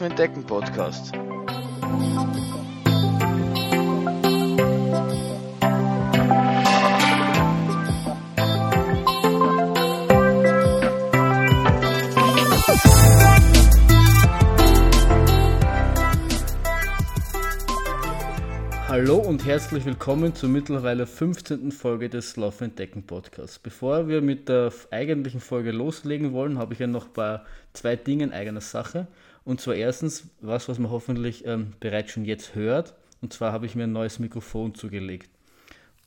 Laufen 0.00 0.12
entdecken 0.12 0.44
Podcast. 0.44 1.12
Hallo 18.88 19.18
und 19.18 19.44
herzlich 19.44 19.84
willkommen 19.84 20.34
zur 20.34 20.48
mittlerweile 20.48 21.06
15. 21.06 21.72
Folge 21.72 22.08
des 22.08 22.36
Lauf 22.36 22.62
Entdecken 22.62 23.02
Podcasts. 23.02 23.58
Bevor 23.58 24.08
wir 24.08 24.22
mit 24.22 24.48
der 24.48 24.72
eigentlichen 24.90 25.40
Folge 25.40 25.72
loslegen 25.72 26.32
wollen, 26.32 26.58
habe 26.58 26.72
ich 26.72 26.80
ja 26.80 26.86
noch 26.86 27.08
bei 27.08 27.40
zwei 27.74 27.96
Dingen 27.96 28.32
eigener 28.32 28.62
Sache. 28.62 29.06
Und 29.50 29.60
zwar 29.60 29.74
erstens 29.74 30.28
was, 30.40 30.68
was 30.68 30.78
man 30.78 30.92
hoffentlich 30.92 31.44
ähm, 31.44 31.72
bereits 31.80 32.12
schon 32.12 32.24
jetzt 32.24 32.54
hört. 32.54 32.94
Und 33.20 33.32
zwar 33.32 33.50
habe 33.52 33.66
ich 33.66 33.74
mir 33.74 33.82
ein 33.82 33.92
neues 33.92 34.20
Mikrofon 34.20 34.76
zugelegt. 34.76 35.28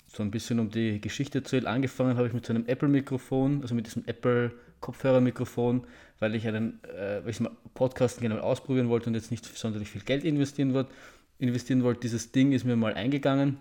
So 0.08 0.24
ein 0.24 0.32
bisschen 0.32 0.62
um 0.62 0.70
die 0.70 1.02
Geschichte 1.02 1.44
zu 1.44 1.58
erzählen. 1.58 1.68
Angefangen 1.68 2.16
habe 2.16 2.26
ich 2.26 2.34
mit 2.34 2.46
so 2.46 2.54
einem 2.54 2.66
Apple-Mikrofon, 2.68 3.62
also 3.62 3.76
mit 3.76 3.86
diesem 3.86 4.06
Apple-Kopfhörer-Mikrofon, 4.06 5.86
weil 6.20 6.36
ich 6.36 6.48
einen 6.48 6.82
äh, 6.86 7.22
weil 7.22 7.32
ich 7.32 7.42
mal 7.42 7.52
Podcasten 7.74 8.22
genau 8.24 8.38
ausprobieren 8.38 8.88
wollte 8.88 9.10
und 9.10 9.16
jetzt 9.16 9.30
nicht 9.30 9.44
sonderlich 9.44 9.90
viel 9.90 10.04
Geld 10.04 10.24
investieren 10.24 10.74
wollte 10.74 10.94
investieren 11.38 11.84
wollte, 11.84 12.00
dieses 12.00 12.32
Ding 12.32 12.54
ist 12.54 12.64
mir 12.64 12.78
mal 12.78 12.94
eingegangen. 12.94 13.58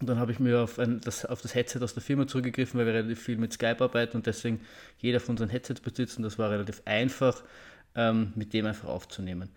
Und 0.00 0.08
dann 0.08 0.18
habe 0.18 0.32
ich 0.32 0.40
mir 0.40 0.60
auf, 0.60 0.80
ein, 0.80 1.00
das, 1.00 1.24
auf 1.24 1.40
das 1.40 1.54
Headset 1.54 1.80
aus 1.82 1.94
der 1.94 2.02
Firma 2.02 2.26
zurückgegriffen, 2.26 2.78
weil 2.78 2.86
wir 2.86 2.94
relativ 2.94 3.22
viel 3.22 3.36
mit 3.36 3.52
Skype 3.52 3.80
arbeiten 3.80 4.16
und 4.16 4.26
deswegen 4.26 4.60
jeder 4.98 5.20
von 5.20 5.34
unseren 5.34 5.50
Headsets 5.50 5.80
besitzt 5.80 6.16
und 6.16 6.24
das 6.24 6.38
war 6.38 6.50
relativ 6.50 6.82
einfach, 6.84 7.44
ähm, 7.98 8.32
mit 8.36 8.54
dem 8.54 8.64
einfach 8.64 8.88
aufzunehmen. 8.88 9.50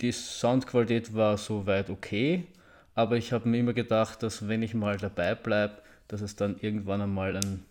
Die 0.00 0.10
Soundqualität 0.10 1.14
war 1.14 1.36
soweit 1.38 1.90
okay, 1.90 2.46
aber 2.94 3.16
ich 3.16 3.32
habe 3.32 3.48
mir 3.48 3.58
immer 3.58 3.74
gedacht, 3.74 4.22
dass 4.22 4.48
wenn 4.48 4.62
ich 4.62 4.74
mal 4.74 4.96
dabei 4.96 5.34
bleibe, 5.34 5.82
dass 6.08 6.22
es 6.22 6.36
dann 6.36 6.58
irgendwann 6.60 7.02
einmal 7.02 7.36
ein 7.36 7.64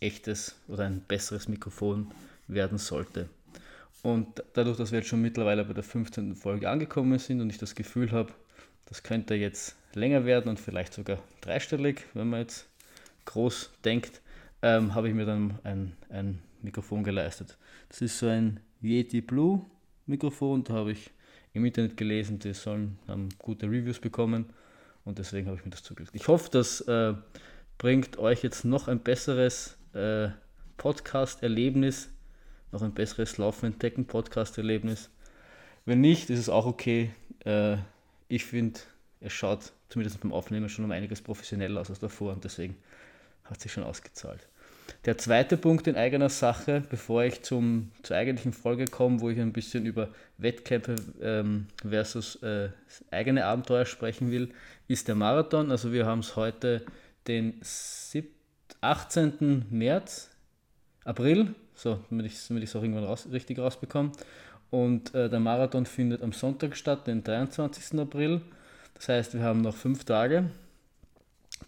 echtes 0.00 0.56
oder 0.68 0.84
ein 0.84 1.00
besseres 1.00 1.48
Mikrofon 1.48 2.10
werden 2.48 2.78
sollte. 2.78 3.28
Und 4.02 4.42
dadurch, 4.52 4.76
dass 4.76 4.90
wir 4.90 4.98
jetzt 4.98 5.08
schon 5.08 5.22
mittlerweile 5.22 5.64
bei 5.64 5.72
der 5.72 5.84
15. 5.84 6.34
Folge 6.34 6.68
angekommen 6.68 7.18
sind 7.18 7.40
und 7.40 7.48
ich 7.48 7.58
das 7.58 7.74
Gefühl 7.74 8.10
habe, 8.10 8.32
das 8.86 9.02
könnte 9.02 9.34
jetzt 9.34 9.76
länger 9.94 10.26
werden 10.26 10.48
und 10.48 10.60
vielleicht 10.60 10.92
sogar 10.92 11.18
dreistellig, 11.40 12.04
wenn 12.12 12.28
man 12.28 12.40
jetzt 12.40 12.66
groß 13.24 13.70
denkt, 13.84 14.20
ähm, 14.62 14.94
habe 14.94 15.08
ich 15.08 15.14
mir 15.14 15.24
dann 15.24 15.58
ein, 15.62 15.92
ein 16.10 16.42
Mikrofon 16.60 17.04
geleistet. 17.04 17.56
Das 17.88 18.02
ist 18.02 18.18
so 18.18 18.26
ein 18.26 18.60
Yeti 18.84 19.20
Blue 19.20 19.64
Mikrofon, 20.06 20.64
da 20.64 20.74
habe 20.74 20.92
ich 20.92 21.10
im 21.52 21.64
Internet 21.64 21.96
gelesen, 21.96 22.38
die 22.38 22.52
sollen 22.52 22.98
haben 23.08 23.28
gute 23.38 23.66
Reviews 23.66 23.98
bekommen 23.98 24.46
und 25.04 25.18
deswegen 25.18 25.46
habe 25.46 25.56
ich 25.56 25.64
mir 25.64 25.70
das 25.70 25.82
zugelegt. 25.82 26.14
Ich 26.14 26.28
hoffe, 26.28 26.50
das 26.50 26.80
äh, 26.82 27.14
bringt 27.78 28.18
euch 28.18 28.42
jetzt 28.42 28.64
noch 28.64 28.88
ein 28.88 29.00
besseres 29.00 29.76
äh, 29.94 30.28
Podcast-Erlebnis 30.76 32.10
noch 32.74 32.82
ein 32.82 32.92
besseres 32.92 33.38
Laufen 33.38 33.66
entdecken 33.66 34.04
Podcast-Erlebnis. 34.04 35.08
Wenn 35.86 36.00
nicht, 36.00 36.28
ist 36.28 36.40
es 36.40 36.48
auch 36.48 36.66
okay. 36.66 37.10
Äh, 37.44 37.76
ich 38.28 38.44
finde, 38.44 38.80
es 39.20 39.32
schaut 39.32 39.72
zumindest 39.88 40.20
beim 40.20 40.32
Aufnehmen 40.32 40.68
schon 40.68 40.84
um 40.84 40.90
einiges 40.90 41.22
professioneller 41.22 41.80
aus 41.80 41.88
als 41.88 42.00
davor 42.00 42.32
und 42.32 42.44
deswegen 42.44 42.76
hat 43.44 43.60
sich 43.60 43.72
schon 43.72 43.84
ausgezahlt. 43.84 44.48
Der 45.04 45.18
zweite 45.18 45.56
Punkt 45.56 45.86
in 45.86 45.96
eigener 45.96 46.28
Sache, 46.28 46.82
bevor 46.88 47.24
ich 47.24 47.42
zum, 47.42 47.90
zur 48.02 48.16
eigentlichen 48.16 48.52
Folge 48.52 48.86
komme, 48.86 49.20
wo 49.20 49.30
ich 49.30 49.38
ein 49.38 49.52
bisschen 49.52 49.86
über 49.86 50.08
Wettkämpfe 50.38 50.96
ähm, 51.20 51.66
versus 51.86 52.36
äh, 52.42 52.70
eigene 53.10 53.44
Abenteuer 53.44 53.86
sprechen 53.86 54.30
will, 54.30 54.50
ist 54.88 55.08
der 55.08 55.14
Marathon. 55.14 55.70
Also 55.70 55.92
wir 55.92 56.06
haben 56.06 56.20
es 56.20 56.36
heute 56.36 56.84
den 57.26 57.60
18. 58.80 59.66
März, 59.70 60.30
April 61.04 61.54
so, 61.74 62.00
damit 62.10 62.26
ich 62.26 62.34
es 62.34 62.76
auch 62.76 62.82
irgendwann 62.82 63.04
raus, 63.04 63.28
richtig 63.30 63.58
rausbekomme. 63.58 64.12
Und 64.70 65.14
äh, 65.14 65.28
der 65.28 65.40
Marathon 65.40 65.86
findet 65.86 66.22
am 66.22 66.32
Sonntag 66.32 66.76
statt, 66.76 67.06
den 67.06 67.22
23. 67.22 67.98
April. 67.98 68.40
Das 68.94 69.08
heißt, 69.08 69.34
wir 69.34 69.42
haben 69.42 69.60
noch 69.60 69.76
fünf 69.76 70.04
Tage. 70.04 70.50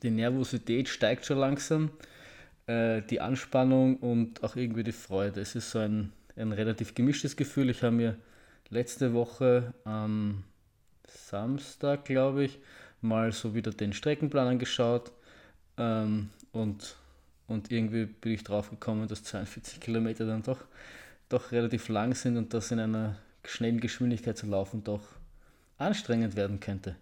Die 0.02 0.10
Nervosität 0.10 0.88
steigt 0.88 1.26
schon 1.26 1.38
langsam. 1.38 1.90
Äh, 2.66 3.02
die 3.02 3.20
Anspannung 3.20 3.96
und 3.98 4.42
auch 4.44 4.56
irgendwie 4.56 4.84
die 4.84 4.92
Freude. 4.92 5.40
Es 5.40 5.54
ist 5.54 5.70
so 5.70 5.78
ein, 5.78 6.12
ein 6.36 6.52
relativ 6.52 6.94
gemischtes 6.94 7.36
Gefühl. 7.36 7.70
Ich 7.70 7.82
habe 7.82 7.94
mir 7.94 8.16
letzte 8.70 9.14
Woche 9.14 9.74
am 9.84 10.44
Samstag, 11.06 12.04
glaube 12.04 12.44
ich, 12.44 12.58
mal 13.00 13.32
so 13.32 13.54
wieder 13.54 13.70
den 13.70 13.92
Streckenplan 13.92 14.48
angeschaut 14.48 15.12
ähm, 15.78 16.30
und 16.52 16.96
und 17.48 17.70
irgendwie 17.70 18.06
bin 18.06 18.32
ich 18.32 18.44
drauf 18.44 18.70
gekommen, 18.70 19.08
dass 19.08 19.22
42 19.22 19.80
Kilometer 19.80 20.26
dann 20.26 20.42
doch, 20.42 20.64
doch 21.28 21.52
relativ 21.52 21.88
lang 21.88 22.14
sind 22.14 22.36
und 22.36 22.52
das 22.54 22.70
in 22.70 22.80
einer 22.80 23.16
schnellen 23.44 23.80
Geschwindigkeit 23.80 24.36
zu 24.36 24.46
laufen 24.46 24.82
doch 24.82 25.02
anstrengend 25.78 26.36
werden 26.36 26.58
könnte. 26.58 26.96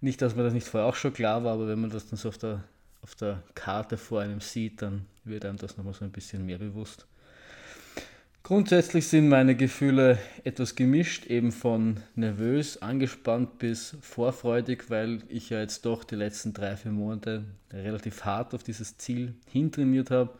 Nicht, 0.00 0.22
dass 0.22 0.36
mir 0.36 0.44
das 0.44 0.52
nicht 0.52 0.66
vorher 0.66 0.88
auch 0.88 0.94
schon 0.94 1.12
klar 1.12 1.44
war, 1.44 1.54
aber 1.54 1.68
wenn 1.68 1.80
man 1.80 1.90
das 1.90 2.08
dann 2.08 2.16
so 2.16 2.28
auf 2.28 2.38
der, 2.38 2.62
auf 3.02 3.14
der 3.14 3.42
Karte 3.54 3.96
vor 3.96 4.20
einem 4.20 4.40
sieht, 4.40 4.82
dann 4.82 5.06
wird 5.24 5.44
einem 5.44 5.58
das 5.58 5.76
nochmal 5.76 5.94
so 5.94 6.04
ein 6.04 6.12
bisschen 6.12 6.46
mehr 6.46 6.58
bewusst. 6.58 7.06
Grundsätzlich 8.44 9.06
sind 9.06 9.28
meine 9.28 9.54
Gefühle 9.54 10.18
etwas 10.42 10.74
gemischt, 10.74 11.26
eben 11.26 11.52
von 11.52 12.00
nervös, 12.16 12.82
angespannt 12.82 13.58
bis 13.58 13.96
vorfreudig, 14.00 14.90
weil 14.90 15.22
ich 15.28 15.50
ja 15.50 15.60
jetzt 15.60 15.86
doch 15.86 16.02
die 16.02 16.16
letzten 16.16 16.52
drei, 16.52 16.76
vier 16.76 16.90
Monate 16.90 17.44
relativ 17.72 18.24
hart 18.24 18.52
auf 18.52 18.64
dieses 18.64 18.98
Ziel 18.98 19.34
hintrainiert 19.46 20.10
habe 20.10 20.36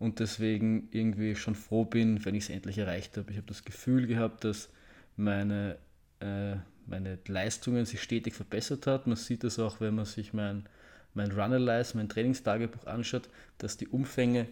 und 0.00 0.18
deswegen 0.18 0.88
irgendwie 0.90 1.36
schon 1.36 1.54
froh 1.54 1.84
bin, 1.84 2.24
wenn 2.24 2.34
ich 2.34 2.44
es 2.44 2.50
endlich 2.50 2.78
erreicht 2.78 3.16
habe. 3.16 3.30
Ich 3.30 3.36
habe 3.36 3.46
das 3.46 3.64
Gefühl 3.64 4.08
gehabt, 4.08 4.42
dass 4.42 4.68
meine, 5.16 5.78
äh, 6.18 6.56
meine 6.86 7.18
Leistungen 7.28 7.86
sich 7.86 8.02
stetig 8.02 8.34
verbessert 8.34 8.88
hat. 8.88 9.06
Man 9.06 9.16
sieht 9.16 9.44
das 9.44 9.60
auch, 9.60 9.80
wenn 9.80 9.94
man 9.94 10.06
sich 10.06 10.32
mein, 10.32 10.64
mein 11.14 11.30
Runalyze, 11.30 11.96
mein 11.96 12.08
Trainingstagebuch 12.08 12.86
anschaut, 12.86 13.28
dass 13.58 13.76
die 13.76 13.88
Umfänge 13.88 14.46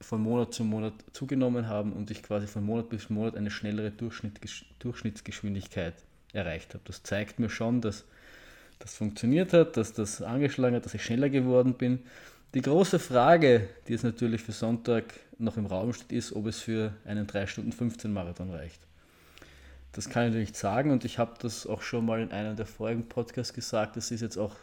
von 0.00 0.20
Monat 0.20 0.52
zu 0.52 0.64
Monat 0.64 0.92
zugenommen 1.12 1.68
haben 1.68 1.92
und 1.92 2.10
ich 2.10 2.22
quasi 2.22 2.46
von 2.46 2.64
Monat 2.64 2.90
bis 2.90 3.10
Monat 3.10 3.36
eine 3.36 3.50
schnellere 3.50 3.90
Durchschnitt, 3.90 4.40
Durchschnittsgeschwindigkeit 4.80 5.94
erreicht 6.32 6.74
habe. 6.74 6.84
Das 6.86 7.02
zeigt 7.02 7.38
mir 7.38 7.48
schon, 7.48 7.80
dass 7.80 8.04
das 8.80 8.96
funktioniert 8.96 9.52
hat, 9.52 9.76
dass 9.76 9.92
das 9.92 10.20
angeschlagen 10.20 10.76
hat, 10.76 10.84
dass 10.84 10.94
ich 10.94 11.04
schneller 11.04 11.30
geworden 11.30 11.74
bin. 11.74 12.00
Die 12.54 12.62
große 12.62 12.98
Frage, 12.98 13.68
die 13.88 13.92
jetzt 13.92 14.04
natürlich 14.04 14.42
für 14.42 14.52
Sonntag 14.52 15.04
noch 15.38 15.56
im 15.56 15.66
Raum 15.66 15.92
steht, 15.92 16.12
ist, 16.12 16.32
ob 16.32 16.46
es 16.46 16.60
für 16.60 16.92
einen 17.04 17.26
3 17.26 17.46
Stunden 17.46 17.72
15 17.72 18.12
Marathon 18.12 18.50
reicht. 18.50 18.80
Das 19.92 20.08
kann 20.08 20.28
ich 20.28 20.34
nicht 20.34 20.56
sagen 20.56 20.90
und 20.90 21.04
ich 21.04 21.18
habe 21.18 21.34
das 21.40 21.66
auch 21.66 21.82
schon 21.82 22.04
mal 22.04 22.20
in 22.20 22.32
einem 22.32 22.56
der 22.56 22.66
vorigen 22.66 23.08
Podcasts 23.08 23.54
gesagt. 23.54 23.96
Das 23.96 24.10
ist 24.10 24.20
jetzt 24.20 24.36
auch 24.36 24.54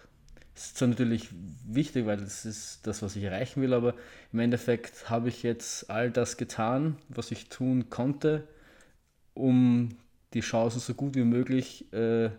ist 0.56 0.78
zwar 0.78 0.90
natürlich 0.90 1.30
wichtig, 1.66 2.06
weil 2.06 2.18
das 2.18 2.46
ist 2.46 2.86
das, 2.86 3.02
was 3.02 3.16
ich 3.16 3.24
erreichen 3.24 3.62
will, 3.62 3.74
aber 3.74 3.96
im 4.34 4.40
Endeffekt 4.40 5.10
habe 5.10 5.30
ich 5.30 5.44
jetzt 5.44 5.90
all 5.90 6.12
das 6.12 6.38
getan, 6.38 6.98
was 7.10 7.32
ich 7.32 7.50
tun 7.50 7.90
konnte, 7.90 8.48
um 9.34 9.98
die 10.34 10.42
Chancen 10.42 10.80
so 10.80 10.94
gut 10.94 11.16
wie 11.16 11.24
möglich 11.24 11.92
äh, 11.94 12.30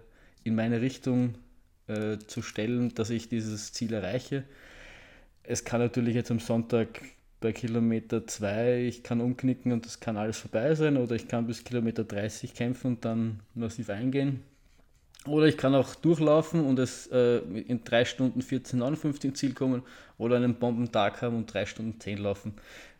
in 0.45 0.55
meine 0.55 0.81
Richtung 0.81 1.35
äh, 1.89 2.19
zu 2.19 2.43
stellen, 2.43 2.95
dass 2.95 3.11
ich 3.11 3.29
dieses 3.29 3.73
Ziel 3.73 3.93
erreiche. 3.93 4.45
Es 5.43 5.65
kann 5.65 5.81
natürlich 5.81 6.15
jetzt 6.15 6.31
am 6.31 6.39
Sonntag 6.39 7.03
bei 7.41 7.53
Kilometer 7.53 8.27
2, 8.27 8.85
ich 8.85 9.03
kann 9.03 9.21
umknicken 9.21 9.73
und 9.73 9.85
das 9.85 10.01
kann 10.01 10.17
alles 10.17 10.39
vorbei 10.39 10.75
sein, 10.75 10.97
oder 10.97 11.17
ich 11.17 11.29
kann 11.29 11.47
bis 11.47 11.65
Kilometer 11.65 12.05
30 12.05 12.55
kämpfen 12.55 12.87
und 12.89 13.05
dann 13.05 13.41
massiv 13.55 13.91
eingehen. 13.91 14.43
Oder 15.27 15.47
ich 15.47 15.57
kann 15.57 15.75
auch 15.75 15.95
durchlaufen 15.95 16.65
und 16.65 16.79
es 16.79 17.07
äh, 17.09 17.39
in 17.39 17.85
3 17.85 18.05
Stunden 18.05 18.43
14, 18.43 18.79
59 18.79 19.31
ins 19.31 19.39
Ziel 19.39 19.55
kommen 19.55 19.83
oder 20.19 20.37
einen 20.37 20.57
Bombentag 20.57 21.23
haben 21.23 21.37
und 21.37 21.53
3 21.53 21.67
Stunden 21.67 22.01
10 22.01 22.19
laufen. 22.19 22.55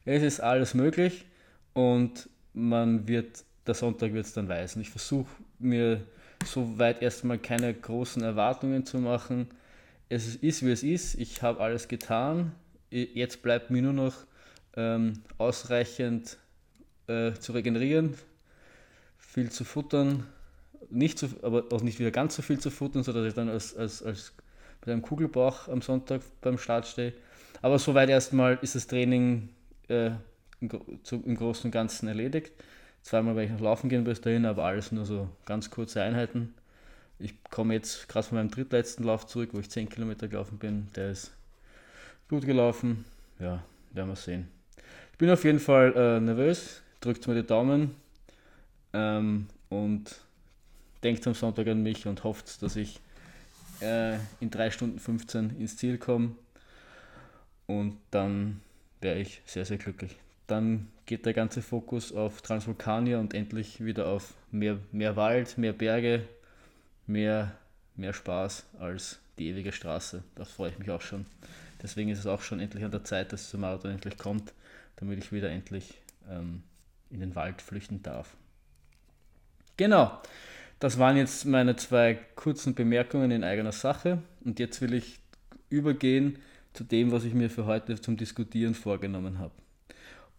Es 0.05 0.23
ist 0.23 0.41
alles 0.41 0.75
möglich 0.75 1.25
und 1.73 2.29
man 2.55 3.09
wird, 3.09 3.45
der 3.67 3.75
Sonntag 3.75 4.13
wird 4.13 4.27
es 4.27 4.35
dann 4.35 4.49
weisen. 4.49 4.83
Ich 4.83 4.91
versuche 4.91 5.31
mir 5.59 6.03
soweit 6.45 7.03
erstmal 7.03 7.39
keine 7.39 7.75
großen 7.75 8.23
Erwartungen 8.23 8.87
zu 8.87 8.99
machen. 8.99 9.49
Es 10.09 10.37
ist, 10.37 10.65
wie 10.65 10.71
es 10.71 10.83
ist. 10.83 11.15
Ich 11.15 11.43
habe 11.43 11.61
alles 11.61 11.89
getan. 11.89 12.53
Jetzt 12.91 13.43
bleibt 13.43 13.71
mir 13.71 13.83
nur 13.83 13.95
noch 13.95 14.15
ähm, 14.77 15.23
ausreichend 15.39 16.39
äh, 17.09 17.33
zu 17.33 17.53
regenerieren, 17.53 18.15
viel 19.19 19.51
zu 19.51 19.65
futtern 19.65 20.27
nicht 20.93 21.19
zu, 21.19 21.29
aber 21.43 21.65
auch 21.73 21.83
nicht 21.83 21.99
wieder 21.99 22.11
ganz 22.11 22.37
so 22.37 22.43
viel 22.43 22.59
zu 22.59 22.71
futtern, 22.71 23.03
sodass 23.03 23.27
ich 23.27 23.35
dann 23.35 23.49
als, 23.49 23.77
als, 23.77 24.03
als 24.03 24.33
mit 24.81 24.91
einem 24.91 25.03
Kugelbauch 25.03 25.69
am 25.69 25.83
Sonntag 25.83 26.23
beim 26.41 26.59
Start 26.59 26.87
stehe. 26.87 27.13
Aber 27.61 27.79
soweit 27.79 28.09
erstmal 28.09 28.59
ist 28.63 28.75
das 28.75 28.87
Training 28.87 29.49
äh, 29.89 30.11
im, 30.61 30.71
zu, 31.03 31.23
im 31.25 31.37
Großen 31.37 31.67
und 31.67 31.71
Ganzen 31.71 32.09
erledigt. 32.09 32.53
Zweimal 33.03 33.35
werde 33.37 33.47
ich 33.47 33.53
noch 33.53 33.61
laufen 33.61 33.89
gehen 33.89 34.05
bis 34.05 34.21
dahin, 34.21 34.47
aber 34.47 34.65
alles 34.65 34.93
nur 34.93 35.05
so 35.05 35.29
ganz 35.45 35.71
kurze 35.71 36.03
Einheiten. 36.03 36.55
Ich 37.19 37.35
komme 37.51 37.75
jetzt 37.75 38.09
gerade 38.09 38.27
von 38.27 38.39
meinem 38.39 38.51
drittletzten 38.51 39.05
Lauf 39.05 39.27
zurück, 39.27 39.51
wo 39.53 39.61
ich 39.61 39.71
10 39.71 39.89
Kilometer 39.89 40.29
gelaufen 40.29 40.59
bin. 40.59 40.89
Der 40.97 41.11
ist 41.11 41.33
gut 42.29 42.45
gelaufen. 42.45 43.05
Ja, 43.39 43.63
werden 43.93 44.09
wir 44.09 44.17
sehen. 44.17 44.49
Ich 45.13 45.19
bin 45.19 45.31
auf 45.31 45.45
jeden 45.45 45.61
Fall 45.61 45.93
äh, 45.95 46.21
nervös. 46.21 46.83
Drückt 47.01 47.27
mir 47.27 47.35
die 47.35 47.47
Daumen 47.47 47.95
ähm, 48.93 49.47
und 49.69 50.17
denkt 51.03 51.27
am 51.27 51.35
Sonntag 51.35 51.67
an 51.69 51.83
mich 51.83 52.07
und 52.07 52.25
hofft, 52.25 52.63
dass 52.63 52.77
ich 52.77 53.01
äh, 53.81 54.17
in 54.41 54.51
3 54.51 54.71
Stunden 54.71 54.99
15 54.99 55.59
ins 55.59 55.77
Ziel 55.77 55.99
komme. 55.99 56.37
Und 57.67 57.99
dann 58.11 58.61
wäre 59.01 59.19
ich 59.19 59.43
sehr, 59.47 59.65
sehr 59.65 59.79
glücklich. 59.79 60.17
Dann 60.47 60.89
geht 61.07 61.27
der 61.27 61.33
ganze 61.33 61.63
Fokus 61.63 62.13
auf 62.13 62.43
Transvulkanier 62.43 63.19
und 63.19 63.35
endlich 63.35 63.85
wieder 63.85 64.07
auf 64.07 64.35
mehr, 64.51 64.79
mehr 64.93 65.17
Wald, 65.17 65.59
mehr 65.59 65.73
Berge, 65.73 66.25
mehr, 67.07 67.57
mehr 67.97 68.13
Spaß 68.13 68.65
als 68.79 69.19
die 69.39 69.49
ewige 69.49 69.73
Straße. 69.73 70.23
Da 70.35 70.45
freue 70.45 70.71
ich 70.71 70.79
mich 70.79 70.91
auch 70.91 71.01
schon. 71.01 71.27
Deswegen 71.83 72.11
ist 72.11 72.21
es 72.21 72.27
auch 72.27 72.43
schon 72.43 72.61
endlich 72.61 72.85
an 72.85 72.91
der 72.91 73.05
Zeit, 73.05 73.33
dass 73.33 73.51
der 73.51 73.61
Marathon 73.61 73.91
endlich 73.91 74.17
kommt, 74.17 74.53
damit 74.97 75.19
ich 75.19 75.33
wieder 75.33 75.51
endlich 75.51 75.95
ähm, 76.31 76.63
in 77.11 77.21
den 77.21 77.35
Wald 77.35 77.61
flüchten 77.61 78.03
darf. 78.03 78.37
Genau, 79.77 80.21
das 80.83 80.99
waren 80.99 81.17
jetzt 81.17 81.45
meine 81.45 81.77
zwei 81.77 82.19
kurzen 82.35 82.75
Bemerkungen 82.75 83.31
in 83.31 83.45
eigener 83.45 83.71
Sache 83.71 84.21
und 84.45 84.59
jetzt 84.59 84.81
will 84.81 84.95
ich 84.95 85.21
übergehen 85.69 86.41
zu 86.73 86.83
dem, 86.83 87.13
was 87.13 87.23
ich 87.23 87.35
mir 87.35 87.51
für 87.51 87.67
heute 87.67 88.01
zum 88.01 88.17
Diskutieren 88.17 88.75
vorgenommen 88.75 89.39
habe. 89.39 89.53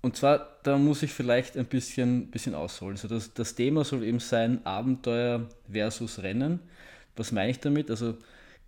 Und 0.02 0.18
zwar, 0.18 0.58
da 0.64 0.78
muss 0.78 1.02
ich 1.02 1.14
vielleicht 1.14 1.56
ein 1.56 1.66
bisschen, 1.66 2.30
bisschen 2.30 2.56
ausholen. 2.56 2.98
Also 2.98 3.08
das, 3.08 3.34
das 3.34 3.56
Thema 3.56 3.86
soll 3.86 4.04
eben 4.04 4.20
sein 4.20 4.66
Abenteuer 4.66 5.48
versus 5.72 6.22
Rennen. 6.22 6.60
Was 7.16 7.32
meine 7.32 7.52
ich 7.52 7.62
damit? 7.62 7.90
Also 7.90 8.18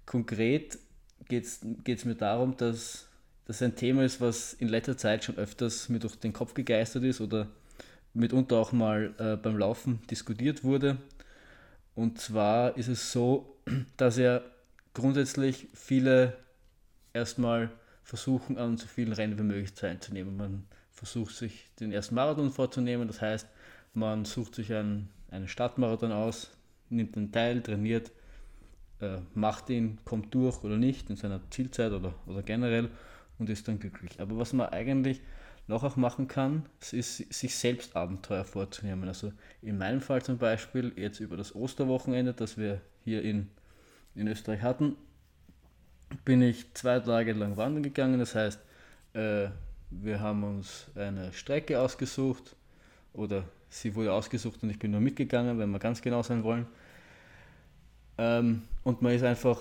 konkret 0.06 0.80
geht 1.27 1.44
es 1.44 2.06
mir 2.06 2.16
darum, 2.16 2.56
dass 2.56 3.10
das 3.48 3.62
ein 3.62 3.75
Thema 3.75 4.06
ist, 4.06 4.22
was 4.22 4.54
in 4.54 4.69
letzter 4.69 4.95
Zeit 4.95 5.25
schon 5.25 5.38
öfters 5.38 5.89
mir 5.89 6.00
durch 6.00 6.16
den 6.16 6.31
Kopf 6.31 6.54
gegeistert 6.54 7.04
ist 7.04 7.19
oder 7.19 7.48
mitunter 8.13 8.56
auch 8.56 8.72
mal 8.72 9.13
äh, 9.18 9.36
beim 9.36 9.57
Laufen 9.57 10.00
diskutiert 10.10 10.63
wurde. 10.63 10.95
Und 11.95 12.19
zwar 12.19 12.77
ist 12.77 12.89
es 12.89 13.12
so, 13.12 13.57
dass 13.97 14.18
ja 14.18 14.42
grundsätzlich 14.94 15.68
viele 15.74 16.38
erstmal 17.13 17.71
versuchen, 18.03 18.57
an 18.57 18.77
so 18.77 18.86
vielen 18.86 19.13
Rennen 19.13 19.39
wie 19.39 19.44
möglich 19.44 19.74
teilzunehmen. 19.74 20.38
Man 20.38 20.65
versucht 20.92 21.36
sich 21.36 21.65
den 21.80 21.92
ersten 21.92 22.15
Marathon 22.15 22.51
vorzunehmen. 22.51 23.07
Das 23.07 23.21
heißt, 23.21 23.47
man 23.94 24.25
sucht 24.25 24.56
sich 24.56 24.74
einen, 24.74 25.09
einen 25.31 25.47
Stadtmarathon 25.47 26.12
aus, 26.12 26.51
nimmt 26.89 27.18
einen 27.18 27.31
Teil, 27.31 27.62
trainiert, 27.62 28.12
äh, 29.01 29.18
macht 29.33 29.69
ihn, 29.69 30.00
kommt 30.06 30.33
durch 30.33 30.63
oder 30.63 30.77
nicht 30.77 31.09
in 31.09 31.15
seiner 31.15 31.41
Zielzeit 31.50 31.91
oder, 31.91 32.13
oder 32.27 32.44
generell 32.44 32.89
und 33.39 33.50
ist 33.50 33.68
dann 33.68 33.80
glücklich. 33.80 34.19
Aber 34.19 34.38
was 34.38 34.53
man 34.53 34.69
eigentlich 34.69 35.21
noch 35.67 35.83
auch 35.83 35.95
machen 35.95 36.27
kann, 36.27 36.65
ist 36.91 37.17
sich 37.33 37.56
selbst 37.56 37.95
Abenteuer 37.95 38.45
vorzunehmen. 38.45 39.07
Also 39.07 39.33
in 39.62 39.77
meinem 39.77 40.01
Fall 40.01 40.21
zum 40.21 40.38
Beispiel 40.38 40.94
jetzt 40.95 41.19
über 41.19 41.38
das 41.38 41.56
Osterwochenende, 41.56 42.33
das 42.33 42.57
wir 42.57 42.81
hier 43.03 43.23
in, 43.23 43.50
in 44.13 44.27
Österreich 44.27 44.62
hatten, 44.62 44.95
bin 46.23 46.41
ich 46.41 46.73
zwei 46.73 47.00
Tage 47.00 47.33
lang 47.33 47.57
wandern 47.57 47.83
gegangen. 47.83 48.19
Das 48.19 48.35
heißt, 48.35 48.59
äh, 49.13 49.47
wir 49.89 50.19
haben 50.19 50.44
uns 50.44 50.88
eine 50.95 51.33
Strecke 51.33 51.79
ausgesucht 51.79 52.56
oder 53.13 53.45
sie 53.69 53.95
wurde 53.95 54.13
ausgesucht 54.13 54.62
und 54.62 54.69
ich 54.69 54.79
bin 54.79 54.91
nur 54.91 55.01
mitgegangen, 55.01 55.57
wenn 55.57 55.71
wir 55.71 55.79
ganz 55.79 56.01
genau 56.01 56.21
sein 56.21 56.44
wollen. 56.44 56.67
Ähm, 58.17 58.63
und 58.83 59.01
man 59.01 59.13
ist 59.13 59.23
einfach 59.23 59.59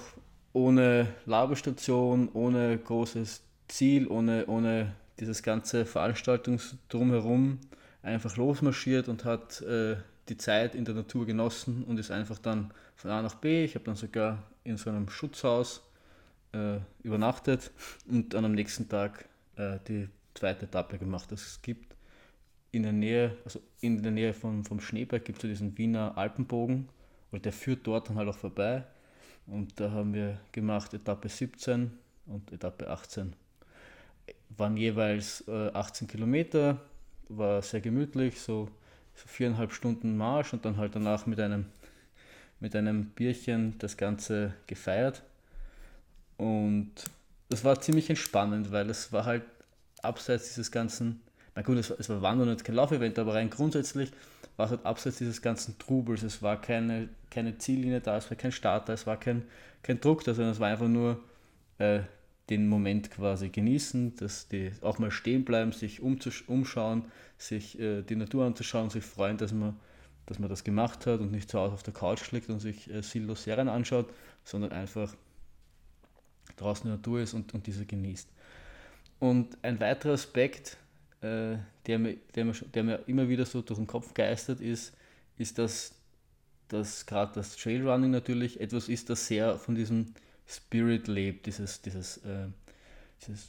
ohne 0.52 1.08
Labestation, 1.26 2.28
ohne 2.32 2.78
großes 2.78 3.42
Ziel, 3.68 4.06
ohne, 4.06 4.46
ohne 4.46 4.92
dieses 5.20 5.42
ganze 5.42 5.86
Veranstaltungsdrumherum 5.86 7.60
einfach 8.02 8.36
losmarschiert 8.36 9.08
und 9.08 9.24
hat 9.24 9.60
äh, 9.62 9.96
die 10.28 10.36
Zeit 10.36 10.74
in 10.74 10.84
der 10.84 10.94
Natur 10.94 11.26
genossen 11.26 11.84
und 11.84 11.98
ist 11.98 12.10
einfach 12.10 12.38
dann 12.38 12.72
von 12.96 13.10
A 13.10 13.22
nach 13.22 13.34
B. 13.36 13.64
Ich 13.64 13.74
habe 13.74 13.84
dann 13.84 13.96
sogar 13.96 14.42
in 14.64 14.76
so 14.76 14.90
einem 14.90 15.08
Schutzhaus 15.08 15.82
äh, 16.52 16.78
übernachtet 17.02 17.70
und 18.08 18.34
dann 18.34 18.44
am 18.44 18.52
nächsten 18.52 18.88
Tag 18.88 19.28
äh, 19.56 19.78
die 19.88 20.08
zweite 20.34 20.66
Etappe 20.66 20.98
gemacht. 20.98 21.30
Es 21.32 21.60
gibt 21.62 21.94
in 22.72 22.82
der 22.82 22.92
Nähe, 22.92 23.36
also 23.44 23.60
in 23.80 24.02
der 24.02 24.12
Nähe 24.12 24.34
von, 24.34 24.64
vom 24.64 24.80
Schneeberg 24.80 25.24
gibt 25.24 25.38
es 25.38 25.42
ja 25.44 25.48
diesen 25.48 25.78
Wiener 25.78 26.16
Alpenbogen 26.16 26.88
und 27.30 27.44
der 27.44 27.52
führt 27.52 27.86
dort 27.86 28.08
dann 28.08 28.16
halt 28.16 28.28
auch 28.28 28.38
vorbei. 28.38 28.84
Und 29.46 29.78
da 29.78 29.90
haben 29.90 30.14
wir 30.14 30.40
gemacht 30.52 30.94
Etappe 30.94 31.28
17 31.28 31.90
und 32.26 32.50
Etappe 32.50 32.88
18. 32.88 33.34
Waren 34.56 34.76
jeweils 34.76 35.44
äh, 35.48 35.70
18 35.72 36.08
Kilometer, 36.08 36.80
war 37.28 37.62
sehr 37.62 37.80
gemütlich, 37.80 38.40
so, 38.40 38.68
so 39.14 39.26
viereinhalb 39.26 39.72
Stunden 39.72 40.16
Marsch 40.16 40.52
und 40.52 40.64
dann 40.64 40.76
halt 40.76 40.94
danach 40.94 41.26
mit 41.26 41.40
einem, 41.40 41.66
mit 42.60 42.76
einem 42.76 43.06
Bierchen 43.06 43.76
das 43.78 43.96
Ganze 43.96 44.54
gefeiert. 44.66 45.22
Und 46.36 46.92
das 47.48 47.64
war 47.64 47.80
ziemlich 47.80 48.10
entspannend, 48.10 48.72
weil 48.72 48.90
es 48.90 49.12
war 49.12 49.24
halt 49.24 49.44
abseits 50.02 50.48
dieses 50.48 50.70
ganzen, 50.70 51.20
na 51.54 51.62
gut, 51.62 51.78
es 51.78 51.90
war, 51.90 52.00
es 52.00 52.08
war 52.08 52.22
Wandern 52.22 52.48
und 52.48 52.64
kein 52.64 52.74
Laufevent, 52.74 53.18
aber 53.18 53.34
rein 53.34 53.50
grundsätzlich 53.50 54.10
war 54.56 54.66
es 54.66 54.70
halt 54.72 54.86
abseits 54.86 55.18
dieses 55.18 55.42
ganzen 55.42 55.78
Trubels. 55.78 56.22
Es 56.22 56.42
war 56.42 56.60
keine, 56.60 57.08
keine 57.30 57.58
Ziellinie 57.58 58.00
da, 58.00 58.16
es 58.16 58.30
war 58.30 58.36
kein 58.36 58.52
Starter, 58.52 58.92
es 58.92 59.06
war 59.06 59.18
kein, 59.18 59.42
kein 59.82 60.00
Druck 60.00 60.24
da, 60.24 60.34
sondern 60.34 60.52
es 60.52 60.60
war 60.60 60.68
einfach 60.68 60.88
nur 60.88 61.20
äh, 61.78 62.00
den 62.50 62.68
Moment 62.68 63.10
quasi 63.10 63.48
genießen, 63.48 64.16
dass 64.16 64.48
die 64.48 64.72
auch 64.82 64.98
mal 64.98 65.10
stehen 65.10 65.44
bleiben, 65.44 65.72
sich 65.72 66.02
umschauen, 66.02 67.06
sich 67.38 67.78
äh, 67.78 68.02
die 68.02 68.16
Natur 68.16 68.44
anzuschauen, 68.44 68.90
sich 68.90 69.04
freuen, 69.04 69.38
dass 69.38 69.52
man, 69.52 69.76
dass 70.26 70.38
man 70.38 70.50
das 70.50 70.64
gemacht 70.64 71.06
hat 71.06 71.20
und 71.20 71.32
nicht 71.32 71.50
zu 71.50 71.58
Hause 71.58 71.74
auf 71.74 71.82
der 71.82 71.94
Couch 71.94 72.30
liegt 72.32 72.50
und 72.50 72.60
sich 72.60 72.90
äh, 72.90 73.02
sinnlos 73.02 73.44
Serien 73.44 73.68
anschaut, 73.68 74.12
sondern 74.44 74.72
einfach 74.72 75.14
draußen 76.56 76.84
in 76.84 76.90
der 76.90 76.96
Natur 76.98 77.20
ist 77.20 77.34
und, 77.34 77.54
und 77.54 77.66
diese 77.66 77.86
genießt. 77.86 78.28
Und 79.20 79.56
ein 79.62 79.80
weiterer 79.80 80.12
Aspekt, 80.12 80.76
äh, 81.22 81.56
der, 81.86 81.98
mir, 81.98 82.16
der, 82.34 82.44
mir, 82.44 82.52
der 82.52 82.84
mir 82.84 83.00
immer 83.06 83.28
wieder 83.28 83.46
so 83.46 83.62
durch 83.62 83.78
den 83.78 83.86
Kopf 83.86 84.12
geistert, 84.12 84.60
ist, 84.60 84.94
ist, 85.38 85.58
dass, 85.58 85.94
dass 86.68 87.06
gerade 87.06 87.32
das 87.34 87.56
Trailrunning 87.56 88.10
natürlich 88.10 88.60
etwas 88.60 88.90
ist, 88.90 89.08
das 89.08 89.26
sehr 89.26 89.58
von 89.58 89.74
diesem 89.74 90.14
Spirit 90.46 91.08
lebt, 91.08 91.46
dieses, 91.46 91.80
dieses, 91.82 92.18
äh, 92.18 92.48
dieses 93.20 93.48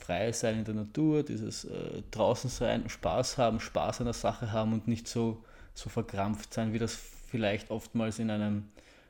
Freie 0.00 0.32
sein 0.32 0.58
in 0.58 0.64
der 0.64 0.74
Natur, 0.74 1.22
dieses 1.22 1.64
äh, 1.64 2.02
draußen 2.10 2.48
sein, 2.48 2.88
Spaß 2.88 3.38
haben, 3.38 3.58
Spaß 3.60 4.00
an 4.00 4.06
der 4.06 4.14
Sache 4.14 4.52
haben 4.52 4.72
und 4.72 4.86
nicht 4.86 5.08
so, 5.08 5.42
so 5.74 5.88
verkrampft 5.88 6.54
sein, 6.54 6.72
wie 6.72 6.78
das 6.78 6.94
vielleicht 6.94 7.70
oftmals 7.70 8.18
in 8.18 8.30
einem 8.30 8.64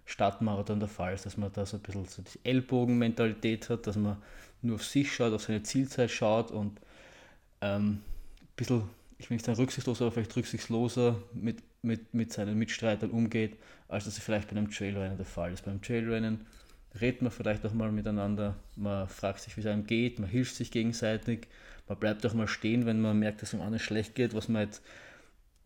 Stadtmarathon 0.07 0.81
der 0.81 0.88
Fall 0.88 1.14
ist, 1.14 1.26
dass 1.26 1.37
man 1.37 1.52
da 1.52 1.66
so 1.66 1.76
ein 1.76 1.83
bisschen 1.83 2.07
so 2.07 2.23
die 2.23 2.49
Ellbogenmentalität 2.49 3.69
hat, 3.69 3.87
dass 3.87 3.97
man 3.97 4.16
nur 4.62 4.76
auf 4.76 4.85
sich 4.85 5.12
schaut, 5.12 5.33
auf 5.33 5.43
seine 5.43 5.62
Zielzeit 5.62 6.11
schaut 6.11 6.50
und 6.50 6.81
ähm, 7.61 8.00
ein 8.40 8.49
bisschen, 8.57 8.88
ich 9.19 9.28
will 9.28 9.37
nicht 9.37 9.45
sagen 9.45 9.59
rücksichtsloser, 9.59 10.07
aber 10.07 10.12
vielleicht 10.12 10.37
rücksichtsloser 10.37 11.16
mit, 11.35 11.62
mit, 11.83 12.14
mit 12.14 12.33
seinen 12.33 12.57
Mitstreitern 12.57 13.11
umgeht, 13.11 13.57
als 13.88 14.05
das 14.05 14.19
vielleicht 14.19 14.49
bei 14.49 14.57
einem 14.57 14.71
Trailrennen 14.71 15.16
der 15.16 15.26
Fall 15.26 15.52
ist. 15.52 15.64
Beim 15.64 15.83
Trailrennen 15.83 16.47
redet 17.00 17.23
man 17.23 17.31
vielleicht 17.31 17.65
auch 17.67 17.73
mal 17.73 17.93
miteinander, 17.93 18.57
man 18.76 19.09
fragt 19.09 19.41
sich, 19.41 19.57
wie 19.57 19.61
es 19.61 19.67
einem 19.67 19.87
geht, 19.87 20.19
man 20.19 20.29
hilft 20.29 20.57
sich 20.57 20.71
gegenseitig, 20.71 21.49
man 21.88 21.99
bleibt 21.99 22.25
auch 22.26 22.35
mal 22.35 22.49
stehen, 22.49 22.87
wenn 22.87 23.00
man 23.00 23.19
merkt, 23.19 23.43
dass 23.43 23.50
es 23.50 23.55
einem 23.55 23.62
anderen 23.62 23.83
schlecht 23.83 24.15
geht, 24.15 24.35
was 24.35 24.49
man 24.49 24.62
jetzt 24.62 24.83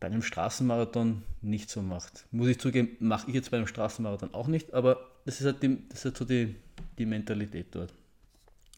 bei 0.00 0.06
einem 0.06 0.22
Straßenmarathon 0.22 1.22
nicht 1.42 1.70
so 1.70 1.82
macht. 1.82 2.24
Muss 2.30 2.48
ich 2.48 2.58
zugeben, 2.58 2.96
mache 3.00 3.28
ich 3.28 3.34
jetzt 3.34 3.50
bei 3.50 3.58
einem 3.58 3.66
Straßenmarathon 3.66 4.34
auch 4.34 4.46
nicht, 4.46 4.72
aber 4.72 5.10
das 5.26 5.40
ist 5.40 5.46
halt, 5.46 5.62
die, 5.62 5.78
das 5.88 6.00
ist 6.00 6.04
halt 6.06 6.16
so 6.16 6.24
die, 6.24 6.56
die 6.98 7.06
Mentalität 7.06 7.66
dort. 7.72 7.92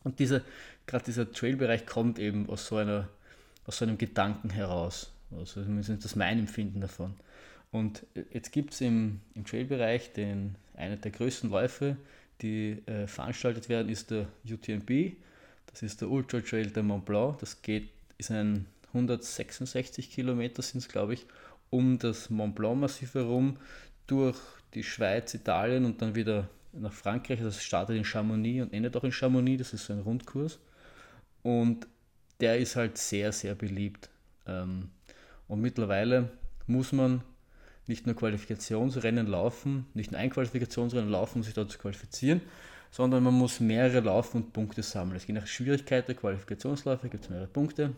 Und 0.04 0.18
dieser, 0.18 0.42
gerade 0.86 1.04
dieser 1.04 1.30
Trail-Bereich 1.30 1.86
kommt 1.86 2.18
eben 2.18 2.48
aus 2.48 2.66
so, 2.66 2.76
einer, 2.76 3.08
aus 3.66 3.78
so 3.78 3.84
einem 3.84 3.98
Gedanken 3.98 4.50
heraus. 4.50 5.12
Also 5.30 5.62
das 5.62 5.88
ist 5.88 6.16
mein 6.16 6.40
Empfinden 6.40 6.80
davon. 6.80 7.14
Und 7.70 8.04
jetzt 8.32 8.52
gibt 8.52 8.74
es 8.74 8.80
im, 8.80 9.20
im 9.34 9.46
Trail-Bereich 9.46 10.12
den, 10.12 10.56
einer 10.74 10.96
der 10.96 11.10
größten 11.10 11.50
Läufe, 11.50 11.96
die 12.42 12.82
äh, 12.86 13.06
veranstaltet 13.06 13.68
werden, 13.68 13.88
ist 13.88 14.10
der 14.10 14.26
UTMB. 14.48 15.16
Das 15.66 15.82
ist 15.82 16.00
der 16.00 16.10
Ultra 16.10 16.40
Trail 16.40 16.70
de 16.70 16.82
Mont 16.82 17.04
Blanc. 17.04 17.38
Das 17.38 17.62
geht, 17.62 17.90
ist 18.18 18.30
ein 18.30 18.66
166 18.88 20.10
Kilometer 20.10 20.62
sind 20.62 20.78
es, 20.80 20.88
glaube 20.88 21.14
ich, 21.14 21.26
um 21.70 21.98
das 21.98 22.28
Mont 22.28 22.54
Blanc 22.54 22.80
Massiv 22.80 23.14
herum, 23.14 23.56
durch 24.06 24.36
die 24.74 24.82
Schweiz, 24.82 25.32
Italien 25.34 25.84
und 25.84 26.02
dann 26.02 26.14
wieder 26.14 26.48
nach 26.72 26.92
Frankreich. 26.92 27.38
Also 27.38 27.48
es 27.48 27.62
startet 27.62 27.96
in 27.96 28.04
Chamonix 28.04 28.62
und 28.62 28.72
endet 28.72 28.96
auch 28.96 29.04
in 29.04 29.12
Chamonix. 29.12 29.58
Das 29.58 29.74
ist 29.74 29.86
so 29.86 29.92
ein 29.92 30.00
Rundkurs. 30.00 30.58
Und 31.42 31.86
der 32.40 32.58
ist 32.58 32.76
halt 32.76 32.98
sehr, 32.98 33.32
sehr 33.32 33.54
beliebt. 33.54 34.10
Ähm, 34.46 34.90
und 35.48 35.60
mittlerweile 35.60 36.30
muss 36.66 36.92
man 36.92 37.22
nicht 37.86 38.06
nur 38.06 38.14
Qualifikationsrennen 38.14 39.26
laufen, 39.26 39.86
nicht 39.94 40.12
nur 40.12 40.20
ein 40.20 40.30
Qualifikationsrennen 40.30 41.10
laufen, 41.10 41.38
um 41.38 41.42
sich 41.42 41.54
dort 41.54 41.70
zu 41.70 41.78
qualifizieren, 41.78 42.40
sondern 42.90 43.22
man 43.22 43.34
muss 43.34 43.60
mehrere 43.60 44.00
laufen 44.00 44.38
und 44.38 44.52
Punkte 44.52 44.82
sammeln. 44.82 45.16
Es 45.16 45.26
geht 45.26 45.34
nach 45.34 45.46
Schwierigkeit 45.46 46.06
der 46.08 46.14
Qualifikationsläufe, 46.14 47.08
gibt 47.08 47.24
es 47.24 47.30
mehrere 47.30 47.48
Punkte. 47.48 47.92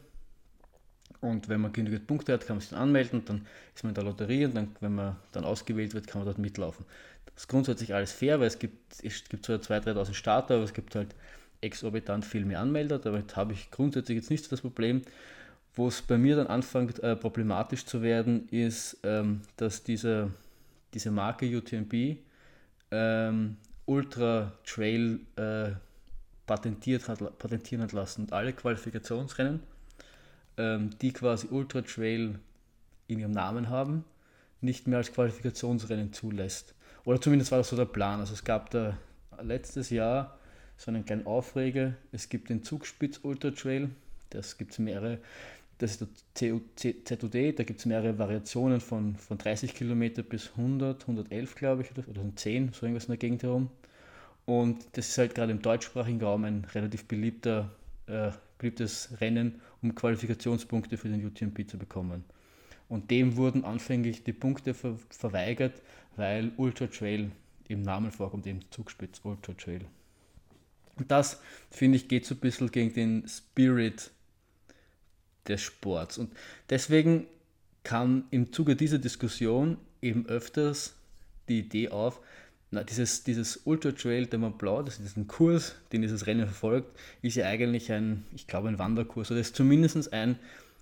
Und 1.20 1.48
wenn 1.48 1.60
man 1.60 1.72
genügend 1.72 2.06
Punkte 2.06 2.32
hat, 2.32 2.46
kann 2.46 2.56
man 2.56 2.60
sich 2.60 2.70
dann 2.70 2.80
anmelden, 2.80 3.24
dann 3.24 3.46
ist 3.74 3.82
man 3.82 3.90
in 3.90 3.94
der 3.94 4.04
Lotterie 4.04 4.44
und 4.44 4.54
dann, 4.54 4.76
wenn 4.80 4.94
man 4.94 5.16
dann 5.32 5.44
ausgewählt 5.44 5.94
wird, 5.94 6.06
kann 6.06 6.20
man 6.20 6.26
dort 6.26 6.38
mitlaufen. 6.38 6.84
Das 7.26 7.44
ist 7.44 7.48
grundsätzlich 7.48 7.94
alles 7.94 8.12
fair, 8.12 8.40
weil 8.40 8.46
es 8.46 8.58
gibt, 8.58 9.02
es 9.02 9.24
gibt 9.24 9.46
zwar 9.46 9.56
2.000, 9.56 9.94
3.000 9.94 10.14
Starter, 10.14 10.54
aber 10.56 10.64
es 10.64 10.74
gibt 10.74 10.94
halt 10.94 11.14
exorbitant 11.60 12.24
viel 12.24 12.44
mehr 12.44 12.60
Anmelder. 12.60 12.98
Damit 12.98 13.36
habe 13.36 13.52
ich 13.52 13.70
grundsätzlich 13.70 14.16
jetzt 14.16 14.30
nicht 14.30 14.44
so 14.44 14.50
das 14.50 14.60
Problem. 14.60 15.02
Wo 15.76 15.88
es 15.88 16.02
bei 16.02 16.18
mir 16.18 16.36
dann 16.36 16.46
anfängt 16.46 17.00
äh, 17.00 17.16
problematisch 17.16 17.84
zu 17.84 18.00
werden, 18.02 18.48
ist, 18.48 18.98
ähm, 19.02 19.42
dass 19.56 19.82
diese, 19.82 20.30
diese 20.92 21.10
Marke 21.10 21.46
UTMB 21.46 22.18
ähm, 22.90 23.56
Ultra 23.86 24.52
Trail 24.64 25.20
äh, 25.36 25.72
patentiert 26.46 27.08
hat, 27.08 27.38
patentieren 27.38 27.82
hat 27.82 27.92
lassen 27.92 28.22
und 28.22 28.32
alle 28.32 28.52
Qualifikationsrennen, 28.52 29.60
ähm, 30.56 30.90
die 31.00 31.12
quasi 31.12 31.48
Ultra 31.50 31.82
Trail 31.82 32.38
in 33.08 33.18
ihrem 33.18 33.32
Namen 33.32 33.68
haben, 33.68 34.04
nicht 34.60 34.86
mehr 34.86 34.98
als 34.98 35.12
Qualifikationsrennen 35.12 36.12
zulässt. 36.12 36.74
Oder 37.04 37.20
zumindest 37.20 37.50
war 37.50 37.58
das 37.58 37.68
so 37.68 37.76
der 37.76 37.84
Plan. 37.84 38.20
Also 38.20 38.32
es 38.32 38.44
gab 38.44 38.70
da 38.70 38.96
letztes 39.42 39.90
Jahr 39.90 40.38
so 40.76 40.90
einen 40.90 41.04
kleinen 41.04 41.26
Aufreger. 41.26 41.94
Es 42.12 42.28
gibt 42.28 42.48
den 42.48 42.62
Zugspitz 42.62 43.20
Ultra 43.22 43.50
Trail, 43.50 43.90
das 44.30 44.56
gibt 44.56 44.72
es 44.72 44.78
mehrere 44.78 45.18
das 45.78 45.92
ist 45.92 46.00
der 46.40 46.60
ZUD, 47.04 47.58
da 47.58 47.64
gibt 47.64 47.80
es 47.80 47.86
mehrere 47.86 48.18
Variationen 48.18 48.80
von, 48.80 49.16
von 49.16 49.38
30 49.38 49.74
Kilometer 49.74 50.22
bis 50.22 50.50
100, 50.50 51.02
111 51.02 51.54
glaube 51.54 51.82
ich, 51.82 51.90
oder, 51.90 52.08
oder 52.08 52.22
10, 52.34 52.72
so 52.72 52.86
irgendwas 52.86 53.04
in 53.04 53.12
der 53.12 53.16
Gegend 53.18 53.42
herum. 53.42 53.70
Und 54.46 54.86
das 54.92 55.08
ist 55.08 55.18
halt 55.18 55.34
gerade 55.34 55.52
im 55.52 55.62
deutschsprachigen 55.62 56.22
Raum 56.22 56.44
ein 56.44 56.64
relativ 56.74 57.06
beliebter, 57.06 57.70
äh, 58.06 58.30
beliebtes 58.58 59.08
Rennen, 59.20 59.60
um 59.82 59.94
Qualifikationspunkte 59.94 60.96
für 60.96 61.08
den 61.08 61.24
UTMB 61.24 61.68
zu 61.68 61.78
bekommen. 61.78 62.24
Und 62.88 63.10
dem 63.10 63.36
wurden 63.36 63.64
anfänglich 63.64 64.24
die 64.24 64.32
Punkte 64.32 64.74
ver 64.74 64.98
verweigert, 65.08 65.80
weil 66.16 66.52
Ultra 66.56 66.86
Trail 66.86 67.30
im 67.68 67.82
Namen 67.82 68.12
vorkommt, 68.12 68.46
eben 68.46 68.60
Zugspitz 68.70 69.20
Ultra 69.24 69.54
Trail. 69.54 69.80
Und 70.96 71.10
das, 71.10 71.40
finde 71.70 71.96
ich, 71.96 72.08
geht 72.08 72.26
so 72.26 72.34
ein 72.34 72.40
bisschen 72.40 72.70
gegen 72.70 72.92
den 72.92 73.28
Spirit 73.28 74.12
des 75.48 75.62
Sports. 75.62 76.18
Und 76.18 76.32
deswegen 76.70 77.26
kam 77.82 78.24
im 78.30 78.52
Zuge 78.52 78.76
dieser 78.76 78.98
Diskussion 78.98 79.76
eben 80.00 80.26
öfters 80.26 80.94
die 81.48 81.60
Idee 81.60 81.90
auf, 81.90 82.20
na, 82.70 82.82
dieses, 82.82 83.22
dieses 83.22 83.60
Ultra 83.64 83.92
Trail 83.92 84.26
de 84.26 84.38
Mont 84.38 84.58
Blanc, 84.58 84.86
das 84.86 84.94
ist 84.94 85.04
diesen 85.04 85.28
Kurs, 85.28 85.76
den 85.92 86.02
dieses 86.02 86.26
Rennen 86.26 86.46
verfolgt, 86.46 86.98
ist 87.22 87.36
ja 87.36 87.46
eigentlich 87.46 87.92
ein, 87.92 88.24
ich 88.34 88.46
glaube, 88.46 88.68
ein 88.68 88.78
Wanderkurs 88.78 89.30
oder 89.30 89.40
ist 89.40 89.54
zumindest 89.54 90.12
ein 90.12 90.38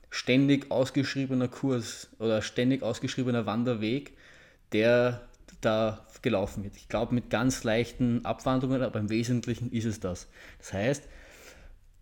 ständig 0.09 0.71
ausgeschriebener 0.71 1.49
Kurs 1.49 2.09
oder 2.19 2.41
ständig 2.41 2.83
ausgeschriebener 2.83 3.47
Wanderweg, 3.47 4.13
der 4.73 5.29
da 5.61 6.07
gelaufen 6.23 6.65
wird. 6.65 6.77
Ich 6.77 6.89
glaube, 6.89 7.15
mit 7.15 7.31
ganz 7.31 7.65
leichten 7.65 8.25
Abwanderungen, 8.25 8.83
aber 8.83 8.99
im 8.99 9.11
Wesentlichen 9.11 9.71
ist 9.73 9.85
es 9.85 10.01
das. 10.01 10.29
Das 10.59 10.73
heißt, 10.73 11.09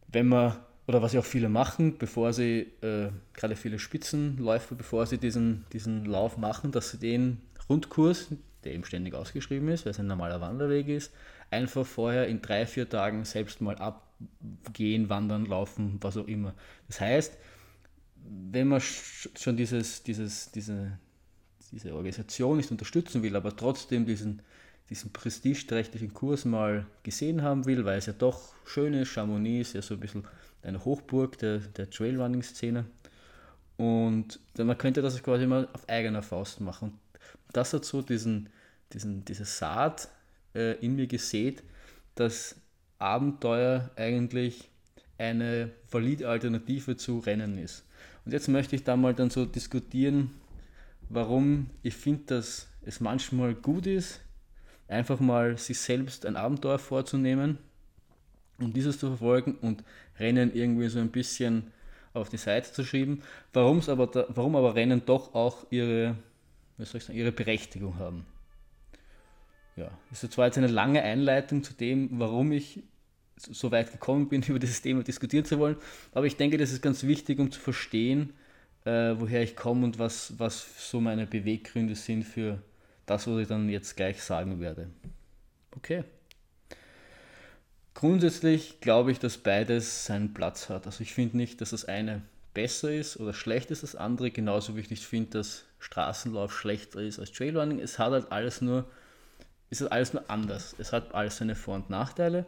wenn 0.08 0.28
man 0.28 0.56
oder 0.90 1.02
was 1.02 1.12
ja 1.12 1.20
auch 1.20 1.24
viele 1.24 1.48
machen, 1.48 1.98
bevor 1.98 2.32
sie, 2.32 2.66
äh, 2.82 3.10
gerade 3.32 3.54
viele 3.54 3.78
Spitzenläufer, 3.78 4.74
bevor 4.74 5.06
sie 5.06 5.18
diesen, 5.18 5.64
diesen 5.72 6.04
Lauf 6.04 6.36
machen, 6.36 6.72
dass 6.72 6.90
sie 6.90 6.98
den 6.98 7.40
Rundkurs, 7.68 8.26
der 8.64 8.74
eben 8.74 8.84
ständig 8.84 9.14
ausgeschrieben 9.14 9.68
ist, 9.68 9.86
weil 9.86 9.92
es 9.92 10.00
ein 10.00 10.08
normaler 10.08 10.40
Wanderweg 10.40 10.88
ist, 10.88 11.12
einfach 11.48 11.86
vorher 11.86 12.26
in 12.26 12.42
drei, 12.42 12.66
vier 12.66 12.88
Tagen 12.88 13.24
selbst 13.24 13.60
mal 13.60 13.76
abgehen, 13.76 15.08
wandern, 15.08 15.46
laufen, 15.46 15.98
was 16.00 16.16
auch 16.16 16.26
immer. 16.26 16.54
Das 16.88 17.00
heißt, 17.00 17.38
wenn 18.52 18.66
man 18.66 18.80
schon 18.80 19.56
dieses, 19.56 20.02
dieses, 20.02 20.50
diese, 20.50 20.98
diese 21.70 21.94
Organisation 21.94 22.56
nicht 22.56 22.72
unterstützen 22.72 23.22
will, 23.22 23.36
aber 23.36 23.56
trotzdem 23.56 24.06
diesen, 24.06 24.42
diesen 24.88 25.12
prestigeträchtigen 25.12 26.12
Kurs 26.12 26.44
mal 26.44 26.84
gesehen 27.04 27.42
haben 27.42 27.64
will, 27.66 27.84
weil 27.84 27.98
es 27.98 28.06
ja 28.06 28.12
doch 28.12 28.54
schön 28.66 28.92
ist, 28.92 29.10
Chamonix 29.10 29.68
ist 29.68 29.74
ja 29.74 29.82
so 29.82 29.94
ein 29.94 30.00
bisschen 30.00 30.24
eine 30.62 30.84
Hochburg 30.84 31.38
der, 31.38 31.58
der 31.58 31.90
Trailrunning-Szene. 31.90 32.84
Und 33.76 34.40
man 34.58 34.76
könnte 34.76 35.00
das 35.02 35.22
quasi 35.22 35.46
mal 35.46 35.68
auf 35.72 35.88
eigener 35.88 36.22
Faust 36.22 36.60
machen. 36.60 36.98
Und 37.46 37.56
das 37.56 37.72
hat 37.72 37.84
so 37.84 38.02
diesen, 38.02 38.50
diesen, 38.92 39.24
diese 39.24 39.44
Saat 39.44 40.08
äh, 40.54 40.74
in 40.84 40.96
mir 40.96 41.06
gesät, 41.06 41.62
dass 42.14 42.56
Abenteuer 42.98 43.90
eigentlich 43.96 44.68
eine 45.16 45.70
valide 45.90 46.28
Alternative 46.28 46.96
zu 46.96 47.18
Rennen 47.18 47.58
ist. 47.58 47.84
Und 48.24 48.32
jetzt 48.32 48.48
möchte 48.48 48.76
ich 48.76 48.84
da 48.84 48.96
mal 48.96 49.14
dann 49.14 49.30
so 49.30 49.46
diskutieren, 49.46 50.30
warum 51.08 51.70
ich 51.82 51.94
finde, 51.94 52.24
dass 52.26 52.68
es 52.82 53.00
manchmal 53.00 53.54
gut 53.54 53.86
ist, 53.86 54.20
einfach 54.88 55.20
mal 55.20 55.56
sich 55.56 55.78
selbst 55.78 56.26
ein 56.26 56.36
Abenteuer 56.36 56.78
vorzunehmen 56.78 57.58
und 58.58 58.76
dieses 58.76 58.98
zu 58.98 59.08
verfolgen 59.08 59.56
und 59.60 59.84
Rennen 60.20 60.54
irgendwie 60.54 60.88
so 60.88 60.98
ein 60.98 61.10
bisschen 61.10 61.72
auf 62.12 62.28
die 62.28 62.36
Seite 62.36 62.72
zu 62.72 62.84
schieben. 62.84 63.22
Warum's 63.52 63.88
aber 63.88 64.06
da, 64.06 64.26
warum 64.28 64.56
aber 64.56 64.74
Rennen 64.74 65.02
doch 65.04 65.34
auch 65.34 65.66
ihre, 65.70 66.16
was 66.76 66.90
soll 66.90 66.98
ich 66.98 67.04
sagen, 67.04 67.18
ihre 67.18 67.32
Berechtigung 67.32 67.98
haben. 67.98 68.26
Ja, 69.76 69.90
das 70.10 70.22
ist 70.22 70.32
zwar 70.32 70.46
jetzt 70.46 70.58
eine 70.58 70.66
lange 70.66 71.02
Einleitung 71.02 71.62
zu 71.62 71.72
dem, 71.72 72.08
warum 72.18 72.52
ich 72.52 72.82
so 73.36 73.70
weit 73.70 73.92
gekommen 73.92 74.28
bin, 74.28 74.42
über 74.48 74.58
dieses 74.58 74.82
Thema 74.82 75.02
diskutieren 75.02 75.44
zu 75.44 75.58
wollen, 75.58 75.76
aber 76.12 76.26
ich 76.26 76.36
denke, 76.36 76.58
das 76.58 76.72
ist 76.72 76.82
ganz 76.82 77.04
wichtig, 77.04 77.38
um 77.38 77.50
zu 77.50 77.60
verstehen, 77.60 78.34
äh, 78.84 79.14
woher 79.16 79.42
ich 79.42 79.56
komme 79.56 79.84
und 79.84 79.98
was, 79.98 80.38
was 80.38 80.90
so 80.90 81.00
meine 81.00 81.26
Beweggründe 81.26 81.94
sind 81.94 82.24
für 82.24 82.62
das, 83.06 83.26
was 83.26 83.38
ich 83.40 83.48
dann 83.48 83.68
jetzt 83.68 83.96
gleich 83.96 84.22
sagen 84.22 84.60
werde. 84.60 84.90
Okay. 85.76 86.04
Grundsätzlich 88.00 88.80
glaube 88.80 89.12
ich, 89.12 89.18
dass 89.18 89.36
beides 89.36 90.06
seinen 90.06 90.32
Platz 90.32 90.70
hat. 90.70 90.86
Also 90.86 91.02
ich 91.02 91.12
finde 91.12 91.36
nicht, 91.36 91.60
dass 91.60 91.68
das 91.68 91.84
eine 91.84 92.22
besser 92.54 92.90
ist 92.90 93.20
oder 93.20 93.34
schlechter 93.34 93.72
ist 93.72 93.82
als 93.82 93.92
das 93.92 94.00
andere, 94.00 94.30
genauso 94.30 94.74
wie 94.74 94.80
ich 94.80 94.88
nicht 94.88 95.04
finde, 95.04 95.32
dass 95.32 95.66
Straßenlauf 95.80 96.50
schlechter 96.50 97.00
ist 97.00 97.18
als 97.18 97.30
Trailrunning. 97.30 97.78
Es 97.78 97.98
hat 97.98 98.12
halt 98.12 98.32
alles 98.32 98.62
nur, 98.62 98.86
ist 99.68 99.82
halt 99.82 99.92
alles 99.92 100.14
nur 100.14 100.30
anders. 100.30 100.74
Es 100.78 100.94
hat 100.94 101.14
alles 101.14 101.36
seine 101.36 101.54
Vor- 101.54 101.74
und 101.74 101.90
Nachteile. 101.90 102.46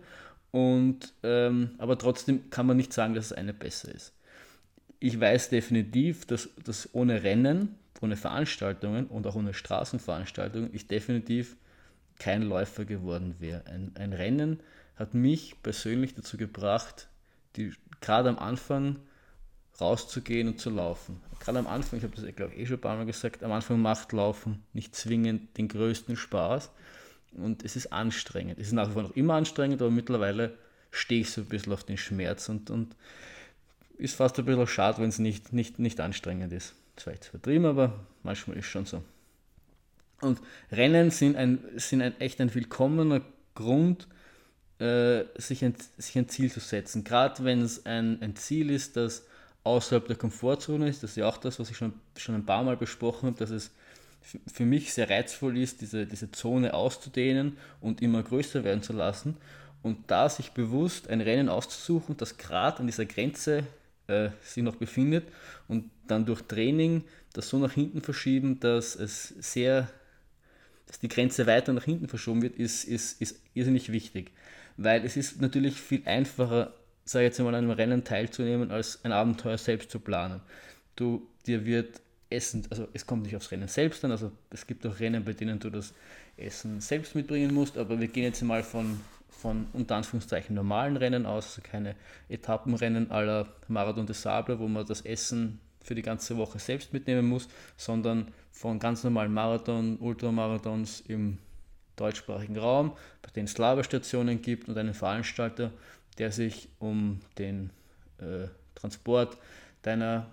Und, 0.52 1.12
ähm, 1.23 1.73
aber 1.76 1.99
trotzdem 1.99 2.49
kann 2.49 2.64
man 2.64 2.78
nicht 2.78 2.94
sagen, 2.94 3.12
dass 3.12 3.26
es 3.26 3.32
eine 3.35 3.52
besser 3.52 3.94
ist. 3.94 4.14
Ich 5.00 5.21
weiß 5.21 5.50
definitiv, 5.50 6.25
dass, 6.25 6.49
dass 6.64 6.88
ohne 6.94 7.25
Rennen, 7.25 7.75
ohne 8.00 8.16
Veranstaltungen 8.16 9.06
und 9.06 9.26
auch 9.26 9.35
ohne 9.35 9.52
Straßenveranstaltungen 9.52 10.71
ich 10.73 10.87
definitiv 10.87 11.56
kein 12.18 12.40
Läufer 12.40 12.87
geworden 12.87 13.35
wäre. 13.38 13.66
Ein, 13.66 13.92
ein 13.97 14.14
Rennen 14.14 14.59
hat 15.02 15.14
mich 15.14 15.56
persönlich 15.62 16.14
dazu 16.14 16.37
gebracht, 16.37 17.09
die, 17.56 17.73
gerade 18.00 18.28
am 18.28 18.38
Anfang 18.38 18.97
rauszugehen 19.80 20.49
und 20.49 20.61
zu 20.61 20.71
laufen. 20.71 21.21
Gerade 21.40 21.59
am 21.59 21.66
Anfang, 21.66 21.99
ich 21.99 22.04
habe 22.04 22.14
das 22.14 22.25
glaube 22.37 22.54
ich 22.54 22.61
eh 22.61 22.66
schon 22.66 22.76
ein 22.76 22.80
paar 22.80 22.97
Mal 22.97 23.06
gesagt, 23.06 23.42
am 23.42 23.50
Anfang 23.50 23.82
macht 23.82 24.12
Laufen 24.12 24.62
nicht 24.73 24.94
zwingend 24.94 25.59
den 25.59 25.66
größten 25.66 26.16
Spaß 26.16 26.71
und 27.32 27.64
es 27.64 27.75
ist 27.75 27.92
anstrengend. 27.92 28.59
Es 28.59 28.68
ist 28.68 28.75
nach 28.75 28.88
wie 28.90 28.92
vor 28.92 29.02
noch 29.02 29.16
immer 29.16 29.35
anstrengend, 29.35 29.82
aber 29.82 29.90
mittlerweile 29.90 30.56
stehe 30.92 31.23
ich 31.23 31.30
so 31.30 31.40
ein 31.40 31.49
bisschen 31.49 31.73
auf 31.73 31.82
den 31.82 31.99
Schmerz 31.99 32.49
und, 32.49 32.71
und 32.71 32.94
ist 33.99 34.14
fast 34.14 34.38
ein 34.38 34.44
bisschen 34.44 34.66
schade, 34.68 34.99
wenn 35.02 35.09
es 35.09 35.18
nicht, 35.18 35.52
nicht, 35.52 35.80
nicht 35.80 35.99
anstrengend 36.00 36.52
ist. 36.52 36.75
Das 36.94 37.06
war 37.06 37.14
jetzt 37.14 37.26
vertrieben, 37.26 37.66
aber 37.66 37.99
manchmal 38.23 38.56
ist 38.56 38.66
schon 38.66 38.87
so. 38.87 39.02
Und 40.21 40.40
Rennen 40.71 41.11
sind, 41.11 41.35
ein, 41.35 41.59
sind 41.76 42.02
ein, 42.02 42.21
echt 42.21 42.40
ein 42.40 42.54
willkommener 42.54 43.23
Grund, 43.56 44.06
äh, 44.79 45.25
sich, 45.37 45.64
ein, 45.64 45.75
sich 45.99 46.17
ein 46.17 46.29
Ziel 46.29 46.50
zu 46.50 46.61
setzen. 46.61 47.05
Gerade 47.05 47.45
wenn 47.45 47.62
es 47.62 47.87
ein, 47.87 48.21
ein 48.21 48.37
Ziel 48.37 48.71
ist, 48.71 48.97
das 48.97 49.25
außerhalb 49.64 50.07
der 50.07 50.17
Komfortzone 50.17 50.88
ist, 50.88 51.02
das 51.02 51.11
ist 51.11 51.17
ja 51.17 51.29
auch 51.29 51.38
das, 51.38 51.59
was 51.61 51.71
ich 51.71 51.76
schon, 51.76 51.93
schon 52.17 52.35
ein 52.35 52.47
paar 52.47 52.64
Mal 52.64 52.76
besprochen 52.76 53.29
habe, 53.29 53.38
dass 53.38 53.50
es 53.50 53.71
für 54.52 54.64
mich 54.64 54.93
sehr 54.93 55.11
reizvoll 55.11 55.59
ist, 55.59 55.81
diese, 55.81 56.07
diese 56.07 56.31
Zone 56.31 56.75
auszudehnen 56.75 57.57
und 57.81 58.02
immer 58.02 58.23
größer 58.23 58.64
werden 58.64 58.83
zu 58.83 58.93
lassen. 58.93 59.37
Und 59.83 60.11
da 60.11 60.29
sich 60.29 60.52
bewusst 60.52 61.09
ein 61.09 61.21
Rennen 61.21 61.49
auszusuchen, 61.49 62.17
das 62.17 62.37
gerade 62.37 62.79
an 62.79 62.87
dieser 62.87 63.05
Grenze 63.05 63.64
äh, 64.07 64.31
sich 64.43 64.62
noch 64.62 64.76
befindet 64.76 65.26
und 65.67 65.91
dann 66.07 66.25
durch 66.25 66.43
Training 66.43 67.05
das 67.33 67.49
so 67.49 67.59
nach 67.59 67.73
hinten 67.73 68.00
verschieben, 68.00 68.61
dass 68.61 68.95
es 68.95 69.29
sehr, 69.41 69.88
dass 70.87 71.00
die 71.00 71.09
Grenze 71.09 71.47
weiter 71.47 71.73
nach 71.73 71.85
hinten 71.85 72.09
verschoben 72.09 72.43
wird, 72.43 72.57
ist, 72.57 72.85
ist, 72.85 73.21
ist 73.21 73.41
irrsinnig 73.55 73.91
wichtig 73.91 74.31
weil 74.76 75.05
es 75.05 75.17
ist 75.17 75.41
natürlich 75.41 75.81
viel 75.81 76.02
einfacher, 76.07 76.73
sage 77.05 77.25
ich 77.25 77.31
jetzt 77.31 77.41
einmal, 77.41 77.55
an 77.55 77.64
einem 77.64 77.73
Rennen 77.73 78.05
teilzunehmen, 78.05 78.71
als 78.71 79.05
ein 79.05 79.12
Abenteuer 79.12 79.59
selbst 79.59 79.91
zu 79.91 79.99
planen. 80.00 80.41
Du, 80.97 81.26
dir 81.47 81.64
wird 81.64 82.00
Essen, 82.31 82.67
also 82.71 82.88
es 82.93 83.07
kommt 83.07 83.25
nicht 83.25 83.37
aufs 83.37 83.50
Rennen 83.50 83.69
selbst 83.69 84.05
an, 84.05 84.11
also 84.11 84.33
es 84.50 84.67
gibt 84.67 84.87
auch 84.87 84.99
Rennen, 85.00 85.25
bei 85.25 85.33
denen 85.33 85.59
du 85.59 85.71
das 85.71 85.93
Essen 86.37 86.81
selbst 86.81 87.14
mitbringen 87.14 87.52
musst, 87.52 87.76
aber 87.76 88.00
wir 88.00 88.09
gehen 88.09 88.25
jetzt 88.25 88.43
mal 88.43 88.62
von, 88.62 89.00
von 89.29 89.67
unter 89.73 89.97
Anführungszeichen 89.97 90.55
normalen 90.55 90.97
Rennen 90.97 91.26
aus, 91.26 91.59
also 91.59 91.62
keine 91.62 91.95
Etappenrennen 92.29 93.11
aller 93.11 93.49
Marathon 93.69 94.07
des 94.07 94.23
Sable, 94.23 94.59
wo 94.59 94.69
man 94.69 94.87
das 94.87 95.02
Essen 95.02 95.61
für 95.83 95.95
die 95.95 96.02
ganze 96.02 96.37
Woche 96.37 96.59
selbst 96.59 96.93
mitnehmen 96.93 97.29
muss, 97.29 97.49
sondern 97.76 98.29
von 98.50 98.79
ganz 98.79 99.05
normalen 99.05 99.33
Marathon, 99.33 99.99
Ultramarathons 99.99 101.02
im 101.09 101.38
deutschsprachigen 101.97 102.57
Raum, 102.57 102.93
bei 103.23 103.31
denen 103.31 103.47
es 103.47 103.59
Laberstationen 103.59 104.43
gibt 104.43 104.69
und 104.69 104.79
einen 104.79 104.95
Veranstalter, 104.95 105.73
der 106.19 106.33
sich 106.33 106.69
um 106.79 107.21
den 107.39 107.71
äh, 108.19 108.49
Transport 108.75 109.37
deiner, 109.83 110.27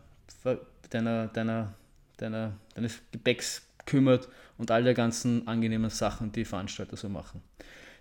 deiner, 0.89 1.27
deiner 1.27 1.73
deiner, 2.21 2.53
deines 2.75 2.99
Gepäcks 3.11 3.63
kümmert 3.85 4.27
und 4.57 4.71
all 4.71 4.83
der 4.83 4.93
ganzen 4.93 5.47
angenehmen 5.47 5.89
Sachen, 5.89 6.31
die 6.31 6.45
Veranstalter 6.45 6.97
so 6.97 7.09
machen. 7.09 7.41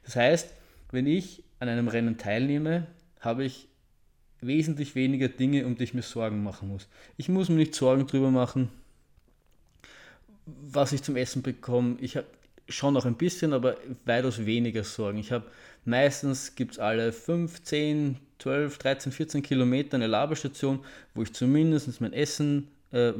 Das 0.05 0.17
heißt, 0.17 0.53
wenn 0.91 1.07
ich 1.07 1.43
an 1.61 1.69
einem 1.69 1.89
Rennen 1.89 2.19
teilnehme, 2.19 2.87
habe 3.21 3.45
ich 3.45 3.69
wesentlich 4.41 4.95
weniger 4.95 5.29
Dinge, 5.29 5.67
um 5.67 5.77
die 5.77 5.85
ich 5.85 5.95
mir 5.95 6.03
Sorgen 6.03 6.43
machen 6.43 6.69
muss. 6.69 6.89
Ich 7.17 7.29
muss 7.29 7.49
mir 7.49 7.57
nicht 7.57 7.75
Sorgen 7.75 8.07
darüber 8.07 8.31
machen, 8.31 8.71
was 10.47 10.93
ich 10.93 11.03
zum 11.03 11.17
Essen 11.17 11.43
bekomme. 11.43 11.97
Ich 12.01 12.17
habe 12.17 12.27
schon 12.69 12.95
noch 12.95 13.07
ein 13.07 13.17
bisschen, 13.17 13.53
aber 13.53 13.77
weitaus 14.05 14.45
weniger 14.45 14.85
Sorgen. 14.85 15.19
Ich 15.19 15.33
habe 15.33 15.47
meistens 15.85 16.55
gibt 16.55 16.73
es 16.73 16.79
alle 16.79 17.13
5, 17.13 17.63
10, 17.63 18.17
12, 18.39 18.79
13, 18.79 19.13
14 19.13 19.43
Kilometer 19.43 19.97
eine 19.97 20.07
Laberstation, 20.07 20.85
wo 21.15 21.23
ich 21.23 21.33
zumindest 21.33 22.01
mein 22.01 22.13
Essen 22.13 22.69
äh, 22.93 23.13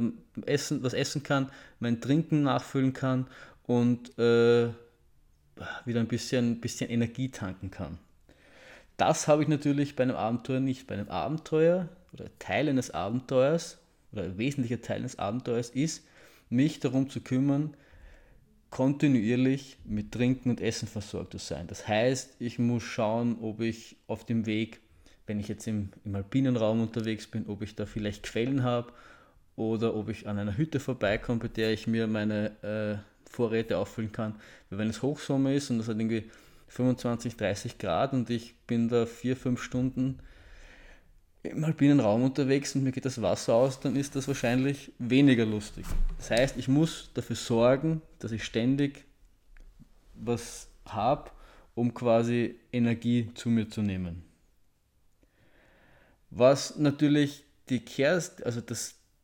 essen, 0.45 0.83
was 0.83 0.93
essen 0.93 1.23
kann, 1.23 1.51
mein 1.79 2.01
Trinken 2.01 2.43
nachfüllen 2.43 2.93
kann 2.93 3.27
und 3.63 4.17
äh, 4.17 4.69
wieder 5.85 5.99
ein 5.99 6.07
bisschen, 6.07 6.61
bisschen 6.61 6.89
Energie 6.89 7.29
tanken 7.29 7.69
kann. 7.69 7.97
Das 8.97 9.27
habe 9.27 9.43
ich 9.43 9.47
natürlich 9.47 9.95
bei 9.95 10.03
einem 10.03 10.15
Abenteuer 10.15 10.59
nicht. 10.59 10.87
Bei 10.87 10.95
einem 10.95 11.09
Abenteuer 11.09 11.87
oder 12.13 12.25
Teil 12.39 12.67
eines 12.67 12.91
Abenteuers 12.91 13.77
oder 14.11 14.23
ein 14.23 14.37
wesentlicher 14.37 14.81
Teil 14.81 14.97
eines 14.97 15.19
Abenteuers 15.19 15.69
ist, 15.69 16.03
mich 16.49 16.79
darum 16.79 17.09
zu 17.09 17.21
kümmern, 17.21 17.75
kontinuierlich 18.69 19.77
mit 19.85 20.11
Trinken 20.11 20.51
und 20.51 20.61
Essen 20.61 20.87
versorgt 20.87 21.31
zu 21.31 21.37
sein. 21.37 21.67
Das 21.67 21.87
heißt, 21.87 22.35
ich 22.39 22.59
muss 22.59 22.83
schauen, 22.83 23.37
ob 23.41 23.61
ich 23.61 23.97
auf 24.07 24.25
dem 24.25 24.45
Weg, 24.45 24.79
wenn 25.25 25.39
ich 25.39 25.47
jetzt 25.47 25.67
im, 25.67 25.89
im 26.05 26.15
alpinen 26.15 26.55
Raum 26.55 26.81
unterwegs 26.81 27.27
bin, 27.27 27.47
ob 27.47 27.61
ich 27.61 27.75
da 27.75 27.85
vielleicht 27.85 28.23
Quellen 28.23 28.63
habe, 28.63 28.93
oder 29.59 29.93
ob 29.93 30.07
ich 30.07 30.27
an 30.27 30.39
einer 30.39 30.57
Hütte 30.57 30.79
vorbeikomme, 30.79 31.39
bei 31.39 31.47
der 31.49 31.73
ich 31.73 31.85
mir 31.85 32.07
meine 32.07 32.51
äh, 32.63 33.29
Vorräte 33.29 33.77
auffüllen 33.77 34.13
kann. 34.13 34.35
Weil 34.69 34.79
wenn 34.79 34.89
es 34.89 35.01
Hochsommer 35.01 35.51
ist 35.51 35.69
und 35.69 35.81
es 35.81 35.89
hat 35.89 35.99
irgendwie 35.99 36.31
25, 36.69 37.35
30 37.35 37.77
Grad 37.77 38.13
und 38.13 38.29
ich 38.29 38.55
bin 38.67 38.87
da 38.87 39.05
vier, 39.05 39.35
fünf 39.35 39.61
Stunden 39.61 40.19
im 41.49 41.63
alpinen 41.63 41.99
Raum 41.99 42.23
unterwegs 42.23 42.75
und 42.75 42.83
mir 42.83 42.91
geht 42.91 43.05
das 43.05 43.21
Wasser 43.21 43.53
aus, 43.53 43.79
dann 43.79 43.95
ist 43.95 44.15
das 44.15 44.27
wahrscheinlich 44.27 44.91
weniger 44.99 45.45
lustig. 45.45 45.85
Das 46.17 46.31
heißt, 46.31 46.57
ich 46.57 46.67
muss 46.67 47.11
dafür 47.13 47.35
sorgen, 47.35 48.01
dass 48.19 48.31
ich 48.31 48.43
ständig 48.43 49.05
was 50.15 50.67
habe, 50.85 51.31
um 51.75 51.93
quasi 51.93 52.55
Energie 52.71 53.31
zu 53.35 53.49
mir 53.49 53.69
zu 53.69 53.81
nehmen. 53.81 54.23
Was 56.29 56.77
natürlich 56.77 57.43
die 57.69 57.79
Kehrst, 57.79 58.45
also 58.45 58.61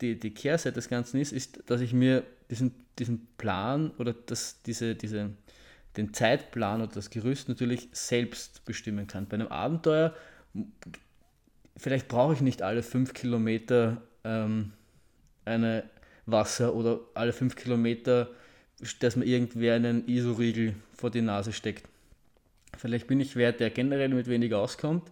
die, 0.01 0.19
die 0.19 0.33
Kehrseite 0.33 0.75
des 0.75 0.89
Ganzen 0.89 1.19
ist, 1.19 1.31
ist, 1.31 1.63
dass 1.67 1.81
ich 1.81 1.93
mir 1.93 2.23
diesen, 2.49 2.73
diesen 2.97 3.27
Plan 3.38 3.91
oder 3.97 4.13
das, 4.13 4.61
diese, 4.63 4.95
diese, 4.95 5.31
den 5.97 6.13
Zeitplan 6.13 6.81
oder 6.81 6.93
das 6.93 7.09
Gerüst 7.09 7.49
natürlich 7.49 7.89
selbst 7.91 8.65
bestimmen 8.65 9.07
kann. 9.07 9.27
Bei 9.27 9.35
einem 9.35 9.47
Abenteuer, 9.47 10.13
vielleicht 11.77 12.07
brauche 12.07 12.33
ich 12.33 12.41
nicht 12.41 12.61
alle 12.61 12.83
fünf 12.83 13.13
Kilometer 13.13 14.01
ähm, 14.23 14.71
eine 15.45 15.83
Wasser 16.25 16.73
oder 16.73 16.99
alle 17.13 17.33
fünf 17.33 17.55
Kilometer, 17.55 18.29
dass 18.99 19.15
mir 19.15 19.25
irgendwer 19.25 19.75
einen 19.75 20.07
ISO-Riegel 20.07 20.73
vor 20.93 21.11
die 21.11 21.21
Nase 21.21 21.53
steckt. 21.53 21.88
Vielleicht 22.77 23.07
bin 23.07 23.19
ich 23.19 23.35
wer, 23.35 23.51
der 23.51 23.69
generell 23.69 24.09
mit 24.09 24.27
weniger 24.27 24.59
auskommt, 24.59 25.11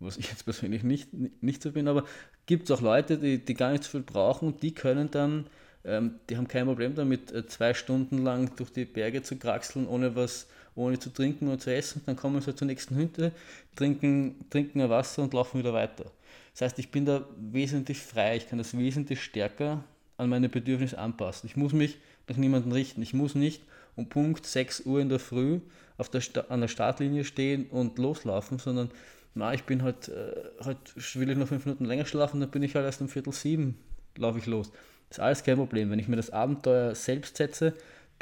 was 0.00 0.16
ich 0.16 0.30
jetzt 0.30 0.44
persönlich 0.44 0.82
nicht, 0.82 1.10
nicht 1.42 1.62
so 1.62 1.72
bin, 1.72 1.86
aber 1.86 2.04
gibt 2.46 2.64
es 2.64 2.70
auch 2.70 2.80
Leute, 2.80 3.18
die, 3.18 3.38
die 3.38 3.54
gar 3.54 3.72
nicht 3.72 3.84
so 3.84 3.90
viel 3.90 4.02
brauchen, 4.02 4.58
die 4.58 4.74
können 4.74 5.10
dann, 5.10 5.46
ähm, 5.84 6.16
die 6.28 6.36
haben 6.36 6.48
kein 6.48 6.66
Problem 6.66 6.94
damit, 6.94 7.32
äh, 7.32 7.46
zwei 7.46 7.74
Stunden 7.74 8.18
lang 8.18 8.56
durch 8.56 8.72
die 8.72 8.84
Berge 8.84 9.22
zu 9.22 9.36
kraxeln, 9.36 9.86
ohne 9.86 10.16
was, 10.16 10.48
ohne 10.74 10.98
zu 10.98 11.10
trinken 11.10 11.48
und 11.48 11.60
zu 11.60 11.74
essen. 11.74 12.02
Dann 12.06 12.16
kommen 12.16 12.40
sie 12.40 12.54
zur 12.54 12.66
nächsten 12.66 12.96
Hütte, 12.96 13.32
trinken, 13.76 14.34
trinken 14.50 14.80
ein 14.80 14.90
Wasser 14.90 15.22
und 15.22 15.34
laufen 15.34 15.58
wieder 15.58 15.72
weiter. 15.72 16.10
Das 16.52 16.62
heißt, 16.62 16.78
ich 16.78 16.90
bin 16.90 17.04
da 17.04 17.26
wesentlich 17.36 17.98
frei, 17.98 18.36
ich 18.36 18.48
kann 18.48 18.58
das 18.58 18.76
wesentlich 18.76 19.22
stärker 19.22 19.84
an 20.16 20.28
meine 20.28 20.48
Bedürfnisse 20.48 20.98
anpassen. 20.98 21.48
Ich 21.48 21.56
muss 21.56 21.72
mich 21.72 21.98
nach 22.28 22.36
niemanden 22.36 22.72
richten. 22.72 23.02
Ich 23.02 23.14
muss 23.14 23.34
nicht 23.34 23.62
um 23.96 24.08
Punkt 24.08 24.46
6 24.46 24.86
Uhr 24.86 25.00
in 25.00 25.08
der 25.08 25.18
Früh 25.18 25.60
auf 25.96 26.08
der 26.08 26.22
an 26.48 26.60
der 26.60 26.68
Startlinie 26.68 27.24
stehen 27.24 27.66
und 27.66 27.98
loslaufen, 27.98 28.58
sondern 28.58 28.90
na, 29.34 29.52
ich 29.52 29.64
bin 29.64 29.82
halt, 29.82 30.08
äh, 30.08 30.64
halt, 30.64 30.78
will 31.16 31.30
ich 31.30 31.36
noch 31.36 31.48
fünf 31.48 31.66
Minuten 31.66 31.84
länger 31.84 32.06
schlafen, 32.06 32.40
dann 32.40 32.50
bin 32.50 32.62
ich 32.62 32.74
halt 32.74 32.84
erst 32.84 33.00
um 33.00 33.08
Viertel 33.08 33.32
sieben, 33.32 33.76
laufe 34.16 34.38
ich 34.38 34.46
los. 34.46 34.70
Das 35.08 35.18
ist 35.18 35.24
alles 35.24 35.44
kein 35.44 35.56
Problem. 35.56 35.90
Wenn 35.90 35.98
ich 35.98 36.08
mir 36.08 36.16
das 36.16 36.30
Abenteuer 36.30 36.94
selbst 36.94 37.36
setze, 37.36 37.74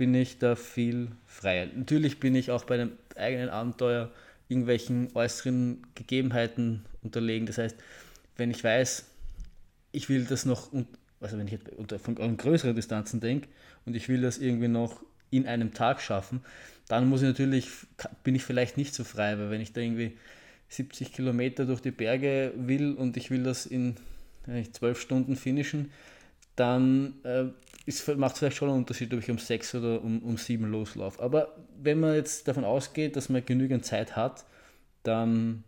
bin 0.03 0.17
ich 0.17 0.39
da 0.39 0.57
viel 0.57 1.13
freier. 1.29 1.69
Natürlich 1.77 2.19
bin 2.19 2.35
ich 2.35 2.51
auch 2.51 2.65
bei 2.65 2.75
einem 2.75 2.91
eigenen 3.15 3.51
Abenteuer 3.51 4.11
irgendwelchen 4.49 5.15
äußeren 5.15 5.87
Gegebenheiten 5.95 6.85
unterlegen. 7.05 7.47
Das 7.47 7.59
heißt, 7.59 7.77
wenn 8.37 8.51
ich 8.51 8.65
weiß, 8.65 9.05
ich 9.93 10.09
will 10.09 10.25
das 10.25 10.45
noch, 10.45 10.73
also 11.21 11.39
wenn 11.39 11.47
ich 11.47 11.53
jetzt 11.53 11.69
unter, 11.77 12.01
von 12.01 12.37
größeren 12.37 12.75
Distanzen 12.75 13.21
denke 13.21 13.47
und 13.87 13.95
ich 13.95 14.09
will 14.09 14.23
das 14.23 14.39
irgendwie 14.39 14.67
noch 14.67 15.05
in 15.31 15.47
einem 15.47 15.73
Tag 15.73 16.01
schaffen, 16.01 16.41
dann 16.89 17.09
muss 17.09 17.23
ich 17.23 17.29
natürlich, 17.29 17.69
bin 18.25 18.35
ich 18.35 18.43
vielleicht 18.43 18.77
nicht 18.77 18.97
so 18.97 19.05
frei, 19.05 19.39
weil 19.39 19.51
wenn 19.51 19.61
ich 19.61 19.73
da 19.73 19.83
irgendwie 19.83 20.19
70 20.69 21.13
Kilometer 21.13 21.65
durch 21.65 21.81
die 21.81 21.93
Berge 21.93 22.53
will 22.57 22.95
und 22.95 23.17
ich 23.17 23.31
will 23.31 23.45
das 23.45 23.67
in 23.67 23.95
zwölf 24.73 25.01
Stunden 25.01 25.37
finishen, 25.37 25.93
dann 26.57 27.15
äh, 27.23 27.45
macht 28.17 28.35
es 28.35 28.39
vielleicht 28.39 28.57
schon 28.57 28.69
einen 28.69 28.79
Unterschied, 28.79 29.13
ob 29.13 29.21
ich 29.21 29.31
um 29.31 29.39
sechs 29.39 29.75
oder 29.75 30.03
um, 30.03 30.21
um 30.23 30.37
sieben 30.37 30.71
loslaufe. 30.71 31.21
Aber 31.23 31.57
wenn 31.81 32.01
man 32.01 32.15
jetzt 32.15 32.47
davon 32.49 32.65
ausgeht, 32.65 33.17
dass 33.17 33.29
man 33.29 33.45
genügend 33.45 33.85
Zeit 33.85 34.17
hat, 34.17 34.45
dann 35.03 35.65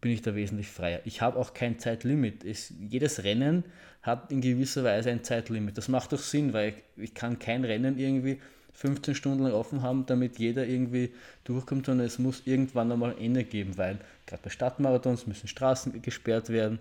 bin 0.00 0.12
ich 0.12 0.22
da 0.22 0.34
wesentlich 0.34 0.68
freier. 0.68 1.00
Ich 1.04 1.20
habe 1.20 1.38
auch 1.38 1.54
kein 1.54 1.78
Zeitlimit. 1.78 2.44
Es, 2.44 2.72
jedes 2.78 3.24
Rennen 3.24 3.64
hat 4.02 4.30
in 4.30 4.40
gewisser 4.40 4.84
Weise 4.84 5.10
ein 5.10 5.24
Zeitlimit. 5.24 5.78
Das 5.78 5.88
macht 5.88 6.12
doch 6.12 6.18
Sinn, 6.18 6.52
weil 6.52 6.70
ich, 6.70 7.04
ich 7.04 7.14
kann 7.14 7.38
kein 7.38 7.64
Rennen 7.64 7.98
irgendwie 7.98 8.40
15 8.74 9.14
Stunden 9.14 9.42
lang 9.42 9.52
offen 9.52 9.82
haben, 9.82 10.04
damit 10.06 10.38
jeder 10.38 10.66
irgendwie 10.66 11.12
durchkommt, 11.44 11.86
sondern 11.86 12.06
es 12.06 12.18
muss 12.18 12.42
irgendwann 12.44 12.92
einmal 12.92 13.12
ein 13.12 13.18
Ende 13.18 13.44
geben, 13.44 13.78
weil 13.78 13.98
gerade 14.26 14.42
bei 14.42 14.50
Stadtmarathons 14.50 15.26
müssen 15.26 15.48
Straßen 15.48 16.02
gesperrt 16.02 16.50
werden. 16.50 16.78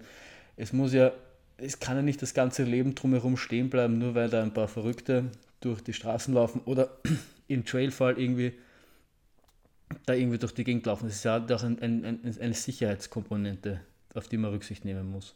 Es 0.57 0.73
muss 0.73 0.93
ja, 0.93 1.11
es 1.57 1.79
kann 1.79 1.95
ja 1.95 2.01
nicht 2.01 2.21
das 2.21 2.33
ganze 2.33 2.63
Leben 2.63 2.95
drumherum 2.95 3.37
stehen 3.37 3.69
bleiben, 3.69 3.97
nur 3.97 4.15
weil 4.15 4.29
da 4.29 4.43
ein 4.43 4.53
paar 4.53 4.67
Verrückte 4.67 5.25
durch 5.61 5.81
die 5.81 5.93
Straßen 5.93 6.33
laufen 6.33 6.61
oder 6.65 6.97
im 7.47 7.65
Trailfall 7.65 8.19
irgendwie 8.19 8.53
da 10.05 10.13
irgendwie 10.13 10.37
durch 10.37 10.53
die 10.53 10.63
Gegend 10.63 10.85
laufen. 10.85 11.07
Das 11.07 11.15
ist 11.15 11.23
ja 11.23 11.37
auch 11.37 11.63
ein, 11.63 11.79
ein, 11.79 12.05
ein, 12.05 12.37
eine 12.39 12.53
Sicherheitskomponente, 12.53 13.81
auf 14.13 14.27
die 14.27 14.37
man 14.37 14.51
Rücksicht 14.51 14.83
nehmen 14.83 15.09
muss. 15.09 15.35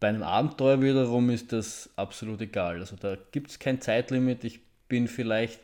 Bei 0.00 0.08
einem 0.08 0.24
Abenteuer 0.24 0.82
wiederum 0.82 1.30
ist 1.30 1.52
das 1.52 1.90
absolut 1.96 2.40
egal. 2.40 2.80
Also 2.80 2.96
da 2.96 3.16
gibt 3.30 3.50
es 3.50 3.58
kein 3.58 3.80
Zeitlimit. 3.80 4.42
Ich 4.44 4.60
bin 4.88 5.06
vielleicht 5.06 5.60